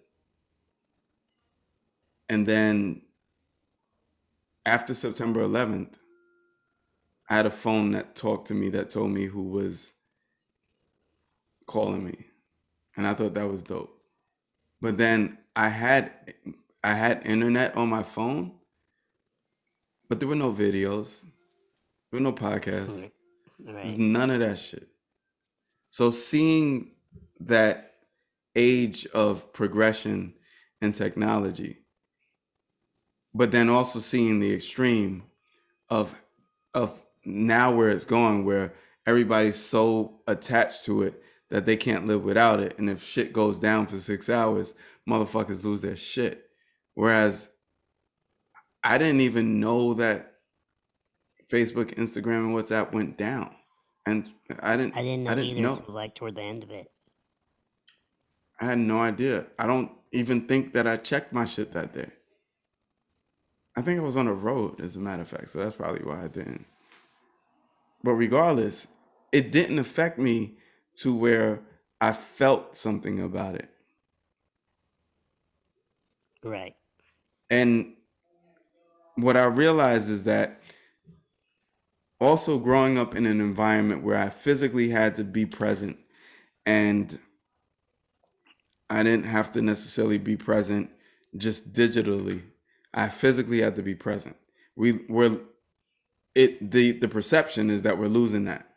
And 2.28 2.46
then 2.46 3.02
after 4.64 4.94
September 4.94 5.42
11th, 5.46 5.94
I 7.28 7.36
had 7.36 7.46
a 7.46 7.50
phone 7.50 7.92
that 7.92 8.14
talked 8.14 8.48
to 8.48 8.54
me 8.54 8.68
that 8.70 8.90
told 8.90 9.10
me 9.10 9.26
who 9.26 9.42
was 9.42 9.94
calling 11.66 12.04
me. 12.04 12.26
And 12.96 13.06
I 13.06 13.14
thought 13.14 13.34
that 13.34 13.48
was 13.48 13.62
dope. 13.62 13.98
But 14.80 14.98
then 14.98 15.38
I 15.56 15.68
had 15.68 16.12
I 16.84 16.94
had 16.94 17.24
internet 17.24 17.76
on 17.76 17.88
my 17.88 18.02
phone, 18.02 18.52
but 20.08 20.18
there 20.18 20.28
were 20.28 20.34
no 20.34 20.52
videos. 20.52 21.22
There 22.10 22.18
were 22.18 22.20
no 22.20 22.32
podcasts. 22.32 23.00
right, 23.00 23.12
There's 23.60 23.96
none 23.96 24.30
of 24.30 24.40
that 24.40 24.58
shit. 24.58 24.88
So 25.90 26.10
seeing 26.10 26.90
that 27.40 27.91
age 28.54 29.06
of 29.06 29.52
progression 29.52 30.34
and 30.80 30.94
technology, 30.94 31.78
but 33.34 33.50
then 33.50 33.68
also 33.68 33.98
seeing 33.98 34.40
the 34.40 34.54
extreme 34.54 35.24
of 35.88 36.14
of 36.74 37.02
now 37.24 37.74
where 37.74 37.90
it's 37.90 38.04
going, 38.04 38.44
where 38.44 38.74
everybody's 39.06 39.56
so 39.56 40.20
attached 40.26 40.84
to 40.84 41.02
it 41.02 41.22
that 41.50 41.66
they 41.66 41.76
can't 41.76 42.06
live 42.06 42.24
without 42.24 42.60
it, 42.60 42.78
and 42.78 42.88
if 42.88 43.02
shit 43.02 43.32
goes 43.32 43.58
down 43.58 43.86
for 43.86 43.98
six 43.98 44.28
hours, 44.28 44.74
motherfuckers 45.08 45.62
lose 45.62 45.80
their 45.80 45.96
shit. 45.96 46.48
Whereas 46.94 47.50
I 48.84 48.98
didn't 48.98 49.20
even 49.20 49.60
know 49.60 49.94
that 49.94 50.34
Facebook, 51.50 51.94
Instagram, 51.94 52.46
and 52.46 52.54
WhatsApp 52.54 52.92
went 52.92 53.16
down, 53.16 53.54
and 54.06 54.30
I 54.60 54.76
didn't. 54.76 54.96
I 54.96 55.02
didn't 55.02 55.28
I 55.28 55.34
know 55.34 55.42
didn't 55.42 55.50
either 55.50 55.60
know. 55.60 55.74
until 55.74 55.94
like 55.94 56.14
toward 56.14 56.34
the 56.34 56.42
end 56.42 56.64
of 56.64 56.70
it. 56.70 56.91
I 58.62 58.66
had 58.66 58.78
no 58.78 59.00
idea. 59.00 59.46
I 59.58 59.66
don't 59.66 59.90
even 60.12 60.46
think 60.46 60.72
that 60.74 60.86
I 60.86 60.96
checked 60.96 61.32
my 61.32 61.44
shit 61.46 61.72
that 61.72 61.92
day. 61.92 62.10
I 63.74 63.82
think 63.82 63.98
I 63.98 64.04
was 64.04 64.14
on 64.14 64.26
the 64.26 64.32
road, 64.32 64.80
as 64.80 64.94
a 64.94 65.00
matter 65.00 65.22
of 65.22 65.28
fact, 65.28 65.50
so 65.50 65.58
that's 65.58 65.74
probably 65.74 66.04
why 66.04 66.22
I 66.22 66.28
didn't. 66.28 66.64
But 68.04 68.12
regardless, 68.12 68.86
it 69.32 69.50
didn't 69.50 69.80
affect 69.80 70.16
me 70.16 70.58
to 70.98 71.12
where 71.12 71.60
I 72.00 72.12
felt 72.12 72.76
something 72.76 73.18
about 73.18 73.56
it. 73.56 73.68
Right. 76.44 76.76
And 77.50 77.94
what 79.16 79.36
I 79.36 79.44
realized 79.46 80.08
is 80.08 80.22
that 80.24 80.60
also 82.20 82.58
growing 82.60 82.96
up 82.96 83.16
in 83.16 83.26
an 83.26 83.40
environment 83.40 84.04
where 84.04 84.18
I 84.18 84.28
physically 84.28 84.90
had 84.90 85.16
to 85.16 85.24
be 85.24 85.46
present 85.46 85.98
and 86.64 87.18
I 88.90 89.02
didn't 89.02 89.24
have 89.24 89.52
to 89.52 89.62
necessarily 89.62 90.18
be 90.18 90.36
present 90.36 90.90
just 91.36 91.72
digitally. 91.72 92.42
I 92.92 93.08
physically 93.08 93.62
had 93.62 93.76
to 93.76 93.82
be 93.82 93.94
present. 93.94 94.36
We 94.76 95.04
were 95.08 95.38
it 96.34 96.70
the 96.70 96.92
the 96.92 97.08
perception 97.08 97.70
is 97.70 97.82
that 97.82 97.98
we're 97.98 98.08
losing 98.08 98.44
that. 98.44 98.68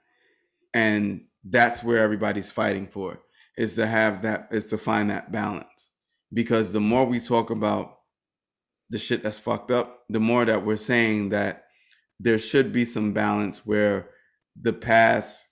And 0.74 1.26
that's 1.44 1.84
where 1.84 2.00
everybody's 2.00 2.50
fighting 2.50 2.88
for 2.88 3.22
is 3.58 3.76
to 3.76 3.88
have 3.88 4.22
that 4.24 4.50
is 4.52 4.68
to 4.68 4.78
find 4.78 5.10
that 5.10 5.32
balance. 5.32 5.90
Because 6.34 6.74
the 6.74 6.82
more 6.82 7.06
we 7.06 7.20
talk 7.20 7.50
about 7.50 8.00
the 8.90 8.98
shit 8.98 9.24
that's 9.24 9.40
fucked 9.40 9.72
up, 9.72 10.04
the 10.10 10.20
more 10.20 10.46
that 10.46 10.66
we're 10.66 10.76
saying 10.76 11.30
that 11.30 11.66
there 12.20 12.38
should 12.40 12.72
be 12.72 12.86
some 12.86 13.14
balance 13.14 13.66
where 13.66 14.10
the 14.60 14.74
past 14.74 15.46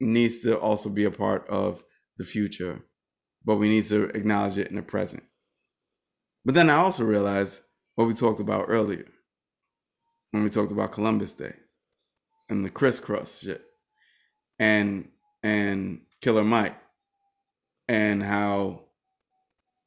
needs 0.00 0.40
to 0.40 0.58
also 0.58 0.88
be 0.88 1.04
a 1.04 1.10
part 1.10 1.46
of 1.48 1.82
the 2.16 2.24
future, 2.24 2.82
but 3.44 3.56
we 3.56 3.68
need 3.68 3.84
to 3.84 4.04
acknowledge 4.16 4.58
it 4.58 4.68
in 4.68 4.76
the 4.76 4.82
present. 4.82 5.22
But 6.44 6.54
then 6.54 6.70
I 6.70 6.76
also 6.76 7.04
realized 7.04 7.60
what 7.94 8.06
we 8.06 8.14
talked 8.14 8.40
about 8.40 8.66
earlier 8.68 9.06
when 10.30 10.42
we 10.42 10.50
talked 10.50 10.72
about 10.72 10.92
Columbus 10.92 11.32
Day 11.32 11.54
and 12.48 12.64
the 12.64 12.70
Chris 12.70 12.98
Cross 12.98 13.40
shit 13.40 13.64
and 14.58 15.08
and 15.42 16.00
Killer 16.20 16.44
Mike 16.44 16.76
and 17.88 18.22
how 18.22 18.80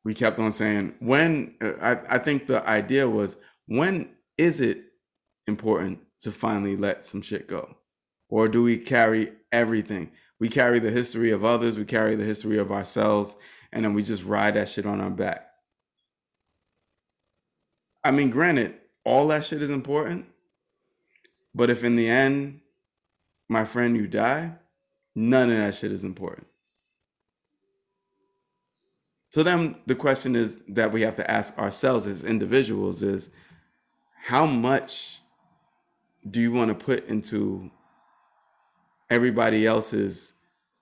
we 0.03 0.13
kept 0.13 0.39
on 0.39 0.51
saying 0.51 0.93
when 0.99 1.55
uh, 1.61 1.73
I, 1.81 2.15
I 2.15 2.17
think 2.19 2.47
the 2.47 2.67
idea 2.67 3.09
was 3.09 3.35
when 3.67 4.09
is 4.37 4.61
it 4.61 4.83
important 5.47 5.99
to 6.19 6.31
finally 6.31 6.75
let 6.75 7.05
some 7.05 7.21
shit 7.21 7.47
go 7.47 7.75
or 8.29 8.47
do 8.47 8.63
we 8.63 8.77
carry 8.77 9.33
everything 9.51 10.11
we 10.39 10.49
carry 10.49 10.79
the 10.79 10.91
history 10.91 11.31
of 11.31 11.43
others 11.43 11.77
we 11.77 11.85
carry 11.85 12.15
the 12.15 12.23
history 12.23 12.57
of 12.57 12.71
ourselves 12.71 13.35
and 13.71 13.83
then 13.83 13.93
we 13.93 14.03
just 14.03 14.23
ride 14.23 14.53
that 14.53 14.69
shit 14.69 14.85
on 14.85 15.01
our 15.01 15.09
back. 15.09 15.47
I 18.03 18.11
mean 18.11 18.29
granted 18.29 18.75
all 19.03 19.27
that 19.27 19.45
shit 19.45 19.61
is 19.61 19.69
important 19.69 20.25
but 21.53 21.69
if 21.69 21.83
in 21.83 21.95
the 21.95 22.07
end 22.07 22.61
my 23.49 23.65
friend 23.65 23.95
you 23.95 24.07
die 24.07 24.53
none 25.17 25.49
of 25.49 25.57
that 25.57 25.73
shit 25.73 25.91
is 25.91 26.03
important. 26.03 26.47
So 29.31 29.43
then 29.43 29.75
the 29.87 29.95
question 29.95 30.35
is 30.35 30.59
that 30.69 30.91
we 30.91 31.01
have 31.01 31.15
to 31.17 31.29
ask 31.29 31.57
ourselves 31.57 32.05
as 32.05 32.23
individuals 32.23 33.01
is 33.01 33.29
how 34.23 34.45
much 34.45 35.19
do 36.29 36.39
you 36.39 36.51
want 36.51 36.69
to 36.69 36.85
put 36.85 37.07
into 37.07 37.71
everybody 39.09 39.65
else's 39.65 40.33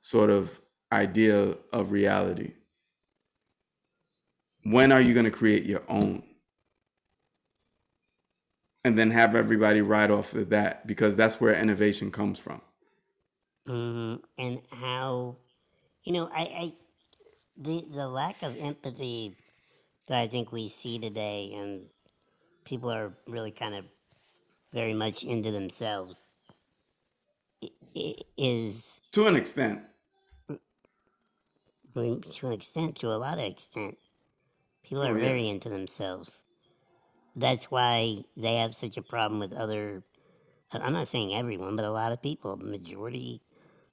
sort 0.01 0.29
of 0.29 0.59
idea 0.91 1.55
of 1.73 1.91
reality? 1.91 2.53
When 4.63 4.91
are 4.91 5.01
you 5.01 5.13
going 5.13 5.25
to 5.25 5.31
create 5.31 5.65
your 5.65 5.83
own? 5.89 6.23
And 8.83 8.97
then 8.97 9.11
have 9.11 9.35
everybody 9.35 9.81
ride 9.81 10.11
off 10.11 10.33
of 10.33 10.49
that 10.49 10.87
because 10.87 11.15
that's 11.15 11.41
where 11.41 11.53
innovation 11.55 12.11
comes 12.11 12.39
from. 12.39 12.61
hmm 13.67 14.15
And 14.37 14.61
how, 14.71 15.37
you 16.03 16.13
know, 16.13 16.29
I, 16.33 16.41
I 16.43 16.73
the 17.57 17.85
the 17.91 18.07
lack 18.07 18.43
of 18.43 18.57
empathy 18.57 19.37
that 20.07 20.19
I 20.19 20.27
think 20.27 20.51
we 20.51 20.69
see 20.69 20.99
today, 20.99 21.53
and 21.55 21.87
people 22.65 22.91
are 22.91 23.13
really 23.27 23.51
kind 23.51 23.75
of 23.75 23.85
very 24.73 24.93
much 24.93 25.23
into 25.23 25.51
themselves, 25.51 26.34
is 28.37 29.01
To 29.11 29.27
an 29.27 29.35
extent. 29.35 29.81
To 31.93 32.21
an 32.47 32.51
extent, 32.51 32.97
to 32.97 33.07
a 33.07 33.15
lot 33.15 33.37
of 33.37 33.45
extent, 33.45 33.97
people 34.83 35.03
Oh 35.03 35.07
are 35.07 35.13
yeah. 35.13 35.23
very 35.23 35.47
into 35.47 35.69
themselves. 35.69 36.41
That's 37.37 37.71
why 37.71 38.23
they 38.35 38.55
have 38.57 38.75
such 38.75 38.97
a 38.97 39.01
problem 39.01 39.39
with 39.39 39.53
other. 39.53 40.03
I'm 40.71 40.93
not 40.93 41.07
saying 41.07 41.33
everyone, 41.33 41.77
but 41.77 41.85
a 41.85 41.91
lot 41.91 42.11
of 42.11 42.21
people, 42.21 42.57
the 42.57 42.65
majority 42.65 43.41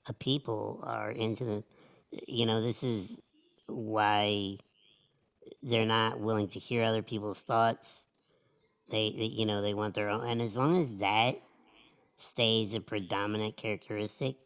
of 0.09 0.19
people 0.19 0.81
are 0.83 1.11
into 1.13 1.45
the. 1.45 1.65
You 2.27 2.45
know, 2.45 2.61
this 2.61 2.83
is 2.83 3.21
why 3.67 4.59
they're 5.63 5.87
not 5.87 6.21
willing 6.21 6.49
to 6.49 6.59
hear 6.59 6.83
other 6.83 7.03
people's 7.03 7.43
thoughts. 7.43 8.05
They, 8.91 9.15
they, 9.17 9.25
you 9.25 9.47
know, 9.47 9.63
they 9.63 9.75
want 9.75 9.95
their 9.95 10.11
own. 10.11 10.27
And 10.27 10.43
as 10.43 10.57
long 10.57 10.83
as 10.83 10.97
that 10.97 11.37
stays 12.23 12.75
a 12.75 12.81
predominant 12.81 13.57
characteristic, 13.57 14.37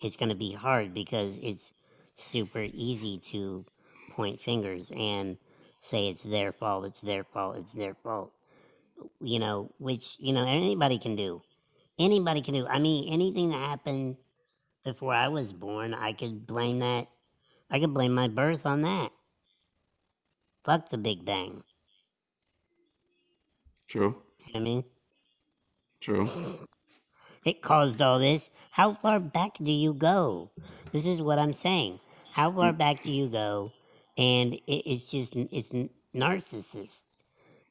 it's 0.00 0.16
going 0.16 0.28
to 0.28 0.34
be 0.34 0.52
hard 0.52 0.92
because 0.92 1.38
it's 1.42 1.72
super 2.16 2.66
easy 2.72 3.18
to 3.18 3.64
point 4.10 4.40
fingers 4.40 4.92
and 4.96 5.38
say 5.80 6.08
it's 6.08 6.22
their 6.22 6.52
fault, 6.52 6.84
it's 6.84 7.00
their 7.00 7.24
fault, 7.24 7.56
it's 7.56 7.72
their 7.72 7.94
fault. 7.94 8.32
You 9.20 9.38
know, 9.38 9.72
which, 9.78 10.16
you 10.20 10.32
know, 10.32 10.46
anybody 10.46 10.98
can 10.98 11.16
do. 11.16 11.42
Anybody 11.98 12.42
can 12.42 12.54
do. 12.54 12.66
I 12.66 12.78
mean, 12.78 13.12
anything 13.12 13.50
that 13.50 13.58
happened 13.58 14.16
before 14.84 15.14
I 15.14 15.28
was 15.28 15.52
born, 15.52 15.94
I 15.94 16.12
could 16.12 16.46
blame 16.46 16.80
that. 16.80 17.08
I 17.70 17.80
could 17.80 17.94
blame 17.94 18.14
my 18.14 18.28
birth 18.28 18.66
on 18.66 18.82
that. 18.82 19.10
Fuck 20.64 20.90
the 20.90 20.98
Big 20.98 21.24
Bang. 21.24 21.62
True. 23.88 24.16
You 24.46 24.52
know 24.52 24.52
what 24.52 24.56
I 24.56 24.60
mean? 24.60 24.84
True. 26.00 26.28
It 27.44 27.62
caused 27.62 28.00
all 28.02 28.18
this. 28.18 28.50
How 28.72 28.94
far 28.94 29.20
back 29.20 29.56
do 29.58 29.70
you 29.72 29.94
go? 29.94 30.50
This 30.92 31.06
is 31.06 31.20
what 31.20 31.38
I'm 31.38 31.54
saying. 31.54 32.00
How 32.32 32.52
far 32.52 32.72
mm. 32.72 32.78
back 32.78 33.02
do 33.02 33.10
you 33.10 33.28
go? 33.28 33.72
And 34.16 34.54
it, 34.54 34.62
it's 34.66 35.10
just 35.10 35.36
it's 35.36 35.70
narcissist. 36.14 37.02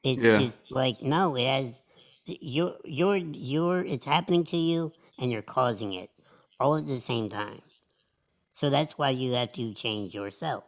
It's 0.02 0.26
Yeah. 0.26 0.36
just 0.36 0.60
like 0.70 1.02
no, 1.02 1.36
it 1.36 1.46
has 1.46 1.80
you're 2.26 2.76
you're 2.84 3.16
you're 3.16 3.84
it's 3.84 4.06
happening 4.06 4.44
to 4.44 4.56
you 4.56 4.92
and 5.18 5.30
you're 5.32 5.42
causing 5.42 5.94
it 5.94 6.10
all 6.60 6.76
at 6.76 6.86
the 6.86 7.00
same 7.00 7.28
time. 7.28 7.62
So 8.52 8.70
that's 8.70 8.98
why 8.98 9.10
you 9.10 9.32
have 9.32 9.52
to 9.52 9.74
change 9.74 10.14
yourself. 10.14 10.64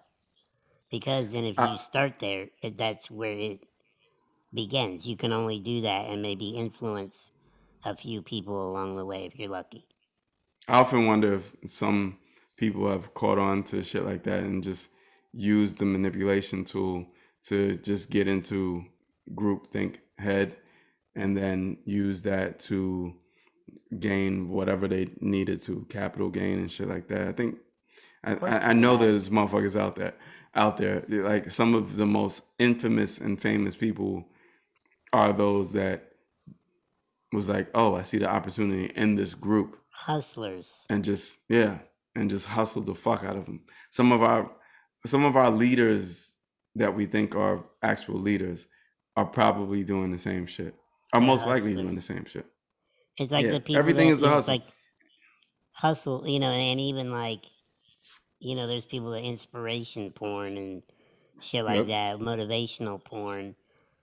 Because 0.91 1.33
then 1.33 1.45
if 1.45 1.59
I, 1.59 1.69
you 1.69 1.79
start 1.79 2.19
there, 2.21 2.49
that's 2.63 3.11
where 3.11 3.33
it 3.33 3.61
begins. 4.55 5.07
You 5.07 5.17
can 5.17 5.33
only 5.33 5.61
do 5.61 5.83
that 5.83 6.09
and 6.09 6.23
maybe 6.23 6.51
influence 6.51 7.33
a 7.87 7.95
few 7.95 8.21
people 8.21 8.71
along 8.71 8.97
the 8.97 9.07
way 9.07 9.25
if 9.25 9.39
you're 9.39 9.49
lucky. 9.49 9.87
I 10.69 10.81
often 10.81 11.07
wonder 11.07 11.35
if 11.35 11.55
some 11.65 12.19
people 12.57 12.89
have 12.89 13.15
caught 13.15 13.39
on 13.39 13.63
to 13.65 13.83
shit 13.83 14.05
like 14.05 14.25
that 14.25 14.41
and 14.41 14.63
just 14.63 14.89
used 15.33 15.79
the 15.79 15.85
manipulation 15.85 16.65
tool 16.65 17.07
to 17.45 17.77
just 17.77 18.11
get 18.11 18.27
into 18.27 18.85
groupthink 19.35 19.97
head 20.19 20.57
and 21.15 21.37
then 21.37 21.79
use 21.85 22.23
that 22.23 22.59
to 22.59 23.15
gain 24.01 24.49
whatever 24.49 24.89
they 24.89 25.09
needed 25.21 25.63
to 25.63 25.87
capital 25.89 26.29
gain 26.29 26.59
and 26.59 26.73
shit 26.73 26.89
like 26.89 27.07
that. 27.09 27.29
I 27.29 27.33
think 27.33 27.59
I, 28.25 28.35
I 28.35 28.69
I 28.71 28.73
know 28.73 28.97
there's 28.97 29.29
motherfuckers 29.29 29.79
out 29.79 29.95
there 29.95 30.15
out 30.55 30.77
there 30.79 31.05
like 31.09 31.51
some 31.53 31.75
of 31.75 31.97
the 31.97 32.07
most 32.07 32.43
infamous 32.59 33.19
and 33.19 33.41
famous 33.41 33.77
people 33.77 34.25
are 35.13 35.33
those 35.33 35.73
that 35.73 36.16
was 37.33 37.49
like, 37.49 37.69
oh, 37.75 37.95
I 37.95 38.03
see 38.03 38.19
the 38.19 38.29
opportunity 38.29 38.93
in 38.95 39.15
this 39.15 39.35
group. 39.35 39.79
Hustlers. 39.91 40.85
and 40.91 41.03
just 41.03 41.41
yeah 41.49 41.79
and 42.15 42.29
just 42.29 42.45
hustle 42.45 42.83
the 42.83 42.95
fuck 42.95 43.25
out 43.25 43.35
of 43.35 43.47
them 43.47 43.63
some 43.91 44.13
of 44.13 44.23
our 44.23 44.53
some 45.07 45.25
of 45.25 45.37
our 45.37 45.51
leaders 45.51 46.37
that 46.75 46.95
we 46.95 47.07
think 47.07 47.35
are 47.35 47.65
actual 47.83 48.19
leaders 48.19 48.67
are 49.17 49.25
probably 49.25 49.83
doing 49.83 50.13
the 50.13 50.19
same 50.19 50.47
shit. 50.47 50.75
Are 51.15 51.21
They're 51.21 51.27
most 51.27 51.47
likely 51.47 51.75
doing 51.75 51.95
the 51.95 52.03
same 52.03 52.27
shit. 52.27 52.45
It's 53.17 53.33
like 53.33 53.47
yeah 53.47 53.53
the 53.53 53.61
people 53.61 53.79
everything 53.79 54.09
is 54.09 54.23
a 54.23 54.29
hustle. 54.29 54.55
like 54.55 54.65
hustle, 55.73 56.29
you 56.29 56.39
know, 56.39 56.51
and 56.51 56.79
even 56.79 57.11
like 57.11 57.47
you 58.39 58.55
know, 58.55 58.67
there's 58.67 58.85
people 58.85 59.11
that 59.11 59.23
inspiration 59.23 60.11
porn 60.11 60.57
and 60.57 60.83
shit 61.41 61.65
like 61.65 61.87
yep. 61.89 62.19
that, 62.19 62.19
motivational 62.19 63.03
porn, 63.03 63.57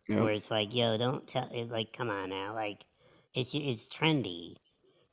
where 0.08 0.32
it's 0.32 0.52
like, 0.52 0.74
yo, 0.74 0.98
don't 0.98 1.28
tell, 1.28 1.50
it, 1.52 1.70
like, 1.70 1.94
come 1.94 2.10
on 2.10 2.30
now, 2.30 2.54
like, 2.54 2.80
it's 3.34 3.54
it's 3.56 3.86
trendy, 3.88 4.58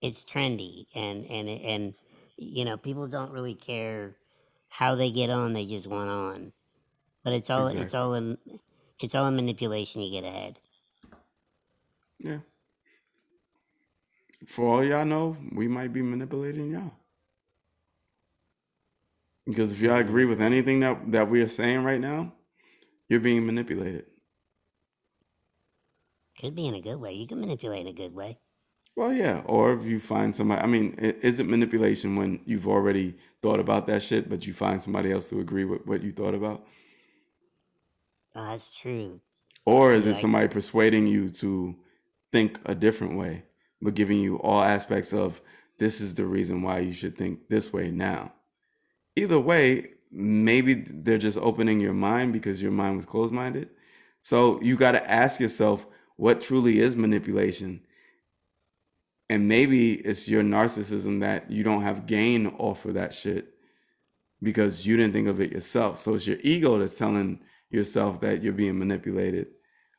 it's 0.02 0.24
trendy, 0.24 0.86
and 0.94 1.26
and 1.26 1.48
and 1.48 1.94
you 2.36 2.64
know, 2.64 2.76
people 2.76 3.06
don't 3.08 3.32
really 3.32 3.54
care 3.54 4.16
how 4.68 4.94
they 4.94 5.10
get 5.10 5.30
on; 5.30 5.52
they 5.52 5.66
just 5.66 5.86
want 5.86 6.10
on. 6.10 6.52
But 7.24 7.34
it's 7.34 7.50
all 7.50 7.68
it's 7.68 7.94
all 7.94 8.14
in 8.14 8.38
it's 9.00 9.14
all 9.14 9.26
a 9.26 9.30
manipulation 9.30 10.02
to 10.02 10.10
get 10.10 10.24
ahead. 10.24 10.58
yeah. 12.18 12.38
For 14.46 14.66
all 14.66 14.84
y'all 14.84 15.04
know 15.06 15.36
we 15.52 15.68
might 15.68 15.92
be 15.92 16.02
manipulating 16.02 16.70
y'all. 16.72 16.92
Because 19.46 19.72
if 19.72 19.80
y'all 19.80 19.96
agree 19.98 20.24
with 20.24 20.40
anything 20.40 20.80
that 20.80 21.12
that 21.12 21.30
we 21.30 21.40
are 21.42 21.48
saying 21.48 21.84
right 21.84 22.00
now 22.00 22.34
you're 23.08 23.20
being 23.20 23.46
manipulated 23.46 24.06
Could 26.40 26.54
be 26.54 26.66
in 26.66 26.74
a 26.74 26.80
good 26.80 26.96
way. 26.96 27.12
You 27.12 27.26
can 27.26 27.38
manipulate 27.38 27.82
in 27.82 27.88
a 27.88 27.92
good 27.92 28.14
way. 28.14 28.38
Well, 28.96 29.12
yeah. 29.12 29.42
Or 29.44 29.74
if 29.74 29.84
you 29.84 30.00
find 30.00 30.34
somebody, 30.34 30.62
I 30.62 30.66
mean, 30.66 30.94
is 30.94 31.38
it 31.38 31.46
manipulation 31.46 32.16
when 32.16 32.40
you've 32.46 32.66
already 32.66 33.16
thought 33.42 33.60
about 33.60 33.86
that 33.88 34.02
shit, 34.02 34.30
but 34.30 34.46
you 34.46 34.54
find 34.54 34.82
somebody 34.82 35.12
else 35.12 35.26
to 35.28 35.40
agree 35.40 35.64
with 35.64 35.86
what 35.86 36.02
you 36.02 36.12
thought 36.12 36.34
about? 36.34 36.66
Oh, 38.34 38.50
that's 38.50 38.74
true. 38.74 39.20
Or 39.66 39.92
is 39.92 40.06
it 40.06 40.12
like, 40.12 40.20
somebody 40.20 40.48
persuading 40.48 41.06
you 41.06 41.28
to 41.30 41.76
think 42.32 42.58
a 42.64 42.74
different 42.74 43.18
way, 43.18 43.44
but 43.82 43.94
giving 43.94 44.18
you 44.18 44.36
all 44.36 44.62
aspects 44.62 45.12
of 45.12 45.42
this 45.78 46.00
is 46.00 46.14
the 46.14 46.24
reason 46.24 46.62
why 46.62 46.78
you 46.78 46.92
should 46.92 47.18
think 47.18 47.48
this 47.50 47.72
way 47.72 47.90
now? 47.90 48.32
Either 49.14 49.38
way, 49.38 49.90
maybe 50.10 50.74
they're 50.74 51.18
just 51.18 51.38
opening 51.38 51.80
your 51.80 51.92
mind 51.92 52.32
because 52.32 52.62
your 52.62 52.72
mind 52.72 52.96
was 52.96 53.04
closed 53.04 53.32
minded. 53.32 53.68
So 54.22 54.60
you 54.62 54.76
got 54.76 54.92
to 54.92 55.10
ask 55.10 55.38
yourself 55.38 55.86
what 56.20 56.42
truly 56.42 56.78
is 56.78 56.94
manipulation 56.96 57.80
and 59.30 59.48
maybe 59.48 59.94
it's 59.94 60.28
your 60.28 60.42
narcissism 60.42 61.20
that 61.20 61.50
you 61.50 61.62
don't 61.62 61.80
have 61.82 62.06
gain 62.06 62.48
off 62.58 62.84
of 62.84 62.94
that 62.94 63.14
shit 63.14 63.54
because 64.42 64.84
you 64.84 64.96
didn't 64.98 65.12
think 65.12 65.28
of 65.28 65.40
it 65.40 65.52
yourself. 65.52 66.00
So 66.00 66.14
it's 66.14 66.26
your 66.26 66.38
ego 66.42 66.78
that's 66.78 66.98
telling 66.98 67.38
yourself 67.70 68.20
that 68.20 68.42
you're 68.42 68.52
being 68.52 68.78
manipulated 68.78 69.46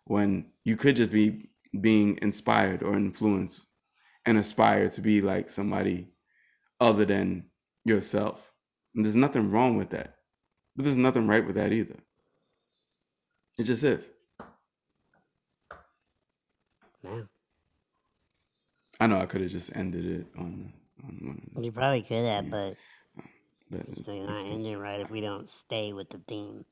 when 0.04 0.48
you 0.64 0.76
could 0.76 0.98
just 0.98 1.12
be 1.12 1.50
being 1.80 2.20
inspired 2.22 2.84
or 2.84 2.94
influenced 2.96 3.62
and 4.26 4.38
aspire 4.38 4.90
to 4.90 5.02
be 5.02 5.22
like 5.22 5.50
somebody 5.50 6.10
other 6.80 7.06
than 7.06 7.46
yourself. 7.84 8.52
And 8.94 9.06
there's 9.06 9.16
nothing 9.16 9.50
wrong 9.50 9.78
with 9.78 9.90
that. 9.92 10.18
But 10.76 10.84
there's 10.84 10.98
nothing 10.98 11.26
right 11.26 11.46
with 11.46 11.56
that 11.56 11.72
either. 11.72 11.96
It 13.58 13.64
just 13.64 13.84
is. 13.84 14.08
No. 17.04 17.28
I 19.00 19.08
know 19.08 19.18
I 19.18 19.26
could 19.26 19.42
have 19.42 19.52
just 19.52 19.76
ended 19.76 20.06
it 20.06 20.28
on 20.38 20.74
on 21.04 21.20
one 21.22 21.42
of 21.56 21.66
You 21.66 21.72
probably 21.72 22.04
could 22.04 22.26
have, 22.26 22.46
yeah, 22.46 22.52
but 22.52 22.78
but 23.72 23.82
it's 23.90 24.00
it's 24.00 24.08
like 24.08 24.18
it's 24.20 24.28
not 24.28 24.46
ending 24.46 24.78
right 24.78 25.00
if 25.02 25.10
we 25.10 25.22
don't 25.22 25.50
stay 25.50 25.94
with 25.94 26.10
the 26.10 26.22
theme. 26.28 26.66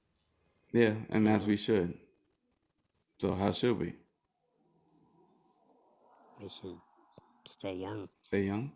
yeah, 0.72 0.96
and 1.10 1.28
as 1.28 1.46
we 1.46 1.56
should. 1.56 1.98
So 3.18 3.34
how 3.34 3.52
should 3.52 3.78
we 3.80 3.96
we 6.42 6.50
should 6.50 6.78
stay 7.48 7.74
young. 7.76 8.10
stay 8.24 8.44
young? 8.44 8.72